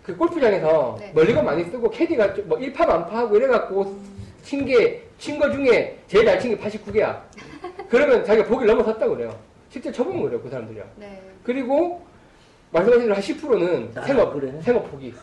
그 0.01 0.15
골프장에서 0.15 0.95
네. 0.97 1.11
멀리건 1.13 1.43
많이 1.43 1.65
쓰고, 1.65 1.89
캐디가 1.89 2.35
좀뭐 2.35 2.57
1파 2.57 2.87
만파하고 2.87 3.35
이래갖고, 3.35 3.97
친 4.43 4.65
게, 4.65 5.06
친 5.17 5.39
거 5.39 5.49
중에 5.51 5.97
제일 6.07 6.25
잘 6.25 6.39
친 6.39 6.55
게 6.55 6.57
89개야. 6.57 7.19
그러면 7.89 8.23
자기가 8.23 8.47
보기를 8.47 8.67
넘어섰다고 8.75 9.15
그래요. 9.15 9.35
실제 9.69 9.91
쳐보면 9.91 10.23
그래요, 10.23 10.41
그 10.41 10.49
사람들이요. 10.49 10.83
네. 10.97 11.21
그리고, 11.43 12.01
말씀하신 12.71 13.03
대로 13.03 13.15
한 13.15 13.21
10%는 13.21 13.91
아, 13.95 14.01
생업, 14.01 14.33
그래? 14.33 14.53
생업 14.61 14.89
포기. 14.91 15.13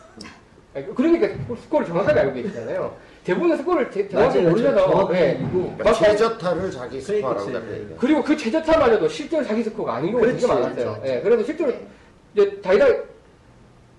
아니, 0.73 0.93
그러니까 0.93 1.27
스코어를 1.61 1.87
정확하게 1.87 2.19
알고 2.19 2.33
계시잖아요. 2.33 2.95
대부분은 3.23 3.57
스코어를 3.57 3.91
제- 3.91 4.07
정확하게. 4.09 4.41
몰라서 4.41 4.89
정확히 4.91 5.13
네. 5.13 5.47
그러니까 5.51 5.93
최저타를 5.93 6.71
자기 6.71 7.01
스코어라고 7.01 7.45
그러니까 7.45 7.59
자꾸 7.61 7.73
얘기해요. 7.73 7.97
그리고 7.97 8.23
그 8.23 8.37
최저타마저도 8.37 9.07
실제로 9.07 9.43
자기 9.43 9.63
스코어가 9.63 9.95
아닌 9.95 10.11
경우가 10.11 10.31
되게. 10.31 10.47
많았어요. 10.47 11.01
예, 11.05 11.21
그래서 11.21 11.43
실제로 11.43 11.71
네. 11.71 11.87
이제 12.33 12.61
다이다이 12.61 12.85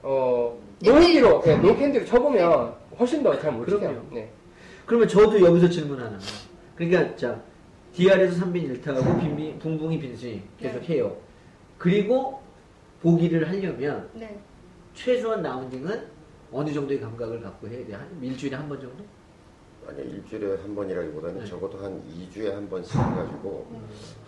어 0.03 0.57
노핸디로 0.81 1.43
예, 1.47 1.57
노핸디로 1.57 2.05
쳐보면 2.05 2.75
훨씬 2.99 3.23
더 3.23 3.39
잘. 3.41 3.53
그럼요. 3.65 4.01
네. 4.13 4.29
그러면 4.87 5.09
저도 5.09 5.41
여기서 5.41 5.69
질문 5.69 6.01
하나. 6.01 6.19
그러니까 6.77 7.17
자 7.17 7.43
DR에서 7.93 8.45
3빈 8.45 8.81
1타하고 8.83 9.21
빈빈 9.21 9.59
붕붕이 9.59 9.99
빈스윙 9.99 10.43
계속 10.59 10.81
네. 10.83 10.95
해요. 10.95 11.17
그리고 11.79 12.41
보기를 13.03 13.49
하려면 13.49 14.09
네. 14.15 14.39
최소한 14.95 15.43
라운딩은 15.43 16.07
어느 16.53 16.73
정도의 16.73 17.01
감각을 17.01 17.41
갖고 17.43 17.69
해야 17.69 17.85
돼? 17.87 17.95
한 17.95 18.07
일주일에 18.23 18.57
한 18.57 18.69
번 18.69 18.81
정도? 18.81 19.05
아니 19.89 20.03
일주일에 20.03 20.57
한 20.63 20.75
번이라기보다는 20.75 21.41
네. 21.41 21.45
적어도 21.47 21.79
한 21.79 22.01
2주에 22.03 22.53
한 22.53 22.69
번씩 22.69 22.95
해가지고 22.99 23.67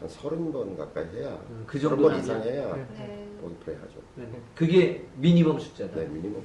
한 0.00 0.08
30번 0.08 0.76
가까이 0.76 1.04
해야 1.16 1.30
음, 1.50 1.64
그 1.66 1.78
30번 1.78 1.80
정도는 1.90 2.18
이상. 2.20 2.42
해야 2.42 2.74
네. 2.74 2.86
네. 2.96 3.28
보기 3.40 3.54
플레이 3.64 3.78
하죠. 3.80 3.94
네. 4.16 4.28
그게 4.54 5.06
미니멈 5.16 5.58
숫자다. 5.60 5.96
네, 5.96 6.06
미니멈 6.06 6.42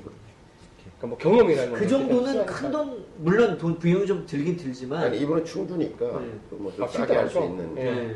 그러니까 1.03 1.07
뭐 1.07 1.17
경험이라는 1.17 1.73
그건 1.73 1.87
정도는 1.87 2.23
필요하니까. 2.23 2.53
큰 2.53 2.71
돈, 2.71 3.05
물론 3.17 3.57
돈 3.57 3.79
비용이 3.79 4.05
좀 4.05 4.25
들긴 4.25 4.55
들지만. 4.55 5.03
아니 5.03 5.19
이분은 5.19 5.43
충주니까 5.43 6.05
네. 6.19 6.31
뭐좀 6.51 6.83
아, 6.83 6.87
싸게 6.87 7.15
할 7.15 7.29
수? 7.29 7.39
있는 7.39 7.77
예. 7.77 7.83
네. 7.83 8.15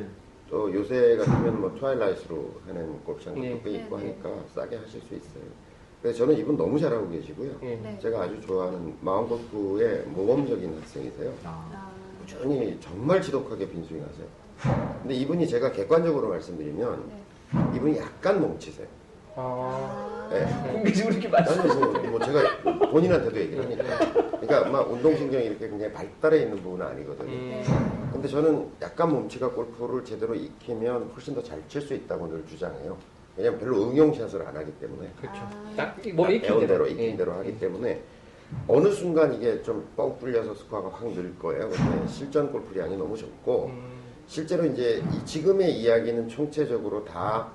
또 0.50 0.74
요새 0.74 1.18
같으면 1.18 1.60
뭐 1.60 1.76
twilight로 1.78 2.54
하는 2.66 3.04
골프장도 3.04 3.42
네. 3.42 3.62
꽤 3.64 3.72
있고 3.72 3.98
네, 3.98 4.04
네. 4.04 4.10
하니까 4.22 4.30
싸게 4.56 4.78
하실 4.78 5.02
수 5.02 5.16
있어요. 5.16 5.44
그래서 6.02 6.20
저는 6.20 6.38
이분 6.38 6.56
너무 6.56 6.80
잘하고 6.80 7.10
계시고요. 7.10 7.52
예. 7.64 7.76
네. 7.76 8.00
제가 8.02 8.24
아주 8.24 8.40
좋아하는 8.42 8.96
마음골프의 9.02 10.06
모범적인 10.08 10.78
학생이세요. 10.82 11.34
아. 11.44 11.70
아. 11.74 11.92
꾸준히 12.22 12.78
정말 12.80 13.22
지독하게 13.22 13.68
빈스윙하세요. 13.70 14.28
근데 15.02 15.14
이분이 15.14 15.48
제가 15.48 15.72
객관적으로 15.72 16.30
말씀드리면 16.30 17.04
네. 17.10 17.78
이분이 17.78 17.98
약간 17.98 18.40
멈치세요. 18.40 18.88
아, 19.40 20.28
네. 20.32 20.46
공개적으로 20.74 21.14
이렇게 21.14 21.28
말씀. 21.28 21.62
아니 21.62 21.74
뭐, 21.80 21.94
뭐 22.10 22.20
제가 22.20 22.90
본인한테도 22.90 23.40
얘기를 23.40 23.64
하니까 23.66 24.12
그러니까 24.40 24.70
막 24.72 24.92
운동신경이 24.92 25.46
이렇게 25.46 25.70
굉장히 25.70 25.94
발달해 25.94 26.40
있는 26.42 26.58
부분은 26.64 26.84
아니거든요. 26.88 27.32
음, 27.32 27.50
네. 27.52 27.64
근데 28.12 28.28
저는 28.28 28.68
약간 28.82 29.12
몸치가 29.12 29.50
골프를 29.52 30.04
제대로 30.04 30.34
익히면 30.34 31.12
훨씬 31.14 31.36
더 31.36 31.44
잘 31.44 31.62
칠 31.68 31.82
수 31.82 31.94
있다고 31.94 32.28
늘 32.30 32.44
주장해요. 32.48 32.98
왜냐면 33.38 33.60
별로 33.60 33.84
응용샷을 33.92 34.42
안 34.42 34.58
하기 34.58 34.72
때문에 34.80 35.12
그렇죠. 35.22 35.40
아. 35.44 35.74
딱 35.78 35.96
몸에 36.14 36.36
익힌 36.38 36.66
대로, 36.66 36.88
익힌 36.88 37.00
예. 37.12 37.16
대로 37.18 37.34
하기 37.34 37.60
때문에 37.60 38.02
어느 38.68 38.90
순간 38.90 39.36
이게 39.36 39.62
좀 39.62 39.86
뻥 39.96 40.18
뚫려서 40.18 40.56
스코어가 40.56 40.90
확 40.98 41.06
늘 41.14 41.38
거예요. 41.38 41.70
근데 41.70 42.08
실전 42.08 42.52
골프량이 42.52 42.98
너무 42.98 43.16
적고 43.16 43.66
음, 43.68 43.92
실제로 44.26 44.66
이제 44.66 45.04
이 45.14 45.24
지금의 45.26 45.72
이야기는 45.80 46.28
총체적으로 46.28 47.06
다 47.06 47.50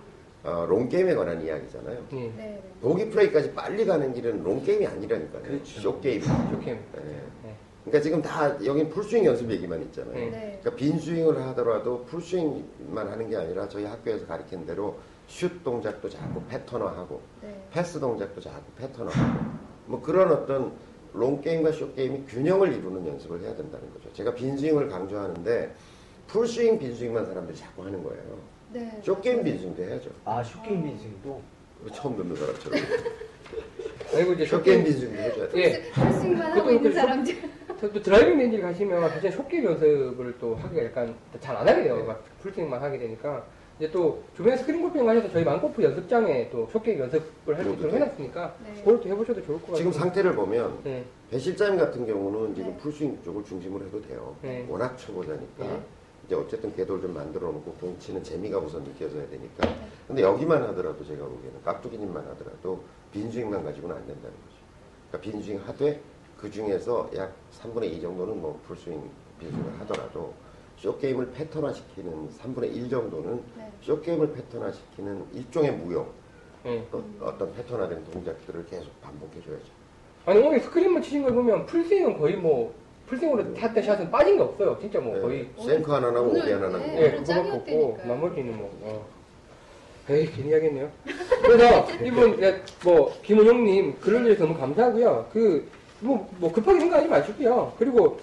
어, 0.44 0.66
long 0.68 0.89
game에 0.89 1.14
관한 1.14 1.42
이야기잖아요. 1.44 2.04
예. 2.12 2.16
네. 2.16 2.32
네. 2.36 2.62
보기 2.80 3.10
플레이까지 3.10 3.52
빨리 3.54 3.84
가는 3.84 4.12
길은 4.12 4.42
long 4.42 4.62
game이 4.62 4.86
아니라니까요. 4.86 5.42
그렇죠. 5.42 5.80
short 5.80 6.01
game. 6.01 6.22
이렇게. 6.50 6.72
네. 6.72 7.22
네. 7.44 7.56
그러니까 7.84 8.00
지금 8.00 8.22
다 8.22 8.64
여긴 8.64 8.88
풀스윙 8.88 9.24
연습 9.24 9.50
얘기만 9.50 9.82
있잖아요. 9.82 10.14
네. 10.14 10.30
네. 10.30 10.58
그러니까 10.60 10.76
빈 10.76 10.98
스윙을 10.98 11.40
하더라도 11.48 12.04
풀 12.04 12.20
스윙만 12.20 13.08
하는 13.08 13.28
게 13.28 13.36
아니라 13.36 13.68
저희 13.68 13.84
학교에서 13.84 14.26
가르친 14.26 14.64
대로 14.66 14.96
슛 15.26 15.62
동작도 15.64 16.08
자꾸 16.08 16.42
패턴화하고 16.44 17.20
네. 17.42 17.66
패스 17.70 17.98
동작도 17.98 18.40
자꾸 18.40 18.62
패턴화하고 18.76 19.44
뭐 19.86 20.00
그런 20.00 20.30
어떤 20.30 20.72
long 21.12 21.40
game과 21.40 21.72
short 21.72 21.94
game이 21.94 22.24
균형을 22.26 22.72
이루는 22.72 23.06
연습을 23.06 23.40
해야 23.40 23.54
된다는 23.56 23.92
거죠. 23.92 24.12
제가 24.12 24.34
빈 24.34 24.56
스윙을 24.56 24.88
강조하는데 24.88 25.74
풀 26.28 26.46
스윙 26.46 26.78
빈 26.78 26.94
스윙만 26.94 27.26
사람들이 27.26 27.56
자꾸 27.56 27.84
하는 27.84 28.02
거예요. 28.02 28.22
네. 28.72 29.00
short 29.02 29.20
game 29.20 29.42
빈 29.44 29.58
스윙도 29.58 29.82
해야죠. 29.82 30.10
아, 30.24 30.42
short 30.42 30.64
game 30.64 30.82
빈스윙도. 30.84 31.40
처음 31.92 32.16
듣는 32.16 32.36
사람처럼 32.36 32.78
그리고 34.12 34.32
이제 34.34 34.44
short 34.46 34.62
game 34.62 34.84
빈 34.84 34.92
스윙도 34.92 35.18
해줘야 35.20 35.48
돼. 35.48 35.58
예. 35.60 35.90
풀스윙만 36.00 36.42
하고 36.42 36.54
그것도 36.54 36.70
있는 36.70 36.82
그렇죠. 36.82 37.00
사람들. 37.00 37.36
또 37.82 38.00
driving 38.00 38.38
range를 38.38 38.62
가시면 38.62 39.10
사실 39.10 39.32
short 39.32 39.50
game 39.50 39.64
연습을 39.64 40.36
또 40.38 40.54
하기가 40.54 40.84
약간 40.84 41.12
잘 41.40 41.56
안 41.56 41.66
하게 41.66 41.82
돼요. 41.82 42.04
막 42.06 42.22
풀스윙만 42.40 42.80
하게 42.80 42.98
되니까. 42.98 43.44
이제 43.78 43.90
또 43.90 44.22
주변에 44.36 44.56
스크린 44.56 44.80
골프장 44.82 45.06
가셔서 45.06 45.28
저희 45.30 45.42
망골프 45.42 45.82
연습장에 45.82 46.48
또 46.50 46.68
short 46.70 46.87
game 46.87 47.00
연습을 47.00 47.56
할 47.56 47.64
수 47.64 47.70
있도록 47.72 47.90
다. 47.90 47.96
해놨으니까 47.96 48.54
네. 48.64 48.74
그걸 48.80 49.00
또 49.00 49.08
해보셔도 49.08 49.42
좋을 49.42 49.56
것 49.56 49.62
같아요. 49.62 49.76
지금 49.78 49.92
상태를 49.92 50.32
보면 50.36 50.78
네. 50.84 51.04
배 51.30 51.38
실장님 51.40 51.80
같은 51.80 52.06
경우는 52.06 52.54
지금 52.54 52.70
네. 52.70 52.76
풀스윙 52.78 53.18
쪽을 53.24 53.42
중심으로 53.44 53.84
해도 53.86 54.00
돼요. 54.02 54.36
네. 54.42 54.64
워낙 54.68 54.96
초보자니까. 54.98 55.64
네. 56.22 56.26
이제 56.26 56.34
어쨌든 56.34 56.74
궤도를 56.74 57.02
좀 57.02 57.14
만들어 57.14 57.50
놓고 57.50 57.72
공 57.74 57.98
치는 57.98 58.22
재미가 58.22 58.58
우선 58.58 58.84
느껴져야 58.84 59.28
되니까. 59.28 59.74
근데 60.06 60.22
여기만 60.22 60.62
하더라도 60.62 61.04
제가 61.04 61.24
보기에는 61.24 61.62
깍두기님만 61.64 62.26
하더라도 62.28 62.82
빈스윙만 63.12 63.64
가지고는 63.64 63.96
안 63.96 64.06
된다는 64.06 64.30
거죠. 64.30 64.56
그러니까 65.10 65.30
빈스윙 65.30 65.60
하되 65.66 66.00
그 66.38 66.50
중에서 66.50 67.10
약 67.16 67.34
3분의 67.52 67.92
2 67.92 68.00
정도는 68.00 68.40
뭐 68.40 68.60
풀스윙 68.66 69.02
빈스윙을 69.38 69.80
하더라도 69.80 70.34
쇼게임을 70.78 71.32
패턴화시키는 71.32 72.30
3분의 72.30 72.74
1 72.74 72.88
정도는 72.88 73.42
네. 73.56 73.72
쇼게임을 73.82 74.32
패턴화시키는 74.32 75.26
일종의 75.32 75.72
무용, 75.72 76.08
네. 76.64 76.84
또 76.90 77.04
어떤 77.20 77.54
패턴화된 77.54 78.04
동작들을 78.04 78.66
계속 78.66 79.00
반복해줘야죠. 79.00 79.66
아니 80.26 80.40
오늘 80.40 80.60
스크린만 80.60 81.02
치신 81.02 81.22
걸 81.22 81.34
보면 81.34 81.66
풀스윙은 81.66 82.18
거의 82.18 82.36
뭐 82.36 82.74
풀스윙으로 83.06 83.54
샷대 83.56 83.82
샷은 83.82 84.10
빠진 84.10 84.36
게 84.36 84.42
없어요. 84.42 84.78
진짜 84.80 84.98
뭐 85.00 85.14
네. 85.16 85.20
거의 85.20 85.48
생크 85.66 85.90
하나 85.92 86.10
나고 86.10 86.30
오비 86.30 86.40
하나 86.52 86.68
나고 86.68 86.78
네. 86.78 86.96
예, 86.96 87.08
오늘 87.08 87.12
그거밖에 87.22 87.50
없고 87.50 87.64
짱이었다니까요. 87.66 88.06
나머지는 88.08 88.56
뭐 88.56 88.70
어. 88.82 89.06
에이 90.10 90.26
괜히 90.34 90.52
하겠네요. 90.52 90.90
그래서 91.42 91.86
이분 92.02 92.40
네, 92.40 92.60
뭐 92.84 93.12
김은용님 93.22 94.00
글을 94.00 94.24
주셔서 94.24 94.44
너무 94.46 94.58
감사하고요. 94.58 95.26
그 95.32 95.68
뭐 96.02 96.26
뭐 96.38 96.50
급하게 96.52 96.80
생각하지 96.80 97.08
마시고요. 97.08 97.72
그리고 97.78 98.18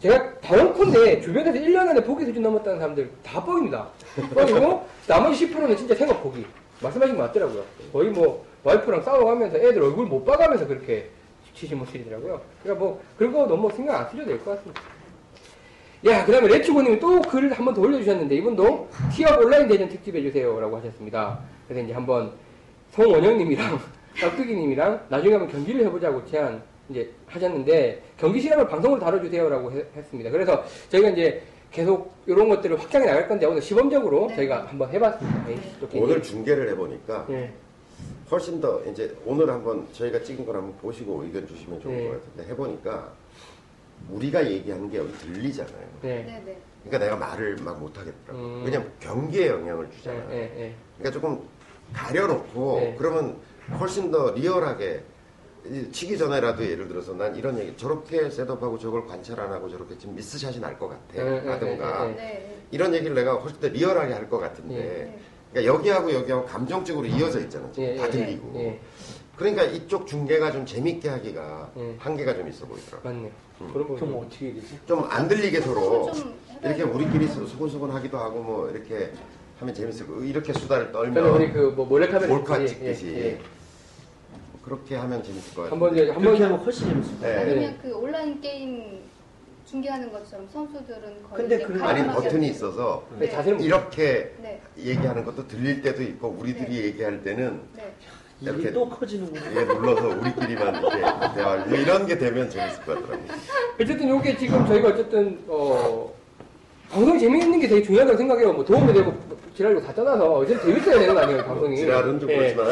제가 0.00 0.40
단언컨대 0.40 1.20
주변에서 1.20 1.56
1년 1.60 1.88
안에 1.88 2.02
포기 2.02 2.24
수준 2.24 2.42
넘었다는 2.42 2.80
사람들 2.80 3.08
다 3.22 3.44
뻥입니다. 3.44 3.86
뻥이고 4.34 4.84
나머지 5.06 5.46
10%는 5.46 5.76
진짜 5.76 5.94
생각 5.94 6.20
포기. 6.22 6.44
말씀하신 6.82 7.16
거 7.16 7.22
맞더라고요. 7.22 7.62
거의 7.92 8.10
뭐 8.10 8.44
와이프랑 8.64 9.02
싸워가면서 9.02 9.58
애들 9.58 9.80
얼굴 9.80 10.06
못 10.06 10.24
봐가면서 10.24 10.66
그렇게 10.66 11.08
치시 11.54 11.74
모습이더라고요. 11.74 12.40
그러니까 12.62 12.84
뭐 12.84 13.00
그런 13.18 13.32
거 13.32 13.46
너무 13.46 13.70
신경 13.74 13.96
안 13.96 14.08
쓰셔도 14.08 14.26
될 14.26 14.38
것 14.44 14.56
같습니다. 14.56 14.80
야, 16.06 16.24
그 16.24 16.32
다음에 16.32 16.48
레츠고님이 16.48 16.98
또 16.98 17.20
글을 17.20 17.52
한 17.52 17.64
번 17.64 17.74
더 17.74 17.82
올려주셨는데, 17.82 18.34
이분도 18.36 18.88
티업 19.14 19.38
온라인 19.40 19.68
대전 19.68 19.88
특집 19.88 20.14
해주세요 20.14 20.58
라고 20.58 20.76
하셨습니다. 20.78 21.38
그래서 21.68 21.84
이제 21.84 21.92
한번 21.92 22.32
송원영님이랑 22.92 23.78
깍두기님이랑 24.18 25.06
나중에 25.10 25.34
한번 25.34 25.52
경기를 25.52 25.84
해보자고 25.86 26.24
제안 26.26 26.62
이제 26.88 27.10
하셨는데, 27.26 28.02
경기 28.18 28.40
시간을 28.40 28.66
방송으로 28.66 28.98
다뤄주세요 29.00 29.48
라고 29.50 29.70
해- 29.72 29.84
했습니다. 29.94 30.30
그래서 30.30 30.64
저희가 30.88 31.10
이제 31.10 31.42
계속 31.70 32.12
이런 32.26 32.48
것들을 32.48 32.80
확장해 32.80 33.06
나갈 33.06 33.28
건데, 33.28 33.44
오늘 33.44 33.60
시범적으로 33.60 34.28
네. 34.28 34.36
저희가 34.36 34.66
한번 34.68 34.90
해봤습니다. 34.90 35.44
오늘 35.94 36.22
중계를 36.22 36.70
해보니까 36.70 37.26
예, 37.30 37.52
훨씬 38.30 38.60
더 38.60 38.82
이제 38.84 39.16
오늘 39.26 39.50
한번 39.50 39.86
저희가 39.92 40.22
찍은 40.22 40.46
걸 40.46 40.56
한번 40.56 40.76
보시고 40.78 41.22
의견 41.24 41.46
주시면 41.46 41.80
좋을 41.80 41.96
네. 41.96 42.08
것 42.08 42.12
같은데 42.20 42.50
해보니까 42.52 43.12
우리가 44.10 44.48
얘기하는 44.50 44.88
게 44.90 44.98
여기 44.98 45.12
들리잖아요. 45.18 45.86
네, 46.02 46.22
네. 46.24 46.42
네. 46.44 46.58
그러니까 46.84 46.98
내가 47.04 47.16
말을 47.16 47.56
막 47.56 47.78
못하겠더라고. 47.80 48.38
음. 48.44 48.62
왜냐면 48.64 48.90
경기에 49.00 49.48
영향을 49.48 49.88
예, 49.92 49.96
주잖아요. 49.96 50.30
예, 50.30 50.36
예. 50.36 50.74
그러니까 50.98 51.20
조금 51.20 51.40
가려놓고 51.92 52.80
네. 52.80 52.94
그러면 52.98 53.36
훨씬 53.78 54.10
더 54.10 54.30
리얼하게 54.32 55.02
이 55.66 55.92
치기 55.92 56.16
전에라도 56.16 56.64
예를 56.64 56.88
들어서 56.88 57.12
난 57.12 57.34
이런 57.36 57.58
얘기 57.58 57.76
저렇게 57.76 58.30
셋업하고 58.30 58.78
저걸 58.78 59.06
관찰 59.06 59.38
안 59.40 59.52
하고 59.52 59.68
저렇게 59.68 59.98
지금 59.98 60.14
미스샷이 60.14 60.58
날 60.58 60.78
것 60.78 60.88
같아 60.88 61.22
네, 61.22 61.40
네, 61.42 61.48
하든가 61.50 62.04
네, 62.06 62.14
네. 62.14 62.56
이런 62.70 62.94
얘기를 62.94 63.14
내가 63.14 63.34
훨씬 63.34 63.60
더 63.60 63.68
리얼하게 63.68 64.14
할 64.14 64.30
것 64.30 64.38
같은데 64.38 64.74
예. 65.14 65.18
그러니까 65.52 65.74
여기하고 65.74 66.12
여기하고 66.12 66.46
감정적으로 66.46 67.06
이어져 67.06 67.40
있잖아 67.40 67.68
지금 67.72 67.88
예, 67.88 67.96
다 67.96 68.06
예, 68.06 68.10
들리고 68.10 68.52
예, 68.56 68.80
그러니까 69.36 69.64
이쪽 69.64 70.06
중계가 70.06 70.52
좀 70.52 70.64
재밌게 70.64 71.08
하기가 71.08 71.70
예. 71.76 71.94
한계가 71.98 72.34
좀 72.36 72.48
있어 72.48 72.66
보이더라고 72.66 73.08
맞네요. 73.08 73.30
음. 73.60 73.72
거 73.72 73.94
그럼 73.96 74.16
어떻게 74.24 74.46
해야 74.46 74.54
되지? 74.54 74.78
좀 74.86 75.04
안 75.10 75.28
들리게 75.28 75.60
서로 75.60 76.12
좀 76.12 76.34
이렇게. 76.62 76.82
우리끼리 76.82 77.26
소곤소곤 77.28 77.90
하기도 77.90 78.18
하고 78.18 78.42
뭐 78.42 78.70
이렇게 78.70 79.12
하면 79.58 79.74
재밌을 79.74 80.06
거고 80.06 80.22
이렇게 80.22 80.52
수다를 80.52 80.92
떨면 80.92 81.28
우리 81.30 81.52
그뭐 81.52 81.84
몰래카메라 81.86 82.32
몰카 82.32 82.62
예, 82.62 82.66
찍듯이 82.66 83.06
예, 83.08 83.26
예. 83.32 83.40
그렇게 84.64 84.94
하면 84.94 85.22
재밌을 85.22 85.54
것 85.54 85.62
같아요. 85.62 85.72
한번 85.84 86.14
한번 86.14 86.42
하면 86.42 86.58
훨씬 86.60 86.88
재밌을 86.88 87.12
것 87.18 87.20
네. 87.26 87.34
같아요. 87.34 87.50
아니면 87.50 87.78
그 87.82 87.96
온라인 87.96 88.40
게임 88.40 89.00
중계하는 89.70 90.10
것처럼 90.12 90.48
선수들은 90.52 91.22
거의 91.30 91.36
근데 91.48 91.58
그- 91.64 91.82
아니 91.84 92.04
버튼이. 92.08 92.48
있어서 92.48 93.04
네, 93.18 93.28
자세를 93.28 93.58
못 93.58 93.64
이렇게 93.64 94.34
네. 94.42 94.60
얘기하는 94.76 95.24
것도 95.24 95.46
들릴 95.46 95.80
때도 95.80 96.02
있고 96.02 96.28
우리들이 96.38 96.76
얘기할 96.86 97.22
때는 97.22 97.60
네. 97.76 97.92
이렇게 98.40 98.72
또 98.72 98.88
커지는구나. 98.88 99.48
이게 99.50 99.64
눌러서 99.64 100.08
우리끼리만 100.08 100.76
이렇게 100.76 101.00
대화를 101.34 101.78
이런 101.78 102.06
게 102.06 102.18
되면 102.18 102.50
재밌을 102.50 102.82
것 102.84 102.94
같더라고요. 102.94 103.28
어쨌든 103.80 104.18
이게 104.18 104.36
지금 104.36 104.66
저희가 104.66 104.88
어쨌든 104.88 105.38
어 105.46 106.12
방송이 106.90 107.20
재미있는 107.20 107.60
게 107.60 107.68
되게 107.68 107.82
중요하다고 107.82 108.18
생각해요. 108.18 108.52
뭐 108.54 108.64
도움이 108.64 108.92
되고 108.92 109.12
지랄고 109.60 109.82
다 109.82 109.92
떠나서 109.92 110.38
어쨌든 110.38 110.72
재밌어야 110.72 110.98
되는 110.98 111.14
거 111.14 111.20
아니에요, 111.20 111.44
방송이. 111.44 111.76
지랄은 111.76 112.18
좀 112.18 112.30
예. 112.30 112.36
그렇지만 112.54 112.66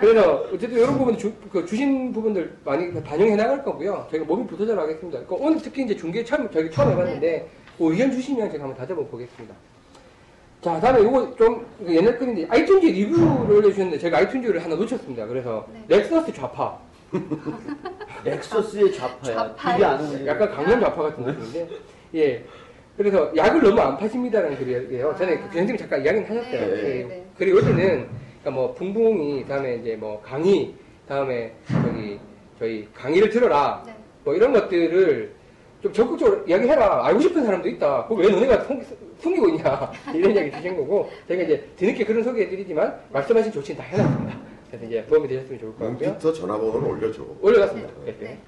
그래서 0.00 0.46
어쨌든 0.54 0.78
이런 0.78 0.96
부분 0.96 1.18
주, 1.18 1.32
그 1.50 1.66
주신 1.66 2.12
부분들 2.12 2.58
많이 2.64 2.94
반영해 3.02 3.34
나갈 3.34 3.64
거고요. 3.64 4.06
저희가 4.08 4.24
몸이 4.24 4.46
부서져라 4.46 4.78
하겠습니다. 4.78 5.18
그러니까 5.24 5.34
오늘 5.34 5.60
특히 5.60 5.82
이제 5.82 5.96
중계 5.96 6.24
처음 6.24 6.48
저희 6.52 6.70
처음 6.70 6.92
해봤는데 6.92 7.48
그 7.76 7.90
의견 7.90 8.12
주시면 8.12 8.52
제가 8.52 8.62
한번 8.62 8.78
다져보 8.78 9.08
보겠습니다. 9.08 9.52
자, 10.60 10.78
다음에 10.78 11.00
이거 11.00 11.34
좀 11.34 11.66
옛날 11.88 12.16
건인데 12.16 12.46
아이튠즈 12.46 12.84
리뷰를 12.84 13.56
올려주셨는데 13.56 13.98
제가 13.98 14.20
아이튠즈를 14.20 14.60
하나 14.60 14.76
놓쳤습니다. 14.76 15.26
그래서 15.26 15.66
네. 15.72 15.96
렉서스 15.96 16.32
좌파, 16.32 16.78
넥서스의 18.24 18.92
좌파야. 18.92 19.34
좌파요? 19.56 19.86
안 19.86 20.00
오네. 20.06 20.26
약간 20.26 20.52
강남 20.52 20.80
좌파 20.80 21.02
같은 21.02 21.24
느낌인데, 21.24 21.68
예. 22.14 22.44
그래서 22.98 23.32
약을 23.36 23.62
너무 23.62 23.80
안 23.80 23.96
파십니다라는 23.96 24.58
글이에요. 24.58 25.14
전에 25.16 25.34
아. 25.34 25.36
그 25.36 25.42
선생님이 25.44 25.78
잠깐 25.78 26.04
이야기는 26.04 26.28
하셨어요. 26.28 26.60
네, 26.66 26.66
예. 26.66 26.82
네, 26.82 27.04
네. 27.04 27.26
그리고 27.38 27.58
요새는 27.58 28.08
그러니까 28.40 28.50
뭐 28.50 28.74
붕붕이 28.74 29.46
다음에 29.46 29.76
이제 29.76 29.94
뭐 29.94 30.20
강의 30.20 30.74
다음에 31.06 31.54
저기 31.68 32.18
저희 32.58 32.88
강의를 32.92 33.30
들어라 33.30 33.84
네. 33.86 33.94
뭐 34.24 34.34
이런 34.34 34.52
것들을 34.52 35.32
좀 35.80 35.92
적극적으로 35.92 36.44
이야기해라 36.44 37.06
알고 37.06 37.20
싶은 37.20 37.44
사람도 37.44 37.68
있다 37.68 38.08
그걸 38.08 38.24
왜 38.24 38.32
너네가 38.32 38.64
숨, 38.64 38.82
숨기고 39.20 39.48
있냐 39.50 39.92
이런 40.12 40.34
이야기 40.34 40.50
주신 40.50 40.76
거고 40.76 41.08
저희가 41.28 41.44
이제 41.44 41.64
뒤늦게 41.76 42.04
그런 42.04 42.24
소개해드리지만 42.24 42.98
말씀하신 43.10 43.52
조치는 43.52 43.80
다 43.80 43.84
해놨습니다 43.84 44.38
그래서 44.70 44.86
이제 44.86 45.06
도움이 45.06 45.28
되셨으면 45.28 45.60
좋을 45.60 45.72
것 45.76 45.78
같고요 45.86 46.08
문피터 46.08 46.32
전화번호를 46.32 46.88
올려줘. 46.88 47.22
올려놨습니다 47.40 47.90
네. 48.18 48.38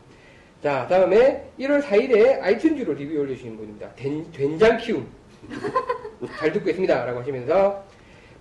네. 0.63 0.69
네. 0.69 0.69
자 0.69 0.87
다음에 0.89 1.51
1월 1.59 1.83
4일에 1.83 2.41
아이튠즈로 2.43 2.95
리뷰 2.97 3.19
올려주신 3.21 3.57
분입니다 3.57 3.95
된, 3.97 4.31
된장 4.33 4.77
키움 4.79 5.07
잘 6.39 6.53
듣고 6.53 6.69
있습니다 6.71 7.05
라고 7.05 7.21
하시면서 7.21 7.83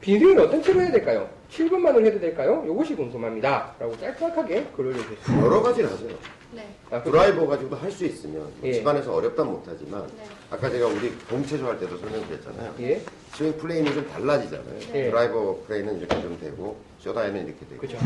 빈스윙은 0.01 0.41
어떤 0.43 0.61
채로 0.63 0.81
해야 0.81 0.91
될까요? 0.91 1.29
7번만으로 1.51 2.05
해도 2.05 2.19
될까요? 2.19 2.63
이것이 2.65 2.95
궁금합니다 2.95 3.75
라고 3.79 3.97
짤막하게 3.97 4.67
글 4.75 4.87
올려주셨습니다 4.87 5.45
여러 5.45 5.61
가지를 5.61 5.91
하죠. 5.91 6.07
네. 6.53 6.65
아, 6.89 7.01
그- 7.03 7.11
드라이버 7.11 7.45
가지고도 7.47 7.75
할 7.75 7.91
수 7.91 8.05
있으면 8.05 8.41
뭐 8.41 8.51
예. 8.63 8.73
집안에서 8.73 9.13
어렵다 9.13 9.43
못하지만 9.43 10.07
네. 10.17 10.23
아까 10.49 10.69
제가 10.69 10.87
우리 10.87 11.09
공체조 11.29 11.67
할 11.67 11.79
때도 11.79 11.97
설명드렸잖아요. 11.97 12.73
예 12.79 13.01
스윙 13.35 13.55
plane은 13.57 13.93
좀 13.93 14.07
달라지잖아요. 14.09 14.79
예. 14.95 15.09
드라이버 15.09 15.57
plane은 15.67 15.99
이렇게 15.99 16.21
좀 16.21 16.37
되고 16.39 16.77
short 16.99 17.17
아이언은 17.17 17.45
이렇게 17.47 17.65
되고. 17.67 17.81
그죠 17.81 17.97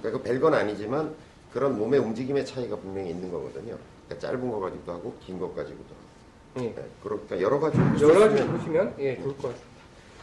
그러니까 0.00 0.22
그 0.22 0.22
별건 0.22 0.54
아니지만 0.54 1.12
그런 1.52 1.78
몸의 1.78 2.00
움직임의 2.00 2.44
차이가 2.46 2.76
분명히 2.76 3.10
있는 3.10 3.30
거거든요. 3.30 3.76
그러니까 4.06 4.26
짧은 4.28 4.50
거 4.50 4.60
가지고도 4.60 4.92
하고 4.92 5.14
긴거 5.20 5.48
가지고도 5.54 5.84
하고. 5.94 6.64
예. 6.66 6.74
네, 6.74 6.86
그러니까 7.02 7.40
여러 7.40 7.58
가지 7.60 7.78
여러 8.02 8.18
가지 8.20 8.46
보시면 8.46 8.94
예 8.98 9.16
좋을 9.16 9.36
것 9.36 9.42
같습니다. 9.48 9.68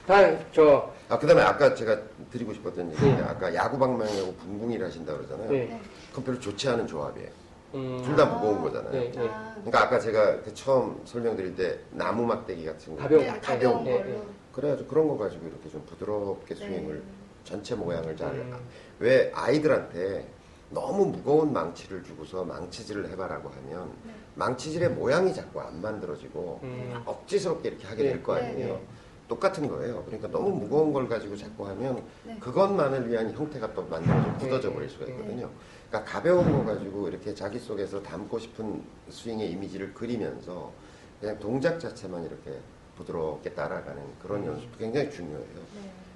다음 0.07 0.39
저 0.51 0.95
아 1.07 1.19
그다음에 1.19 1.41
아까 1.43 1.73
제가 1.75 1.99
드리고 2.31 2.53
싶었던 2.53 2.91
얘기인데 2.91 3.21
예. 3.21 3.23
아까 3.25 3.53
야구 3.53 3.77
방망이하고 3.77 4.33
붕붕이를 4.33 4.87
하신다 4.87 5.15
그러잖아요. 5.15 5.53
예. 5.53 5.57
네. 5.65 5.81
그건 6.09 6.23
별로 6.25 6.39
좋지 6.39 6.67
않은 6.69 6.87
조합이에요. 6.87 7.29
음, 7.75 8.01
둘다 8.03 8.23
아. 8.23 8.25
무거운 8.25 8.61
거잖아요. 8.61 8.93
예, 8.95 9.11
예. 9.15 9.27
아, 9.27 9.53
그러니까 9.55 9.83
아까 9.83 9.99
제가 9.99 10.41
그 10.41 10.53
처음 10.53 10.99
설명드릴 11.05 11.55
때 11.55 11.77
나무 11.91 12.25
막대기 12.25 12.65
같은 12.65 12.95
거 12.95 13.03
가벼운 13.03 13.21
네, 13.21 13.27
거. 13.33 13.39
가벼운 13.41 13.85
예, 13.85 13.91
예. 13.91 14.15
예. 14.15 14.21
그래가지고 14.51 14.89
그런 14.89 15.07
거 15.09 15.17
가지고 15.17 15.47
이렇게 15.47 15.69
좀 15.69 15.83
부드럽게 15.85 16.55
네. 16.55 16.65
스윙을 16.65 17.03
전체 17.43 17.75
모양을 17.75 18.17
잘 18.17 18.29
음. 18.33 18.55
왜 18.99 19.31
아이들한테 19.35 20.25
너무 20.69 21.05
무거운 21.05 21.53
망치를 21.53 22.03
주고서 22.03 22.43
망치질을 22.43 23.09
해봐라고 23.11 23.49
하면 23.49 23.91
네. 24.03 24.13
망치질의 24.35 24.89
모양이 24.91 25.33
자꾸 25.33 25.61
안 25.61 25.81
만들어지고 25.81 26.59
음, 26.63 27.01
억지스럽게 27.05 27.69
이렇게 27.69 27.87
하게 27.87 28.03
네. 28.03 28.09
될거 28.09 28.35
아니에요. 28.35 28.73
네. 28.75 28.87
똑같은 29.27 29.67
거예요. 29.67 30.03
그러니까 30.05 30.27
너무 30.29 30.51
무거운 30.51 30.93
걸 30.93 31.07
가지고 31.07 31.35
자꾸 31.35 31.67
하면 31.67 32.03
네. 32.23 32.37
그것만을 32.39 33.09
위한 33.09 33.31
형태가 33.31 33.73
또 33.73 33.83
만들어져 33.83 34.37
굳어져 34.37 34.69
네. 34.69 34.73
버릴 34.75 34.89
수가 34.89 35.05
네. 35.05 35.11
있거든요. 35.11 35.49
그러니까 35.89 36.11
가벼운 36.11 36.51
거 36.51 36.73
가지고 36.73 37.07
이렇게 37.07 37.33
자기 37.33 37.57
속에서 37.59 38.01
담고 38.03 38.37
싶은 38.37 38.83
스윙의 39.09 39.51
이미지를 39.51 39.93
그리면서 39.93 40.71
그냥 41.19 41.39
동작 41.39 41.79
자체만 41.79 42.23
이렇게 42.23 42.59
부드럽게 42.97 43.51
따라가는 43.53 44.01
그런 44.21 44.41
음. 44.41 44.47
연습도 44.47 44.77
굉장히 44.77 45.09
중요해요. 45.09 45.45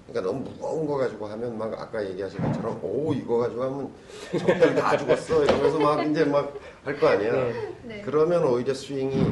네. 0.09 0.13
그러니까 0.13 0.21
너무 0.21 0.49
무거운 0.49 0.87
거 0.87 0.97
가지고 0.97 1.27
하면 1.27 1.57
막 1.57 1.73
아까 1.79 2.03
얘기하신 2.09 2.41
것처럼 2.41 2.79
오 2.83 3.13
이거 3.13 3.37
가지고 3.37 3.63
하면 3.63 3.91
적들 4.37 4.75
다 4.75 4.97
죽었어 4.97 5.43
이러면서 5.43 5.79
막 5.79 6.05
이제 6.05 6.25
막 6.25 6.53
할 6.83 6.99
거 6.99 7.07
아니야. 7.07 7.31
네. 7.31 7.75
네. 7.83 8.01
그러면 8.01 8.43
오히려 8.45 8.73
스윙이 8.73 9.25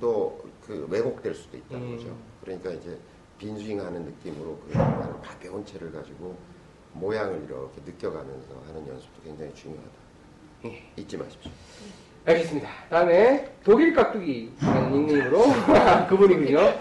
또 0.00 0.44
그 0.66 0.86
왜곡될 0.90 1.34
수도 1.34 1.58
있다는 1.58 1.86
음. 1.86 1.96
거죠. 1.96 2.16
그러니까 2.40 2.70
이제 2.70 2.98
빈 3.36 3.58
스윙하는 3.58 4.02
느낌으로 4.06 4.58
그 4.66 4.72
가벼운 4.72 5.64
채를 5.66 5.92
가지고 5.92 6.34
모양을 6.94 7.44
이렇게 7.44 7.82
느껴가면서 7.84 8.62
하는 8.66 8.88
연습도 8.88 9.22
굉장히 9.22 9.52
중요하다. 9.54 9.90
예. 10.64 10.90
잊지 10.96 11.18
마십시오. 11.18 11.52
알겠습니다. 12.26 12.68
다음에 12.88 13.46
독일 13.64 13.92
깍두기라는 13.94 14.92
닉네임으로 14.92 15.44
그분이군요. 16.08 16.72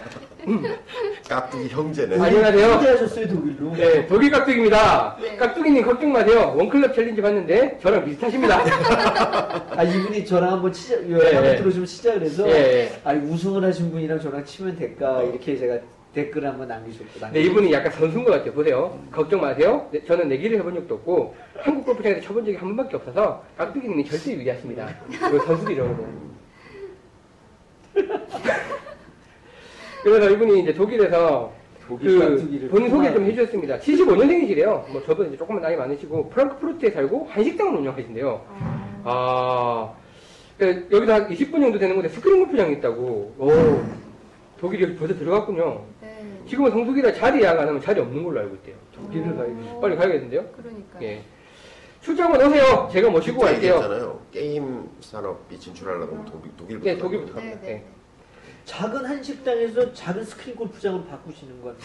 깍두기 1.28 1.70
형제네. 1.70 2.20
안녕하세요. 2.20 2.72
언제 2.74 2.90
하셨어요 2.90 3.28
독일로? 3.28 3.74
네, 3.76 4.06
독일 4.08 4.30
깍두기입니다. 4.32 5.18
네. 5.22 5.36
깍두기님 5.38 5.84
걱정 5.86 6.12
마세요. 6.12 6.54
원클럽 6.58 6.94
챌린지 6.94 7.22
봤는데 7.22 7.80
저랑 7.82 8.06
비슷하십니다. 8.06 8.62
아 9.76 9.84
이분이 9.84 10.26
저랑 10.26 10.54
한번 10.54 10.72
치자, 10.72 10.96
예, 11.02 11.10
예, 11.12 11.36
한번 11.36 11.46
예. 11.46 11.56
들어주면 11.58 11.86
치자 11.88 12.14
그래서 12.14 12.48
예, 12.50 12.54
예. 12.54 12.92
아니 13.06 13.20
우승을 13.30 13.64
하신 13.64 13.92
분이랑 13.92 14.20
저랑 14.20 14.44
치면 14.46 14.78
될까 14.78 15.24
이렇게 15.24 15.58
제가 15.58 15.78
댓글 16.14 16.46
한번 16.46 16.68
남기셨고 16.68 17.32
네, 17.32 17.42
이분이 17.42 17.74
약간 17.74 17.92
선수인 17.92 18.24
것 18.24 18.32
같아요. 18.32 18.54
보세요. 18.54 19.00
걱정 19.12 19.42
마세요. 19.42 19.88
네, 19.92 20.04
저는 20.06 20.30
내기를 20.30 20.60
해본 20.60 20.76
적도 20.76 20.96
없고 20.96 21.36
한국 21.58 21.86
골프장에서 21.86 22.22
쳐본 22.22 22.46
적이 22.46 22.58
한 22.58 22.68
번밖에 22.76 22.98
없어서 22.98 23.44
깍두기님이 23.58 24.06
절대 24.06 24.34
유리하십니다. 24.34 24.90
이거 25.10 25.40
선수들이 25.40 25.76
이러거든요. 25.76 26.08
그래서 30.04 30.30
이분이 30.30 30.62
이제 30.62 30.74
독일에서 30.74 31.52
독일 31.88 32.20
그 32.20 32.68
본인 32.70 32.90
소개 32.90 33.12
좀 33.12 33.26
해주셨습니다. 33.26 33.80
75년생이시래요. 33.80 34.92
뭐 34.92 35.02
저보다 35.06 35.28
이제 35.28 35.38
조금만 35.38 35.64
나이 35.64 35.76
많으시고 35.76 36.30
프랑크푸르트에 36.30 36.92
살고 36.92 37.28
한식당을 37.32 37.80
운영하신대요. 37.80 38.46
아, 39.04 39.04
아, 39.06 39.94
그 40.58 40.88
여기도 40.92 41.14
한 41.14 41.28
20분 41.30 41.54
정도 41.54 41.80
되는 41.80 41.96
건데 41.96 42.10
스크린 42.10 42.40
골프장이 42.40 42.74
있다고. 42.74 43.34
오, 43.38 43.52
독일이 44.60 44.96
벌써 44.96 45.16
들어갔군요. 45.16 45.93
네. 46.24 46.50
지금은 46.50 46.72
성수기라 46.72 47.14
자리 47.14 47.42
예약 47.42 47.60
안 47.60 47.68
하면 47.68 47.82
자리 47.82 48.00
없는 48.00 48.24
걸로 48.24 48.40
알고 48.40 48.56
있대요. 48.56 48.76
독일을 48.96 49.36
가야 49.36 49.80
빨리 49.80 49.96
가야겠는데요? 49.96 50.46
그러니까. 50.58 51.02
예. 51.02 51.22
출장 52.02 52.32
한번 52.34 52.48
오세요. 52.48 52.90
제가 52.92 53.10
모시고 53.10 53.40
그때 53.40 53.52
갈게요. 53.54 53.74
얘기했잖아요. 53.76 54.22
게임 54.32 54.90
산업이 55.00 55.60
진출하려면 55.60 56.26
독일, 56.26 56.52
독일부터. 56.58 56.90
네, 56.90 56.98
독일부터. 56.98 57.40
네, 57.40 57.60
네. 57.62 57.70
예. 57.70 57.84
작은 58.66 59.06
한식당에서 59.06 59.94
작은 59.94 60.24
스크린 60.24 60.56
골프장으로 60.56 61.04
바꾸시는 61.06 61.62
건 61.62 61.76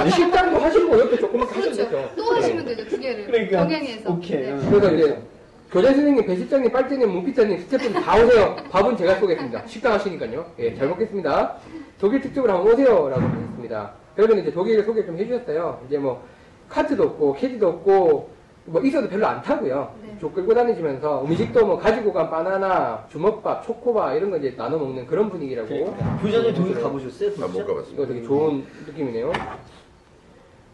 아니, 0.00 0.10
식당도 0.10 0.58
하시고 0.58 0.98
옆에 0.98 1.16
조그맣게 1.16 1.54
하시면 1.54 1.76
되죠. 1.76 1.88
그렇죠. 1.90 2.14
또 2.16 2.34
하시면 2.34 2.64
되죠, 2.64 2.88
두 2.88 2.98
개를. 2.98 3.26
그러니까 3.26 3.58
병행해서. 3.58 4.12
오케이. 4.12 4.40
네. 4.42 4.50
응. 4.52 4.70
그래서 4.70 4.92
이제 4.94 5.22
교장 5.70 5.94
선생님, 5.94 6.26
배 6.26 6.34
실장님, 6.34 6.72
빨대님, 6.72 7.08
문피자님, 7.12 7.58
스태프님 7.60 8.02
다 8.02 8.16
오세요. 8.16 8.56
밥은 8.70 8.96
제가 8.96 9.14
쏘겠습니다. 9.20 9.66
식당 9.66 9.92
하시니까요. 9.92 10.44
예, 10.58 10.74
잘 10.74 10.88
먹겠습니다. 10.88 11.56
독일 12.00 12.20
특집으로 12.20 12.52
한번 12.52 12.72
오세요 12.72 13.08
라고 13.08 13.20
하셨습니다. 13.22 13.92
그러면 14.16 14.38
이제 14.38 14.50
독일 14.50 14.82
소개 14.82 15.06
좀 15.06 15.16
해주셨어요. 15.16 15.80
이제 15.86 15.96
뭐 15.96 16.24
카트도 16.68 17.02
없고 17.04 17.34
캐디도 17.34 17.68
없고 17.68 18.30
뭐 18.64 18.82
있어도 18.82 19.08
별로 19.08 19.26
안 19.26 19.40
타고요. 19.42 19.94
네. 20.02 20.16
쭉 20.20 20.34
끌고 20.34 20.52
다니시면서 20.52 21.24
음식도 21.24 21.64
뭐 21.64 21.78
가지고 21.78 22.12
간 22.12 22.28
바나나, 22.28 23.06
주먹밥, 23.10 23.64
초코바 23.64 24.14
이런 24.14 24.30
거 24.30 24.38
이제 24.38 24.54
나눠 24.56 24.76
먹는 24.78 25.06
그런 25.06 25.30
분위기라고. 25.30 25.94
부장님 26.20 26.54
독일 26.54 26.80
가보셨어요? 26.80 27.30
아, 27.42 27.46
못? 27.46 27.64
가봤습니다. 27.66 27.92
이거 27.92 28.06
되게 28.06 28.22
좋은 28.22 28.64
느낌이네요. 28.88 29.32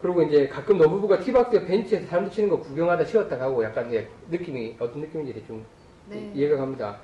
그리고 0.01 0.21
이제 0.21 0.47
가끔 0.47 0.77
노부부가 0.77 1.19
티박스에 1.19 1.65
벤치에서 1.65 2.07
사람들 2.07 2.31
치는 2.31 2.49
거 2.49 2.59
구경하다 2.59 3.05
치웠다 3.05 3.37
가고 3.37 3.63
약간 3.63 3.87
이제 3.87 4.07
느낌이 4.29 4.75
어떤 4.79 5.01
느낌인지 5.01 5.33
대충 5.33 5.63
네. 6.09 6.31
이해가 6.33 6.57
갑니다. 6.57 6.97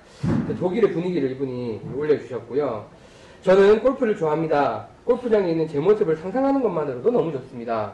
독일의 0.59 0.91
분위기를 0.91 1.31
이분이 1.31 1.81
올려주셨고요. 1.95 2.85
저는 3.41 3.81
골프를 3.81 4.15
좋아합니다. 4.15 4.87
골프장에 5.03 5.51
있는 5.51 5.67
제 5.67 5.79
모습을 5.79 6.15
상상하는 6.15 6.61
것만으로도 6.61 7.11
너무 7.11 7.31
좋습니다. 7.33 7.93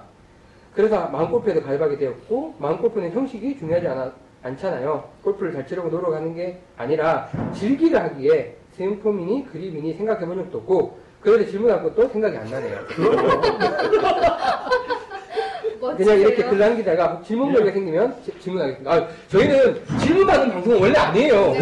그래서 0.76 1.10
마음골프에도 1.10 1.64
가입하게 1.64 1.98
되었고, 1.98 2.56
마음골프는 2.60 3.12
형식이 3.12 3.58
중요하지 3.58 3.88
않아, 3.88 4.14
않잖아요. 4.44 5.10
골프를 5.24 5.52
잘 5.52 5.66
치려고 5.66 5.90
노력하는 5.90 6.36
게 6.36 6.60
아니라 6.78 7.28
즐기려 7.54 8.00
하기에 8.02 8.56
스윙폼이니 8.74 9.48
그립이니 9.48 9.96
생각해본 9.96 10.38
적도 10.38 10.60
없고, 10.60 11.00
그런데 11.22 11.46
질문할 11.50 11.84
것도 11.84 12.08
생각이 12.10 12.38
안 12.38 12.50
나네요. 12.50 12.80
그냥 15.98 16.20
이렇게. 16.20 16.44
글 16.44 16.58
남기다가 16.58 17.22
질문 17.26 17.52
걸리가 17.54 17.72
생기면 17.72 18.16
지- 18.24 18.32
질문하겠습니다. 18.40 18.92
아, 18.92 19.08
저희는 19.30 19.82
질문받는 20.00 20.52
방송은 20.52 20.80
원래 20.80 20.98
아니에요. 20.98 21.52
네. 21.54 21.60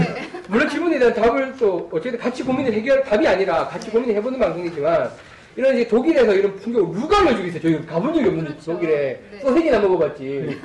물론 0.47 0.69
질문에 0.69 0.99
대한 0.99 1.13
답을 1.13 1.53
또 1.59 1.89
어쨌든 1.91 2.19
같이 2.19 2.43
고민을 2.43 2.71
해결 2.73 3.03
답이 3.03 3.27
아니라 3.27 3.67
같이 3.67 3.89
고민을 3.91 4.15
해보는 4.15 4.39
방송이지만 4.39 5.09
이런 5.55 5.75
이제 5.75 5.87
독일에서 5.87 6.33
이런 6.33 6.55
풍경을 6.57 6.93
누가 6.99 7.19
알려주겠어요? 7.19 7.61
저희 7.61 7.85
가본 7.85 8.13
적이 8.13 8.27
없는데 8.27 8.49
그렇죠. 8.51 8.71
독일에 8.73 9.19
네. 9.31 9.39
소세지나 9.39 9.79
먹어봤지. 9.79 10.59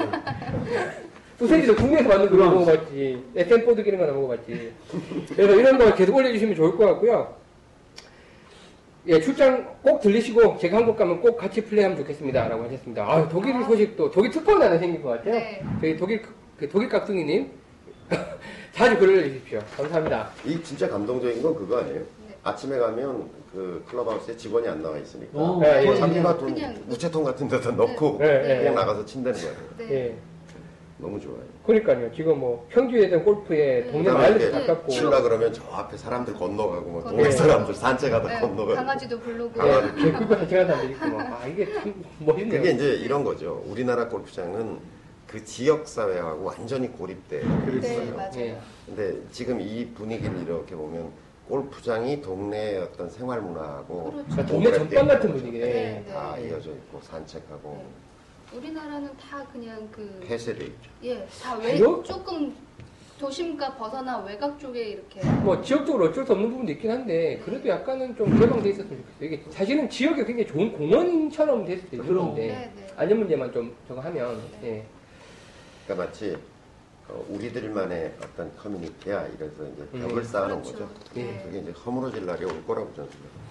소세지도 1.38 1.74
국내에서 1.76 2.09
만든 2.09 2.30
거. 2.38 2.45
먹어봤지. 2.45 3.22
에센뽀득 3.36 3.82
이런 3.82 3.98
거나 3.99 4.12
먹어봤지. 4.12 4.72
그래서 5.34 5.55
이런 5.57 5.78
거 5.78 5.95
계속 5.95 6.14
올려주시면 6.16 6.55
좋을 6.57 6.76
것 6.76 6.86
같고요. 6.86 7.34
예, 9.09 9.20
출장 9.20 9.76
꼭 9.82 10.00
들리시고 10.00 10.59
제가 10.59 10.76
한국 10.76 10.96
가면 10.96 11.20
꼭 11.20 11.36
같이 11.36 11.61
플레이하면 11.64 11.98
좋겠습니다. 11.98 12.46
라고 12.48 12.64
하셨습니다. 12.64 13.03
아, 13.03 13.28
독일 13.28 13.57
아. 13.57 13.64
소식도 13.64 14.11
독일 14.12 14.30
특파원 14.30 14.62
하나 14.62 14.78
생긴 14.78 15.03
것 15.03 15.11
같아요. 15.11 15.34
네. 15.34 15.62
저희 15.80 15.96
독일 15.96 16.22
그 16.57 16.68
독일 16.68 16.88
깍두기님 16.88 17.50
자주 18.72 18.96
글을 18.98 19.14
올려주십시오. 19.14 19.61
감사합니다. 19.76 20.30
이 20.44 20.62
진짜 20.62 20.88
감동적인 20.88 21.42
건 21.42 21.55
그거 21.57 21.78
아니에요? 21.78 21.98
네. 21.98 22.36
아침에 22.44 22.78
가면 22.78 23.28
그 23.53 23.84
클럽하우스에 23.88 24.36
직원이 24.36 24.68
안 24.68 24.80
나와 24.80 24.96
있으니까 24.98 25.30
어, 25.38 25.59
네, 25.61 25.84
예. 25.86 25.96
자기가 25.96 26.38
돈 26.38 26.57
우체통 26.88 27.24
같은 27.24 27.48
데다 27.48 27.72
넣고 27.72 28.18
네, 28.20 28.42
네. 28.42 28.59
그냥 28.59 28.74
나가서 28.76 29.05
친다는 29.05 29.38
거예요. 29.38 29.57
네. 29.78 29.94
예, 29.94 30.16
너무 30.98 31.20
좋아요. 31.20 31.51
그러니까요. 31.66 32.12
지금 32.12 32.40
뭐 32.40 32.66
평주에든 32.70 33.24
골프에 33.24 33.84
동네 33.86 34.04
네. 34.04 34.10
마을도 34.10 34.44
이렇게 34.44 34.66
가깝고 34.66 34.88
칠라 34.90 35.22
그러면 35.22 35.52
저 35.52 35.62
앞에 35.70 35.96
사람들 35.96 36.34
건너가고 36.34 36.90
뭐 36.90 37.02
동네 37.04 37.24
네. 37.24 37.30
사람들 37.30 37.74
산책하다 37.74 38.28
네, 38.28 38.40
건너가고 38.40 38.74
강아지도 38.74 39.20
부르고 39.20 39.60
예, 39.68 40.02
개꿀과 40.02 40.42
있고 40.42 41.06
막, 41.10 41.42
아 41.42 41.46
이게 41.46 41.72
참 41.72 41.94
멋있네요. 42.18 42.60
그게 42.60 42.72
이제 42.72 42.94
이런 42.94 43.22
거죠. 43.22 43.62
우리나라 43.66 44.08
골프장은 44.08 44.80
그 45.28 45.44
지역 45.44 45.86
사회하고 45.86 46.44
완전히 46.44 46.88
고립돼 46.88 47.42
네 47.42 47.78
있어요. 47.78 48.16
맞아요. 48.16 48.32
예. 48.38 48.58
근데 48.86 49.16
지금 49.30 49.60
이 49.60 49.86
분위기를 49.94 50.42
이렇게 50.42 50.74
보면 50.74 51.10
골프장이 51.48 52.20
동네의 52.22 52.80
어떤 52.80 53.08
생활 53.08 53.40
문화하고 53.40 54.10
그렇죠. 54.10 54.26
그러니까 54.30 54.46
동네 54.46 54.72
전방 54.72 55.06
같은 55.06 55.32
분위기네. 55.32 55.64
네, 55.64 56.04
다 56.12 56.34
네. 56.36 56.48
이어져 56.48 56.70
있고 56.70 57.00
산책하고 57.02 57.78
네. 57.78 58.11
우리나라는 58.55 59.11
다 59.16 59.44
그냥 59.53 59.88
그 59.90 60.20
폐쇄돼 60.26 60.64
있죠. 60.66 60.90
예, 61.05 61.26
다 61.42 61.57
외, 61.57 61.72
그래요? 61.78 62.03
조금 62.05 62.55
도심가 63.18 63.74
벗어나 63.76 64.18
외곽 64.18 64.59
쪽에 64.59 64.80
이렇게 64.90 65.20
뭐 65.42 65.61
지역적으로 65.62 66.07
어쩔 66.07 66.26
수 66.26 66.32
없는 66.32 66.50
부분도 66.50 66.72
있긴 66.72 66.90
한데 66.90 67.40
그래도 67.44 67.68
약간은 67.68 68.16
좀 68.16 68.38
개방돼 68.38 68.70
있었으면 68.70 68.98
좋겠어요. 68.98 69.14
이게 69.20 69.44
사실은 69.50 69.88
지역이 69.88 70.16
굉장히 70.24 70.46
좋은 70.46 70.72
공원처럼 70.72 71.64
됐을 71.64 71.88
때 71.88 71.96
그럼. 71.98 72.30
있는데 72.30 72.46
네, 72.48 72.72
네. 72.76 72.86
안전 72.96 73.18
문제만 73.20 73.53
좀 73.53 73.74
저거 73.86 74.00
하면 74.00 74.40
예. 74.64 74.84
그러니까 75.86 76.07
마치 76.07 76.36
어, 77.09 77.24
우리들만의 77.28 78.14
어떤 78.22 78.57
커뮤니티야 78.57 79.26
이래서 79.28 79.66
이제 79.68 79.86
벽을 79.92 80.18
음. 80.18 80.24
쌓아놓은 80.24 80.62
그렇죠. 80.62 80.78
거죠. 80.88 80.94
네. 81.14 81.42
그게 81.44 81.59
이제 81.61 81.70
허물어질 81.70 82.26
날이 82.26 82.44
올 82.44 82.66
거라고 82.66 82.92
저는 82.94 83.09
생각해요. 83.11 83.42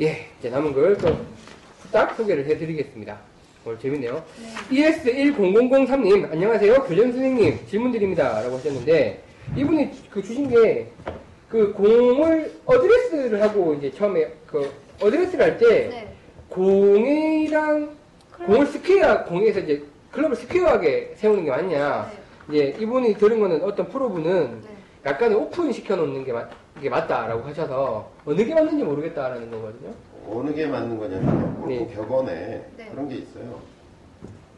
예, 0.00 0.28
이제 0.38 0.48
남은 0.48 0.72
걸 0.72 1.24
또 1.24 1.64
딱 1.64 2.16
소개를 2.16 2.46
해드리겠습니다. 2.46 3.20
오늘 3.64 3.78
재밌네요. 3.78 4.24
네. 4.70 4.92
ES10003님, 4.92 6.32
안녕하세요. 6.32 6.74
교장 6.84 7.12
선생님, 7.12 7.58
질문 7.66 7.92
드립니다. 7.92 8.40
라고 8.40 8.56
하셨는데, 8.56 9.22
이분이 9.54 9.90
그 10.10 10.22
주신 10.22 10.48
게, 10.48 10.86
그 11.48 11.70
공을 11.74 12.52
어드레스를 12.64 13.42
하고, 13.42 13.74
이제 13.74 13.90
처음에, 13.90 14.28
그, 14.46 14.72
어드레스를 15.02 15.44
할 15.44 15.58
때, 15.58 15.88
네. 15.88 16.14
공이랑, 16.48 17.90
클럽. 18.32 18.46
공을 18.46 18.66
스퀘어, 18.66 19.24
공에서 19.24 19.60
이제 19.60 19.82
클럽을 20.12 20.36
스퀘어하게 20.36 21.12
세우는 21.16 21.44
게 21.44 21.50
맞냐. 21.50 22.10
네. 22.48 22.54
이제 22.72 22.78
이분이 22.80 23.14
들은 23.18 23.40
거는 23.40 23.62
어떤 23.62 23.88
프로분은 23.90 24.62
네. 24.62 24.68
약간은 25.10 25.36
오픈 25.36 25.70
시켜 25.70 25.96
놓는 25.96 26.24
게, 26.24 26.32
맞, 26.32 26.48
게 26.80 26.88
맞다라고 26.88 27.46
하셔서, 27.46 28.10
어느 28.26 28.44
게 28.44 28.54
맞는지 28.54 28.82
모르겠다라는 28.82 29.50
거거든요. 29.50 29.92
어느 30.28 30.52
게 30.52 30.66
맞는 30.66 30.98
거냐면 30.98 31.56
골프 31.60 31.68
네. 31.68 31.94
격언에 31.94 32.64
네. 32.76 32.88
그런 32.90 33.08
게 33.08 33.16
있어요. 33.16 33.60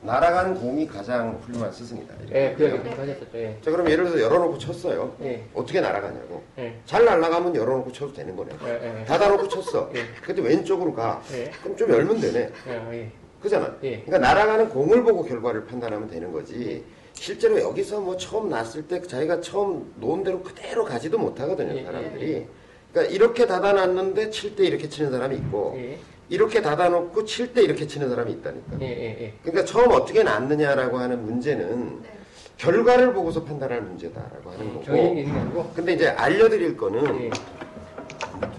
날아가는 0.03 0.55
공이 0.57 0.87
가장 0.89 1.39
훌륭한 1.43 1.71
스승이다. 1.71 2.13
예, 2.33 2.55
그 2.57 2.65
얘기. 2.65 2.83
네. 2.83 2.91
하셨었죠. 2.91 3.29
예. 3.35 3.57
자 3.63 3.71
그럼 3.71 3.89
예를 3.89 4.05
들어서 4.05 4.21
열어놓고 4.21 4.59
쳤어요. 4.59 5.15
예. 5.23 5.45
어떻게 5.55 5.81
날아가냐고. 5.81 6.43
예. 6.59 6.75
잘 6.87 7.05
날아가면 7.05 7.55
열어놓고 7.55 7.93
쳐도 7.93 8.13
되는 8.13 8.35
거네. 8.35 8.51
예, 8.65 9.01
예. 9.01 9.05
닫아놓고 9.05 9.47
쳤어. 9.49 9.91
예. 9.95 10.01
근데 10.21 10.43
왼쪽으로 10.43 10.93
가. 10.93 11.23
예. 11.33 11.51
그럼 11.63 11.77
좀 11.77 11.91
열면 11.91 12.21
되네. 12.21 12.51
예, 12.69 12.93
예. 12.93 13.11
그잖아. 13.41 13.73
예. 13.85 14.01
그러니까 14.03 14.19
날아가는 14.19 14.69
공을 14.71 15.05
보고 15.05 15.23
결과를 15.25 15.67
판단하면 15.67 16.09
되는 16.11 16.33
거지. 16.33 16.85
실제로 17.23 17.61
여기서 17.61 18.01
뭐 18.01 18.17
처음 18.17 18.49
났을 18.49 18.83
때 18.89 19.01
자기가 19.01 19.41
처음 19.41 19.95
놓은 20.01 20.25
대로 20.25 20.43
그대로 20.43 20.85
가지도 20.85 21.19
못하거든요, 21.19 21.79
예, 21.79 21.85
사람들이. 21.85 22.47
그러니까 22.93 23.15
이렇게 23.15 23.47
닫아놨는데 23.47 24.31
칠 24.31 24.57
때 24.57 24.65
이렇게 24.67 24.89
치는 24.89 25.13
사람이 25.13 25.37
있고, 25.37 25.73
예. 25.77 26.01
이렇게 26.29 26.61
닫아놓고 26.61 27.25
칠 27.25 27.55
때 27.55 27.63
이렇게 27.63 27.87
치는 27.87 28.09
사람이 28.09 28.33
있다니까. 28.33 28.81
예, 28.81 28.87
예, 28.87 29.23
예. 29.23 29.35
그러니까 29.41 29.65
처음 29.65 29.93
어떻게 29.93 30.25
났느냐라고 30.25 30.99
하는 30.99 31.25
문제는 31.25 32.03
네. 32.03 32.09
결과를 32.57 33.15
보고서 33.15 33.45
판단할 33.45 33.83
문제다라고 33.83 34.51
하는 34.51 34.67
음, 34.67 35.53
거고. 35.55 35.71
근데 35.77 35.93
이제 35.93 36.09
알려드릴 36.09 36.77
거는 36.77 37.21
예. 37.27 37.31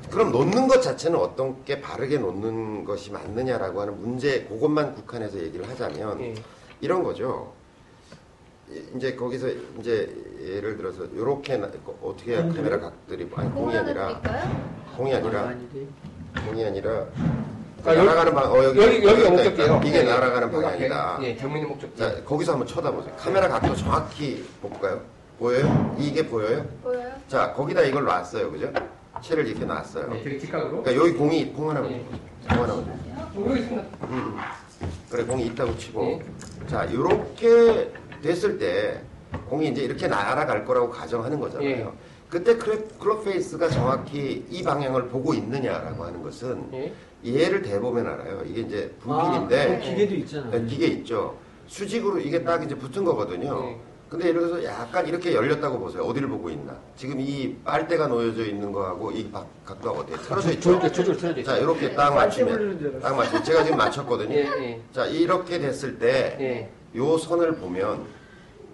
그럼 0.09 0.32
놓는 0.32 0.70
것 0.70 0.82
자체는 0.82 1.20
어떤 1.20 1.66
게 1.66 1.82
바르게 1.82 2.18
놓는 2.18 2.86
것이 2.86 3.11
맞느냐라고 3.11 3.82
하는 3.82 3.99
문제 3.99 4.43
그것만 4.45 4.95
국한해서 4.95 5.38
얘기를 5.39 5.68
하자면 5.68 6.22
예. 6.22 6.34
이런 6.80 7.03
거죠. 7.03 7.61
이- 8.72 8.84
이제 8.97 9.16
거기서 9.16 9.47
이제 9.80 10.09
예를 10.41 10.78
들어서 10.78 11.05
이렇게 11.14 11.53
어떻게 12.01 12.34
해야 12.36 12.41
카메라 12.47 12.80
각들이 12.80 13.30
아니 13.36 13.51
공 13.53 13.66
공이 13.66 13.78
아니라? 13.78 14.22
공이 14.97 15.14
아니라. 15.14 15.53
공이 16.47 16.66
아니라 16.66 17.05
아, 17.86 17.93
날아가는 17.93 18.34
방 18.34 18.51
어, 18.51 18.64
여기 18.64 18.80
여기, 18.80 18.97
있다, 18.99 19.30
목적지예요. 19.30 19.76
있다. 19.76 19.84
이게 19.88 20.03
날아가는 20.03 20.47
여기 20.53 20.55
방향이다. 20.55 21.20
예, 21.24 21.36
정면이 21.38 21.66
목적지. 21.66 21.97
자 21.97 22.24
거기서 22.24 22.53
한번 22.53 22.68
쳐다보세요. 22.68 23.14
카메라 23.18 23.47
각도 23.49 23.76
정확히 23.76 24.43
볼까요? 24.61 25.01
보여요? 25.38 25.95
이게 25.99 26.26
보여요? 26.26 26.66
보여요? 26.82 27.11
자 27.28 27.51
거기다 27.53 27.82
이걸 27.82 28.05
놨어요, 28.05 28.51
그죠? 28.51 28.72
채를 29.22 29.47
이렇게 29.47 29.66
놨어요. 29.66 30.07
네, 30.14 30.24
되게 30.24 30.39
직각으로. 30.39 30.82
그러니까 30.84 30.95
여기 30.95 31.18
공이 31.18 31.51
공 31.53 31.70
하나만 31.70 31.91
예. 31.91 31.97
공 32.55 32.64
하나만 32.64 32.68
줘. 32.86 33.39
모르겠습니다. 33.39 33.84
음. 34.09 34.38
그래 35.09 35.24
공이 35.26 35.45
있다고 35.47 35.78
치고 35.78 36.01
네. 36.03 36.22
자 36.68 36.86
이렇게 36.86 37.91
됐을 38.24 38.58
때 38.58 39.00
공이 39.50 39.68
이제 39.70 39.84
이렇게 39.84 40.08
날아갈 40.08 40.66
거라고 40.66 40.90
가정하는 40.90 41.40
거잖아요. 41.40 41.70
예. 41.70 41.88
그때 42.30 42.56
클럽, 42.58 43.24
페이스가 43.24 43.70
정확히 43.70 44.44
이 44.50 44.64
방향을 44.64 45.08
보고 45.10 45.36
있느냐라고 45.36 46.04
하는 46.04 46.24
것은 46.24 46.64
예. 46.74 46.92
얘를 47.26 47.62
대보면 47.62 48.08
알아요. 48.08 48.42
이게 48.48 48.62
이제 48.62 48.92
아, 49.06 49.38
분필인데 49.48 49.78
그 49.80 49.86
기계도 49.90 50.16
있잖아. 50.16 50.50
네, 50.50 50.66
기계 50.66 50.88
있죠. 50.88 51.38
수직으로 51.68 52.20
이게 52.20 52.44
딱 52.44 52.64
이제 52.64 52.74
붙은 52.76 53.04
거거든요. 53.06 53.62
네. 53.62 53.80
근데 54.10 54.28
예를 54.30 54.42
들어서 54.42 54.64
약간 54.64 55.08
이렇게 55.08 55.34
열렸다고 55.34 55.80
보세요. 55.80 56.04
어디를 56.04 56.28
보고 56.28 56.50
있나? 56.50 56.76
지금 56.96 57.20
이 57.20 57.56
빨대가 57.64 58.08
놓여져 58.08 58.46
있는 58.46 58.72
거하고 58.72 59.12
이 59.12 59.32
각- 59.32 59.48
각도가 59.66 60.02
어디에 60.02 60.16
틀어져 60.18 60.52
있죠? 60.52 60.74
조절, 60.74 60.94
조절, 60.94 61.18
조절. 61.18 61.44
자, 61.44 61.58
이렇게 61.58 61.90
네. 61.90 61.96
딱 61.96 62.10
빨대 62.14 62.44
맞추면. 62.44 63.00
딱 63.02 63.16
맞추면 63.16 63.44
제가 63.44 63.64
지금 63.64 63.78
맞췄거든요. 63.78 64.34
예, 64.36 64.40
예. 64.60 64.82
자, 64.92 65.06
이렇게 65.06 65.58
됐을 65.60 65.98
때 65.98 66.38
예. 66.40 66.70
요 66.96 67.18
선을 67.18 67.56
보면 67.56 68.06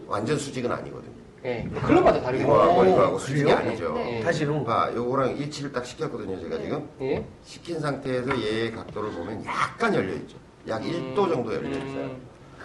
완전 0.08 0.38
수직은 0.38 0.72
아니거든요. 0.72 1.14
예. 1.46 1.66
클럽마다 1.86 2.22
다르게. 2.22 2.44
이거하고 2.44 2.82
오, 2.82 2.86
이거하고 2.86 3.18
수직이 3.20 3.44
그래요? 3.44 3.58
아니죠. 3.58 3.94
네. 3.94 4.20
다시는 4.22 4.64
봐, 4.66 4.92
요거랑 4.94 5.38
일치를 5.38 5.72
딱 5.72 5.86
시켰거든요, 5.86 6.38
제가 6.42 6.58
네. 6.58 6.64
지금. 6.64 6.90
예. 7.02 7.26
시킨 7.46 7.80
상태에서 7.80 8.38
얘의 8.42 8.72
각도를 8.74 9.12
보면 9.12 9.46
약간 9.46 9.96
열려 9.96 10.14
있죠. 10.16 10.38
약 10.68 10.82
1도 10.82 11.16
정도 11.16 11.54
열려 11.54 11.70
있어요. 11.70 12.06
음. 12.06 12.22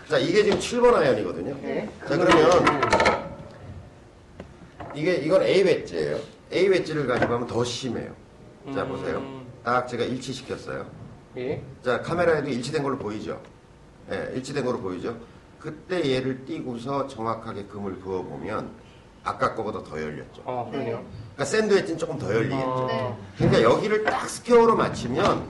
자, 0.09 0.19
이게 0.19 0.43
지금 0.43 0.59
7번 0.59 0.95
아이언이거든요. 0.95 1.57
네. 1.63 1.89
자, 2.09 2.17
그러면 2.19 2.83
이게 4.95 5.15
이건 5.17 5.43
A 5.43 5.63
웨지예요. 5.63 6.19
A 6.53 6.69
웨지를 6.69 7.07
가지고 7.07 7.35
하면 7.35 7.47
더 7.47 7.63
심해요. 7.65 8.13
자, 8.75 8.83
음. 8.83 8.89
보세요. 8.89 9.45
딱 9.63 9.87
제가 9.87 10.05
일치시켰어요. 10.05 10.87
예. 11.37 11.63
자, 11.83 12.01
카메라에도 12.03 12.49
일치된 12.49 12.83
걸로 12.83 12.99
보이죠? 12.99 13.41
예, 14.11 14.33
일치된 14.35 14.65
걸로 14.65 14.79
보이죠? 14.81 15.17
그때 15.69 16.13
얘를 16.15 16.45
띄고서 16.45 17.09
정확하게 17.09 17.65
금을 17.65 17.99
그어보면 18.01 18.71
아까 19.25 19.55
거보다 19.55 19.83
더 19.83 19.99
열렸죠. 19.99 20.43
아, 20.45 20.67
그러네요. 20.71 21.03
그러니까 21.33 21.45
샌드웨지는 21.47 21.97
조금 21.99 22.19
더 22.19 22.31
열리겠죠. 22.35 22.85
네. 22.87 23.17
그러니까 23.39 23.63
여기를 23.63 24.05
딱 24.05 24.29
스퀘어로 24.29 24.77
맞추면 24.77 25.43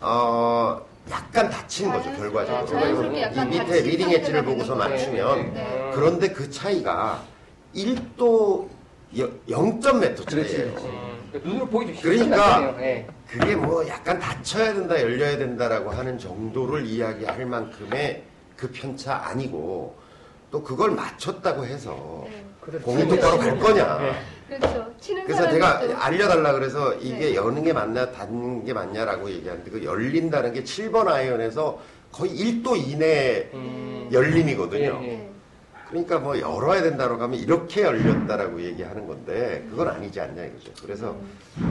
어 0.00 0.80
약간 1.10 1.50
닫힌 1.50 1.92
거죠 1.92 2.08
자연스- 2.08 2.16
결과적으로 2.16 3.12
이 3.12 3.44
밑에 3.50 3.80
leading 3.82 4.10
edge를 4.12 4.44
보고서. 4.46 4.74
맞추면 4.76 5.52
네. 5.52 5.90
그런데 5.94 6.28
그 6.30 6.50
차이가 6.50 7.22
1도 7.74 8.66
0점 9.14 9.98
몇 10.00 10.14
그렇지, 10.24 10.24
차이예요. 10.56 10.70
그렇지. 10.74 10.86
음, 10.86 11.40
눈으로 11.44 11.66
보기 11.66 11.92
좀 11.92 11.96
그러니까. 12.02 12.74
예. 12.80 13.06
그게 13.28 13.56
뭐 13.56 13.86
약간 13.88 14.18
닫혀야 14.18 14.72
된다 14.72 14.98
열려야 14.98 15.36
된다라고 15.36 15.90
하는 15.90 16.18
정도를 16.18 16.86
이야기할 16.86 17.44
만큼의 17.44 18.22
그 18.56 18.70
편차 18.70 19.16
아니고 19.16 19.96
또 20.50 20.62
그걸 20.62 20.92
맞췄다고 20.92 21.64
해서 21.66 22.24
네. 22.28 22.44
그래서 22.60 22.84
공이 22.84 23.08
똑바로. 23.08 23.38
갈 23.38 23.58
거냐. 23.58 23.98
네. 23.98 24.12
그렇죠. 24.48 24.92
치는 25.00 25.24
그래서 25.24 25.50
내가 25.50 25.80
또 25.80 25.96
알려달라 25.96 26.52
그래서 26.52 26.94
이게 26.94 27.30
네. 27.30 27.34
여는 27.34 27.62
게 27.64 27.72
맞냐 27.72 28.12
닫는 28.12 28.64
게 28.64 28.72
맞냐라고 28.72 29.30
얘기하는데 29.30 29.70
그 29.70 29.84
열린다는 29.84 30.52
게 30.52 30.62
7번 30.62 31.08
아이언에서 31.08 31.80
거의 32.12 32.30
1도 32.32 32.76
이내 32.76 33.50
음. 33.54 34.08
열림이거든요. 34.12 35.00
네. 35.00 35.30
그러니까 35.88 36.18
뭐 36.18 36.38
열어야 36.38 36.82
된다고 36.82 37.20
하면 37.20 37.38
이렇게 37.38 37.82
열렸다라고 37.82 38.62
얘기하는 38.62 39.06
건데 39.06 39.64
그건 39.70 39.88
아니지 39.88 40.20
않냐 40.20 40.44
이거죠. 40.44 40.72
그래서 40.82 41.16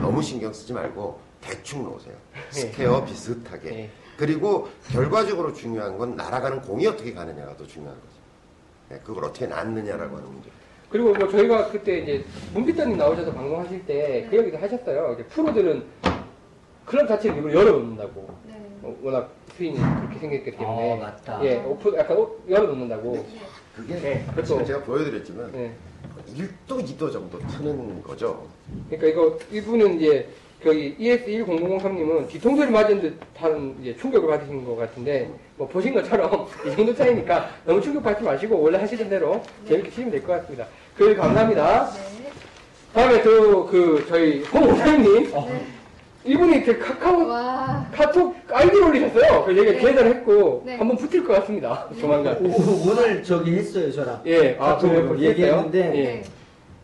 너무 0.00 0.22
신경 0.22 0.52
쓰지 0.52 0.72
말고 0.72 1.20
대충 1.48 1.84
놓으세요. 1.84 2.14
스퀘어 2.50 3.04
비슷하게. 3.04 3.68
예. 3.78 3.90
그리고 4.16 4.68
결과적으로 4.90 5.52
중요한 5.52 5.98
건 5.98 6.16
날아가는 6.16 6.62
공이 6.62 6.86
어떻게 6.86 7.12
가느냐가 7.12 7.56
더 7.56 7.66
중요한 7.66 7.94
거죠. 7.96 8.14
네, 8.88 9.00
그걸 9.04 9.24
어떻게 9.24 9.46
놓느냐라고 9.46 10.16
하는 10.16 10.28
문제. 10.30 10.48
그리고 10.90 11.12
뭐 11.12 11.28
저희가 11.28 11.70
그때 11.70 11.98
이제 11.98 12.24
문비터님 12.52 12.96
나오셔서 12.96 13.32
방송하실 13.32 13.84
때 13.86 14.28
그 14.30 14.38
얘기도 14.38 14.58
하셨어요. 14.58 15.14
이제 15.14 15.24
프로들은 15.26 15.84
클럽 16.86 17.08
자체를 17.08 17.36
일부러 17.36 17.54
열어놓는다고. 17.60 18.28
네. 18.46 18.54
어, 18.82 18.96
워낙 19.02 19.32
스윙이 19.56 19.76
그렇게 19.78 20.18
생겼기 20.20 20.50
때문에. 20.52 20.92
어, 20.92 20.96
맞다. 20.96 21.44
예, 21.44 21.56
오픈, 21.64 21.94
약간 21.96 22.16
오- 22.16 22.36
열어놓는다고. 22.48 23.12
네. 23.14 23.26
그게 23.74 23.94
네, 23.96 24.26
그렇죠. 24.32 24.64
제가 24.64 24.82
보여드렸지만 24.84 25.52
예. 25.56 25.72
1도, 26.36 26.80
2도 26.86 27.12
정도 27.12 27.38
트는 27.48 28.02
거죠. 28.02 28.46
그러니까 28.88 29.08
이거, 29.08 29.38
이분은 29.50 29.96
이제, 30.00 30.28
E 30.72 30.96
ES10003님은 30.98 32.28
뒤통수를 32.28 32.70
맞은 32.70 33.00
듯한 33.00 33.76
이제 33.82 33.96
충격을 33.96 34.28
받으신 34.28 34.64
것 34.64 34.76
같은데, 34.76 35.28
뭐 35.56 35.66
보신 35.68 35.92
것처럼 35.94 36.46
이 36.66 36.74
정도 36.76 36.94
차이니까 36.94 37.50
너무 37.64 37.80
충격받지 37.80 38.24
마시고 38.24 38.60
원래 38.60 38.78
하시던 38.78 39.08
대로 39.08 39.42
재밌게 39.68 39.90
치시면 39.90 40.10
될 40.12 40.22
것 40.22 40.32
같습니다. 40.40 40.66
글 40.96 41.16
감사합니다. 41.16 41.90
네. 41.90 42.30
다음에 42.94 43.22
또 43.22 43.66
그, 43.66 44.04
저희 44.08 44.42
홍 44.44 44.68
원장님. 44.68 45.30
네. 45.32 45.64
이분이 46.26 46.62
그 46.64 46.78
카카오 46.78 47.26
와. 47.28 47.86
카톡 47.92 48.34
아이디 48.50 48.78
올리셨어요. 48.78 49.44
그래서 49.44 49.60
얘가 49.60 49.72
네. 49.72 49.78
계산했고 49.78 50.62
네. 50.64 50.76
한번 50.76 50.96
붙을 50.96 51.22
것 51.22 51.34
같습니다. 51.40 51.86
조만간. 52.00 52.38
오, 52.46 52.90
오늘 52.90 53.22
저기 53.22 53.56
했어요 53.56 53.92
저랑. 53.92 54.22
예, 54.24 54.56
아, 54.58 54.78
그래요? 54.78 55.06
벌써 55.08 55.22
얘기했는데? 55.22 55.78
예. 55.98 56.22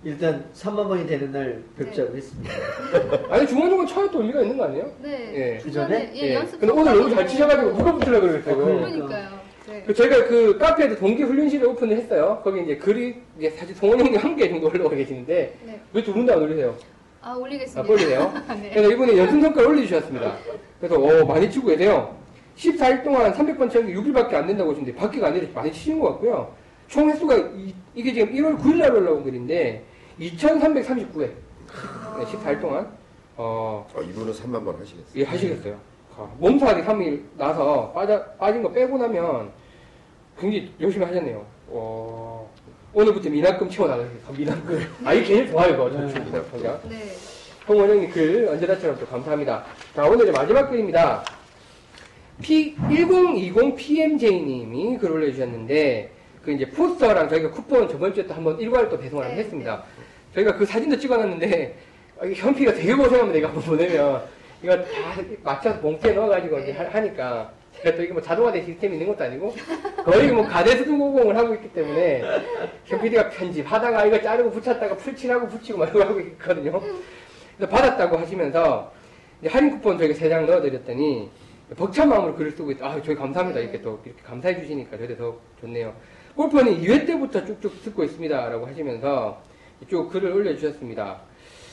네. 0.03 0.11
일단 0.11 0.45
3만 0.55 0.89
번이 0.89 1.07
되는 1.07 1.31
날 1.31 1.63
뵙자고 1.77 2.17
했습니다. 2.17 2.55
아니 3.29 3.47
중간중간 3.47 3.87
쳐야 3.87 4.11
또 4.11 4.21
의미가 4.21 4.41
있는 4.43 4.57
거 4.57 4.65
아니에요? 4.65 4.91
네. 5.03 5.33
예. 5.35 5.59
그 5.63 5.71
전에? 5.71 6.11
예, 6.15 6.35
연습. 6.35 6.59
근데 6.59 6.73
오늘 6.73 6.97
너무 6.97 7.15
잘 7.15 7.27
치셔가지고 7.29 7.77
누가 7.77 7.93
붙으려고 7.93 8.27
그랬어요. 8.29 8.55
아, 8.55 8.57
그러니까. 8.57 8.87
그러니까요. 8.87 9.41
네. 9.69 9.85
그 9.87 9.95
저희가 9.95 10.25
그 10.27 10.59
카페에도 10.59 10.97
동기 10.97 11.23
훈련실을 11.23 11.67
오픈을 11.69 11.99
했어요. 11.99 12.41
거기 12.43 12.63
이제 12.63 12.77
글이 12.77 13.15
이제 13.39 13.51
사실 13.51 13.75
성원 13.75 14.01
형님 14.01 14.17
한개 14.17 14.49
정도 14.49 14.69
올라오고 14.69 14.97
계시는데 14.97 15.55
네. 15.65 15.81
왜두 15.93 16.13
분도 16.13 16.33
안 16.33 16.43
올리세요? 16.43 16.75
아, 17.21 17.35
올리겠습니다. 17.35 17.83
아, 17.83 17.93
올리세요? 17.93 18.33
네. 18.63 18.71
그래서 18.73 18.91
이분이 18.93 19.19
연습 19.19 19.41
성과를 19.43 19.69
올려주셨습니다. 19.69 20.37
그래서 20.81 20.95
어, 20.99 21.25
많이 21.27 21.51
치고 21.51 21.69
계세요. 21.69 22.17
14일 22.57 23.05
동안 23.05 23.33
300번 23.33 23.71
치는 23.71 23.87
게 23.87 23.95
6일밖에 23.95 24.35
안 24.35 24.47
된다고 24.47 24.71
하시는데 24.71 24.95
밖에가 24.99 25.29
아니라 25.29 25.47
많이 25.55 25.71
치신 25.71 26.01
것 26.01 26.13
같고요. 26.13 26.53
총 26.89 27.09
횟수가 27.09 27.37
이, 27.95 28.03
게 28.03 28.13
지금 28.13 28.35
1월 28.35 28.59
9일 28.59 28.79
날 28.79 28.93
올라온 28.93 29.23
글인데 29.23 29.85
2,339회. 30.19 31.31
네, 32.19 32.25
14일 32.25 32.61
동안 32.61 32.91
어, 33.37 33.87
어, 33.95 34.03
이분은 34.03 34.33
3만 34.33 34.65
번 34.65 34.75
하시겠어요. 34.81 35.07
예, 35.17 35.25
하시겠어요. 35.25 35.79
아, 36.17 36.29
몸살이 36.39 36.83
3일 36.83 37.23
나서 37.39 37.91
빠져, 37.93 38.23
빠진 38.39 38.63
거 38.63 38.71
빼고 38.71 38.99
나면 38.99 39.51
굉장히 40.39 40.73
열심히 40.81 41.07
하셨네요. 41.07 41.45
어, 41.69 42.51
오늘부터 42.93 43.31
미납금 43.31 43.71
채워나가겠습니다. 43.71 44.33
미납금. 44.33 44.81
아, 45.05 45.15
이 45.15 45.25
제일 45.25 45.49
좋아요, 45.49 45.75
이거. 45.75 45.89
저 45.91 46.01
네. 46.01 46.13
친구 46.13 46.31
보니까. 46.43 46.81
네. 46.89 46.97
홍원영님 47.69 48.11
글 48.11 48.49
언제나처럼 48.49 48.99
또 48.99 49.07
감사합니다. 49.07 49.65
자, 49.95 50.05
오늘의 50.05 50.33
마지막 50.33 50.69
글입니다. 50.69 51.23
P1020PMJ님이 52.43 54.99
글 54.99 55.13
올려주셨는데, 55.13 56.11
그 56.45 56.53
이제 56.53 56.69
포스터랑 56.69 57.29
저희가 57.29 57.51
쿠폰 57.51 57.89
저번 57.89 58.15
주에 58.15 58.27
또 58.27 58.35
한번 58.35 58.59
일괄 58.59 58.89
또 58.89 58.99
배송을 58.99 59.25
한번 59.25 59.37
네, 59.37 59.43
했습니다. 59.45 59.83
저희가 60.35 60.57
그 60.57 60.65
사진도 60.65 60.97
찍어놨는데, 60.99 61.77
아, 62.21 62.27
현피가 62.27 62.73
되게 62.75 62.95
고생합니다. 62.95 63.39
이거 63.39 63.49
한번 63.49 63.63
보내면. 63.65 64.23
이거 64.63 64.77
다 64.77 64.89
맞춰서 65.43 65.81
봉투에 65.81 66.13
넣어가지고 66.13 66.59
이제 66.61 66.73
하- 66.73 66.89
하니까. 66.89 67.51
제가 67.83 67.97
또 67.97 68.03
이게 68.03 68.13
뭐 68.13 68.21
자동화된 68.21 68.65
시스템이 68.67 68.95
있는 68.95 69.09
것도 69.09 69.25
아니고, 69.25 69.55
거의 70.05 70.31
뭐 70.33 70.45
가대수등고공을 70.47 71.37
하고 71.37 71.55
있기 71.55 71.73
때문에, 71.73 72.23
현PD가 72.85 73.31
편집하다가 73.31 74.05
이거 74.07 74.21
자르고 74.21 74.51
붙였다가 74.51 74.97
풀칠하고 74.97 75.47
붙이고 75.49 75.79
막 75.79 75.89
이러고 75.91 76.09
하고 76.11 76.21
있거든요. 76.21 76.81
그래서 77.57 77.71
받았다고 77.71 78.17
하시면서 78.19 78.93
이제 79.41 79.49
할인 79.49 79.71
쿠폰 79.71 79.97
저희가 79.99 80.15
세 80.15 80.29
장 80.29 80.45
넣어드렸더니 80.47 81.31
벅찬 81.77 82.09
마음으로 82.09 82.35
글을 82.35 82.51
쓰고 82.53 82.71
있다. 82.73 82.87
아, 82.87 83.01
저희 83.03 83.15
감사합니다. 83.15 83.61
이렇게 83.61 83.81
또 83.81 84.01
이렇게 84.05 84.21
감사해 84.23 84.61
주시니까 84.61 84.99
저희도 84.99 85.17
더 85.17 85.37
좋네요. 85.61 85.95
골프는 86.37 86.81
2회 86.81 87.07
때부터 87.07 87.45
쭉쭉 87.45 87.83
듣고 87.85 88.05
있습니다 88.05 88.49
라고 88.49 88.67
하시면서 88.67 89.43
쭉 89.89 90.09
글을 90.11 90.33
올려주셨습니다. 90.33 91.21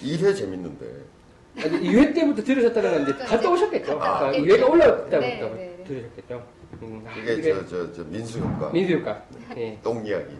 1회 0.02 0.36
재밌는데. 0.36 0.86
아니, 1.58 1.80
2회 1.90 2.14
때부터 2.14 2.44
들으셨다는 2.44 2.92
건 2.92 3.02
이제 3.04 3.26
갔다 3.26 3.50
오셨겠죠. 3.50 3.98
갔다 4.00 4.30
그러니까 4.30 4.54
왔겠죠. 4.54 4.56
2회가 4.66 4.72
올라올 4.72 5.10
때부터 5.10 5.20
네, 5.20 5.40
네, 5.40 5.76
네. 5.78 5.84
들으셨겠죠. 5.84 6.48
음, 6.84 7.04
아, 7.08 7.18
이게 7.18 7.42
저, 7.42 7.66
저, 7.66 7.94
저 7.94 8.04
민수 8.04 8.40
효과. 8.40 8.70
민수 8.72 8.94
효과. 8.94 9.24
예. 9.58 9.80
똥 9.84 10.06
이야기. 10.06 10.36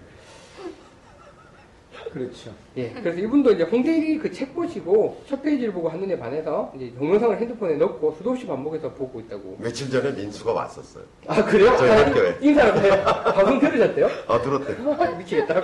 그렇죠. 2.12 2.52
예, 2.78 2.90
그래서 2.92 3.20
이분도 3.20 3.52
이제 3.54 3.64
홍대리 3.64 4.18
그 4.18 4.32
책 4.32 4.54
보시고 4.54 5.22
첫 5.28 5.42
페이지를 5.42 5.74
보고 5.74 5.90
한눈에 5.90 6.18
반해서 6.18 6.72
이제 6.76 6.94
동영상을 6.98 7.38
핸드폰에 7.40 7.76
넣고 7.76 8.16
수도 8.18 8.32
없이 8.32 8.46
반복해서 8.46 8.94
보고 8.94 9.20
있다고. 9.20 9.58
며칠 9.60 9.90
전에 9.90 10.12
민수가 10.12 10.52
왔었어요. 10.54 11.04
아, 11.28 11.44
그래요? 11.44 11.76
저희 11.78 11.90
아, 11.90 12.06
학교에. 12.06 12.36
인사를 12.42 12.84
해. 12.84 13.04
방송 13.04 13.60
들으셨대요? 13.60 14.10
아, 14.28 14.42
들었대. 14.42 15.18
미치겠다. 15.18 15.64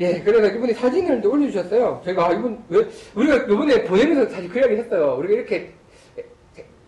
예, 0.00 0.20
그래서 0.20 0.54
이분이 0.56 0.72
사진을 0.74 1.20
또 1.20 1.30
올려주셨어요. 1.32 2.02
제가, 2.04 2.26
아, 2.28 2.32
이분, 2.32 2.58
왜, 2.68 2.84
우리가 3.14 3.36
이번에 3.44 3.84
보내면서 3.84 4.28
사실 4.34 4.48
그 4.50 4.58
이야기 4.58 4.74
했어요. 4.76 5.16
우리가 5.20 5.34
이렇게 5.34 5.72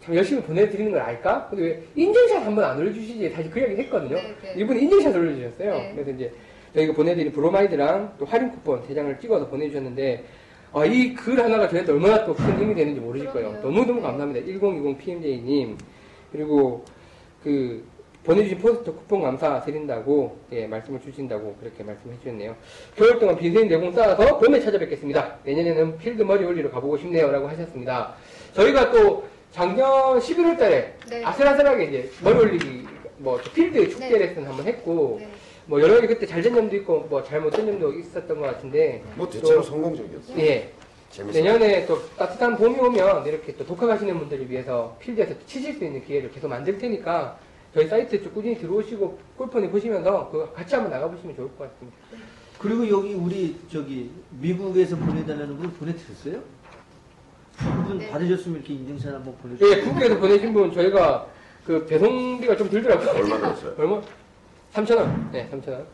참 0.02 0.14
열심히 0.14 0.42
보내드리는 0.42 0.90
걸 0.92 1.00
알까? 1.00 1.46
근데 1.50 1.62
왜 1.64 1.82
인증샷 1.94 2.44
한 2.44 2.54
번 2.54 2.64
안 2.64 2.78
올려주시지? 2.78 3.30
사실 3.30 3.50
그 3.50 3.60
이야기 3.60 3.76
했거든요. 3.76 4.16
네, 4.16 4.34
네. 4.42 4.54
이분이 4.56 4.82
인증샷 4.82 5.14
올려주셨어요. 5.14 5.72
네. 5.72 5.92
그래서 5.94 6.10
이제 6.10 6.32
저희가 6.76 6.92
보내드린 6.92 7.32
브로마이드랑 7.32 8.16
또 8.18 8.26
할인 8.26 8.50
쿠폰 8.50 8.82
세 8.86 8.94
장을 8.94 9.18
찍어서 9.18 9.48
보내주셨는데, 9.48 10.24
아, 10.72 10.84
이 10.84 11.14
글 11.14 11.42
하나가 11.42 11.66
저희한테 11.68 11.92
얼마나 11.92 12.24
또 12.26 12.34
큰 12.34 12.58
힘이 12.60 12.74
되는지 12.74 13.00
모르실 13.00 13.30
거예요. 13.32 13.52
너무너무 13.62 13.94
네. 13.94 14.00
감사합니다. 14.02 14.46
1020PMJ님. 14.46 15.76
그리고 16.30 16.84
그, 17.42 17.82
보내주신 18.24 18.58
포스터 18.58 18.92
쿠폰 18.92 19.22
감사 19.22 19.60
드린다고, 19.62 20.36
예, 20.52 20.66
말씀을 20.66 21.00
주신다고 21.00 21.54
그렇게 21.60 21.82
말씀해 21.84 22.16
주셨네요. 22.18 22.56
겨울 22.96 23.18
동안 23.20 23.36
빈스윙 23.36 23.68
내공 23.68 23.92
쌓아서 23.92 24.36
봄에 24.38 24.60
찾아뵙겠습니다. 24.60 25.36
내년에는 25.44 25.96
필드 25.96 26.22
머리 26.24 26.44
올리러 26.44 26.70
가보고 26.72 26.98
싶네요. 26.98 27.30
라고 27.30 27.48
하셨습니다. 27.48 28.14
저희가 28.52 28.90
또 28.90 29.24
작년 29.52 30.18
11월 30.18 30.58
달에 30.58 30.92
네. 31.08 31.24
아슬아슬하게 31.24 31.84
이제 31.84 32.10
머리 32.22 32.38
올리기, 32.40 32.86
뭐, 33.18 33.40
필드 33.54 33.88
축제 33.90 34.08
네. 34.10 34.18
레슨 34.18 34.44
한번 34.44 34.66
했고, 34.66 35.18
네. 35.20 35.28
뭐, 35.66 35.80
여러 35.80 35.94
가지 35.94 36.06
그때 36.06 36.26
잘된 36.26 36.54
점도 36.54 36.76
있고, 36.76 37.00
뭐, 37.10 37.22
잘못된 37.22 37.66
점도 37.66 37.92
있었던 37.92 38.38
것 38.40 38.46
같은데, 38.46 39.02
뭐 39.16 39.28
대체로 39.28 39.56
또- 39.60 39.62
성공적이었어요. 39.62 40.38
예. 40.38 40.72
재밌었어요. 41.10 41.42
내년에 41.42 41.86
또 41.86 42.00
따뜻한 42.16 42.56
봄이 42.56 42.78
오면 42.78 43.26
이렇게 43.26 43.54
또 43.56 43.64
독학하시는 43.64 44.18
분들을 44.18 44.50
위해서 44.50 44.96
필드에서 45.00 45.34
치실 45.46 45.74
수 45.74 45.84
있는 45.84 46.04
기회를 46.04 46.30
계속 46.30 46.48
만들 46.48 46.76
테니까 46.78 47.38
저희 47.72 47.86
사이트에 47.88 48.22
좀 48.22 48.32
꾸준히 48.34 48.58
들어오시고 48.58 49.18
골프니 49.36 49.70
보시면서 49.70 50.28
그 50.30 50.52
같이 50.52 50.74
한번 50.74 50.90
나가보시면 50.92 51.36
좋을 51.36 51.48
것 51.56 51.70
같습니다. 51.72 51.96
그리고 52.58 52.88
여기 52.88 53.14
우리 53.14 53.56
저기 53.72 54.10
미국에서 54.40 54.96
보내달라는 54.96 55.56
분 55.56 55.70
보내드렸어요? 55.74 56.42
그분 57.58 57.98
네. 57.98 58.10
받으셨으면 58.10 58.58
이렇게 58.58 58.74
인증샷 58.74 59.14
한번 59.14 59.36
보내주세요. 59.38 59.70
예, 59.78 59.82
국에서 59.82 60.18
보내신 60.18 60.52
분 60.52 60.72
저희가 60.72 61.26
그 61.64 61.86
배송비가 61.86 62.56
좀 62.56 62.68
들더라고요. 62.68 63.10
얼마 63.10 63.38
들었어요? 63.38 63.74
얼마? 63.78 64.02
3,000원. 64.74 65.30
네, 65.32 65.48
3,000원. 65.50 65.84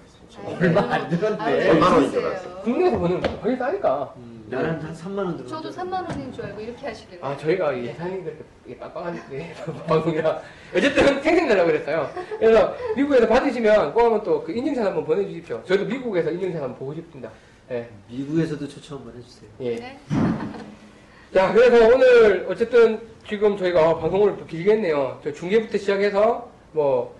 얼마 0.60 0.80
안 0.94 1.08
들었네. 1.10 1.68
얼마나 1.70 1.94
원 1.96 2.04
주세요. 2.06 2.22
들었어요? 2.22 2.54
국내에서 2.62 2.98
보내는 2.98 3.20
거 3.20 3.28
훨씬 3.42 3.58
싸니까. 3.58 4.14
음, 4.16 4.46
나는 4.48 4.80
한 4.80 4.94
3만 4.94 5.18
원 5.18 5.36
들었는데. 5.36 5.46
저도 5.46 5.70
3만 5.70 6.08
원인 6.08 6.32
줄 6.32 6.44
알고 6.46 6.60
이렇게 6.60 6.86
하시길래. 6.86 7.20
아, 7.22 7.36
저희가 7.36 7.78
예산이 7.78 8.24
그렇게 8.24 8.38
이게 8.66 8.78
빡빡한 8.78 9.22
네, 9.30 9.54
방송이라. 9.86 10.40
어쨌든 10.74 11.22
생생내려고 11.22 11.66
그랬어요. 11.70 12.10
그래서 12.38 12.74
미국에서 12.96 13.28
받으시면 13.28 13.92
꼭 13.92 14.04
한번 14.04 14.22
또그 14.22 14.52
인증샷 14.52 14.86
한번 14.86 15.04
보내주십시오. 15.04 15.62
저도 15.66 15.84
미국에서 15.84 16.30
인증샷 16.30 16.62
한번 16.62 16.78
보고 16.78 16.94
싶습니다. 16.94 17.30
네. 17.68 17.88
미국에서도 18.08 18.66
초청 18.68 18.98
한번 18.98 19.14
해주세요. 19.18 19.50
예. 19.60 19.76
네. 19.76 19.98
자, 21.34 21.52
그래서 21.52 21.94
오늘 21.94 22.46
어쨌든 22.48 23.00
지금 23.28 23.56
저희가 23.56 23.98
방송을 23.98 24.36
또 24.38 24.46
길게 24.46 24.72
했네요. 24.72 25.20
저 25.22 25.30
중계부터 25.32 25.76
시작해서 25.78 26.50
뭐, 26.72 27.14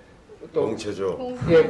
또, 0.53 0.67
공체조. 0.67 1.17
공- 1.17 1.37
예, 1.51 1.63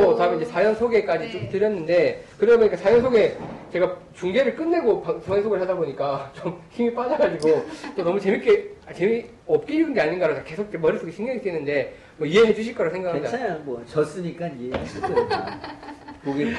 넣고. 0.00 0.16
다음에 0.16 0.36
이제 0.36 0.44
사연 0.44 0.74
소개까지 0.74 1.24
네. 1.26 1.30
쭉 1.30 1.48
드렸는데, 1.50 2.24
그러다 2.38 2.58
보니까 2.58 2.76
사연 2.76 3.00
소개, 3.02 3.32
제가 3.72 3.96
중계를 4.14 4.56
끝내고 4.56 5.02
방- 5.02 5.20
사연 5.20 5.42
소개를 5.42 5.62
하다 5.62 5.76
보니까 5.76 6.30
좀 6.34 6.60
힘이 6.70 6.94
빠져가지고, 6.94 7.64
또 7.96 8.02
너무 8.04 8.18
재밌게, 8.20 8.70
아, 8.86 8.92
재미 8.92 9.24
없게 9.46 9.74
읽은 9.74 9.94
게 9.94 10.00
아닌가라서 10.00 10.42
계속 10.44 10.70
제 10.70 10.78
머릿속에 10.78 11.10
신경이 11.12 11.38
쓰이는데, 11.40 11.94
뭐 12.16 12.26
이해해 12.26 12.54
주실 12.54 12.74
거라 12.74 12.90
생각합니다. 12.90 13.30
괜찮아요. 13.30 13.60
뭐 13.64 13.82
졌으니까 13.86 14.48
이해하실 14.48 15.00
거예요. 15.00 15.28
다. 15.28 15.58
보기 16.24 16.52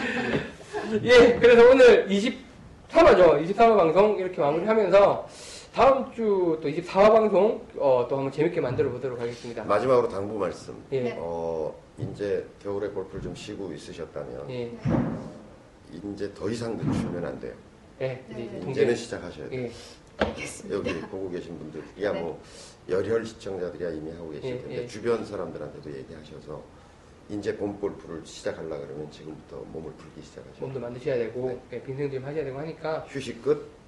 예, 1.03 1.37
그래서 1.39 1.69
오늘 1.69 2.07
23화죠. 2.07 3.47
23화 3.47 3.77
방송 3.77 4.17
이렇게 4.17 4.39
마무리하면서, 4.41 5.27
다음 5.73 6.11
주 6.13 6.59
또 6.61 6.69
24화 6.69 7.11
방송, 7.11 7.65
어, 7.77 8.05
또 8.07 8.17
한번 8.17 8.31
재밌게 8.31 8.61
만들어 8.61 8.91
보도록 8.91 9.19
하겠습니다. 9.19 9.63
마지막으로 9.63 10.07
당부 10.07 10.37
말씀. 10.37 10.75
예, 10.91 11.01
네. 11.01 11.15
어, 11.17 11.73
이제 11.97 12.45
겨울에 12.61 12.89
골프를 12.89 13.21
좀 13.23 13.33
쉬고 13.35 13.73
있으셨다면 13.73 14.49
예, 14.51 14.71
이제 16.13 16.31
더 16.35 16.47
이상 16.49 16.77
늦추면 16.77 17.25
안 17.25 17.39
돼요. 17.39 17.53
예, 18.01 18.23
네. 18.29 18.61
이제 18.61 18.71
이제는 18.71 18.95
시작하셔야 18.95 19.49
돼요. 19.49 19.63
예, 19.63 19.71
여기 20.69 20.93
보고 21.01 21.29
계신 21.31 21.57
분들이야 21.57 22.11
네. 22.13 22.21
뭐 22.21 22.39
열혈 22.87 23.25
시청자들이야 23.25 23.89
이미 23.93 24.11
하고 24.11 24.29
계실 24.29 24.51
예, 24.51 24.59
텐데 24.61 24.75
예. 24.83 24.87
주변 24.87 25.25
사람들한테도 25.25 25.91
얘기하셔서 25.97 26.61
이제 27.29 27.55
봄 27.57 27.79
골프를 27.79 28.21
시작하려 28.23 28.69
그러면 28.69 29.09
지금부터 29.09 29.57
몸을 29.71 29.91
풀기 29.93 30.21
시작하셔야 30.21 30.59
몸도 30.59 30.73
돼요. 30.79 30.81
만드셔야 30.87 31.15
되고, 31.17 31.59
예, 31.71 31.81
빈 31.81 31.90
스윙 31.90 32.11
좀 32.11 32.23
하셔야 32.23 32.43
되고 32.43 32.59
하니까, 32.59 32.99
휴식 33.09 33.41
끝. 33.41 33.81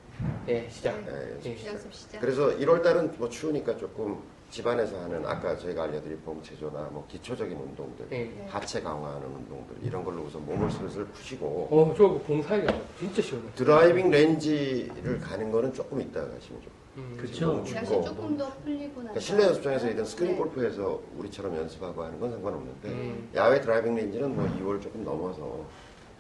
예, 0.48 0.68
시작. 0.70 1.04
네. 1.06 1.38
예, 1.46 1.50
예. 1.50 1.68
연습 1.68 1.94
시작. 1.94 2.20
그래서 2.22 2.48
1월 2.58 2.82
달은 2.84 3.14
뭐 3.18 3.30
추우니까 3.30 3.78
조금 3.78 4.18
집안에서 4.52 5.00
하는 5.02 5.26
아까 5.26 5.58
저희가 5.58 5.84
알려드린 5.84 6.22
봉체조나 6.22 6.90
뭐 6.92 7.06
기초적인 7.10 7.58
운동들, 7.58 8.06
예. 8.12 8.18
네. 8.26 8.46
하체 8.48 8.82
강화하는 8.82 9.28
운동들 9.28 9.76
이런 9.82 10.04
걸로 10.04 10.22
우선 10.24 10.46
몸을 10.46 10.70
슬슬 10.72 11.06
푸시고 11.06 11.68
어, 11.72 11.94
저그 11.98 12.20
봉사하기가 12.24 12.74
진짜 13.00 13.22
시원해. 13.22 13.48
driving 13.56 14.12
range를 14.12 15.20
가는 15.20 15.52
거는 15.52 15.74
조금 15.74 16.00
이따 16.02 16.22
가시면 16.22 16.62
좀. 16.62 16.72
음, 16.98 17.18
그쵸. 17.20 17.48
너무 17.48 17.58
날씨 17.70 17.74
춥고. 17.90 18.06
조금 18.06 18.38
더 18.38 18.50
풀리고 18.64 18.86
나서. 18.88 18.94
그러니까 19.02 19.20
실내 19.20 19.44
연습장에서이든 19.44 20.06
스크린 20.06 20.32
네. 20.32 20.38
골프에서 20.38 21.02
우리처럼 21.18 21.58
연습하고 21.58 22.04
하는 22.04 22.18
건 22.22 22.32
상관없는데 22.32 22.88
음. 22.88 23.30
야외 23.36 23.60
driving 23.60 23.96
range는 23.96 24.34
뭐 24.34 24.46
2월 24.62 24.82
조금 24.82 25.04
넘어서 25.04 25.66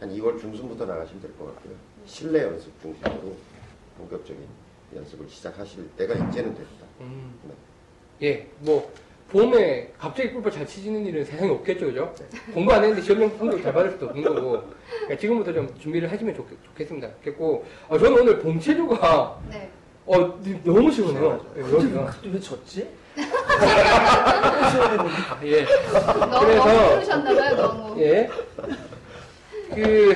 한 0.01 0.09
2월 0.09 0.37
중순부터 0.41 0.85
나가시면 0.85 1.21
될 1.21 1.31
것 1.37 1.45
같고요. 1.55 1.73
실내 2.05 2.43
연습 2.43 2.73
중심으로 2.81 3.33
본격적인 3.97 4.43
연습을 4.95 5.27
시작하실 5.29 5.89
때가 5.97 6.13
이제는 6.13 6.53
됐다. 6.53 6.85
음. 7.01 7.33
네. 7.43 7.53
예, 8.27 8.47
뭐, 8.59 8.91
봄에 9.31 9.91
갑자기 9.97 10.31
골프 10.31 10.49
잘 10.51 10.65
치시는 10.65 11.05
일은 11.05 11.25
세상에 11.25 11.49
없겠죠, 11.51 11.87
그죠? 11.87 12.13
공부 12.53 12.71
안 12.71 12.83
했는데 12.83 13.01
시험 13.01 13.27
성적 13.37 13.61
잘 13.61 13.73
받을 13.73 13.91
수도 13.91 14.07
없는 14.07 14.23
거고. 14.23 14.63
그러니까 14.87 15.17
지금부터 15.19 15.51
좀 15.53 15.75
준비를 15.79 16.09
하시면 16.11 16.35
좋, 16.35 16.47
좋겠습니다. 16.67 17.09
좋겠고, 17.15 17.65
어, 17.89 17.97
저는 17.97 18.21
오늘 18.21 18.39
봉체조가, 18.39 19.41
네. 19.49 19.69
어, 20.05 20.39
너무 20.63 20.91
시원해요. 20.91 21.45
예, 21.57 21.61
여기가. 21.61 22.05
근데 22.21 22.35
왜 22.35 22.39
졌지? 22.39 22.87
아, 23.17 25.41
예. 25.43 25.65
너무 25.65 26.45
그래서- 26.45 26.65
너무 26.65 26.89
풀으셨나봐요, 26.93 27.55
너무. 27.55 28.01
예. 28.01 28.29
그, 29.73 30.13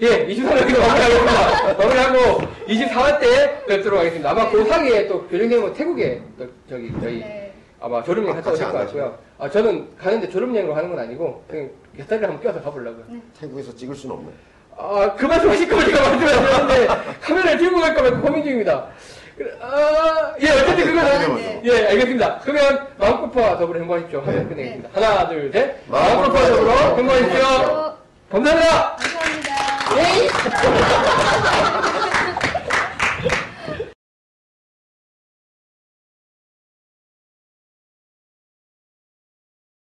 예, 0.00 0.26
23화 0.26 0.78
마무리하겠습니다. 0.78 1.74
마무리하고 1.78 2.40
24화 2.68 3.18
때 3.20 3.64
뵙도록 3.66 4.00
하겠습니다. 4.00 4.30
아마 4.30 4.50
그 4.50 4.64
사이에 4.66 5.06
또 5.06 5.26
교정님은 5.26 5.72
태국에 5.72 6.20
또 6.38 6.46
저기 6.68 6.92
저희 7.00 7.20
네. 7.20 7.52
아마 7.80 8.02
졸업여행 8.02 8.34
갔다 8.36 8.50
같이 8.50 8.62
오실 8.62 8.72
것안 8.72 8.84
같고요. 8.86 9.18
아, 9.38 9.48
저는 9.48 9.88
가는데 9.96 10.28
졸업여행으로 10.28 10.74
가는 10.74 10.90
건 10.90 10.98
아니고 10.98 11.42
그냥 11.48 11.70
곁다리를 11.96 12.28
한번 12.28 12.42
껴서 12.44 12.62
가보려고요. 12.62 13.04
태국에서 13.40 13.74
찍을 13.74 13.94
수는 13.94 14.16
없네. 14.16 14.28
아, 14.78 15.14
그 15.16 15.24
말씀 15.24 15.48
하실 15.48 15.66
거면 15.68 15.86
제가 15.86 16.00
말씀하셨는데 16.10 16.86
카메라를 17.22 17.58
들고 17.58 17.80
갈까 17.80 18.02
말까 18.02 18.20
고민 18.20 18.44
중입니다. 18.44 18.88
아, 19.60 20.34
예, 20.40 20.48
어쨌든 20.50 20.76
그거는 20.94 21.36
네. 21.36 21.62
예, 21.64 21.86
알겠습니다. 21.88 22.40
그러면 22.42 22.86
마음골프와 22.98 23.58
더불어 23.58 23.78
행복하십시오. 23.80 24.20
하면 24.20 24.42
네. 24.42 24.48
끝내겠습니다. 24.48 24.88
하나, 24.92 25.28
둘, 25.28 25.50
셋. 25.52 25.76
마음골프와 25.88 26.46
더불어 26.48 26.72
행복하십시오. 26.96 27.46
어, 27.46 27.96
감사합니다. 28.30 28.96
감사합니다. 28.96 29.55
Ei! 29.98 30.28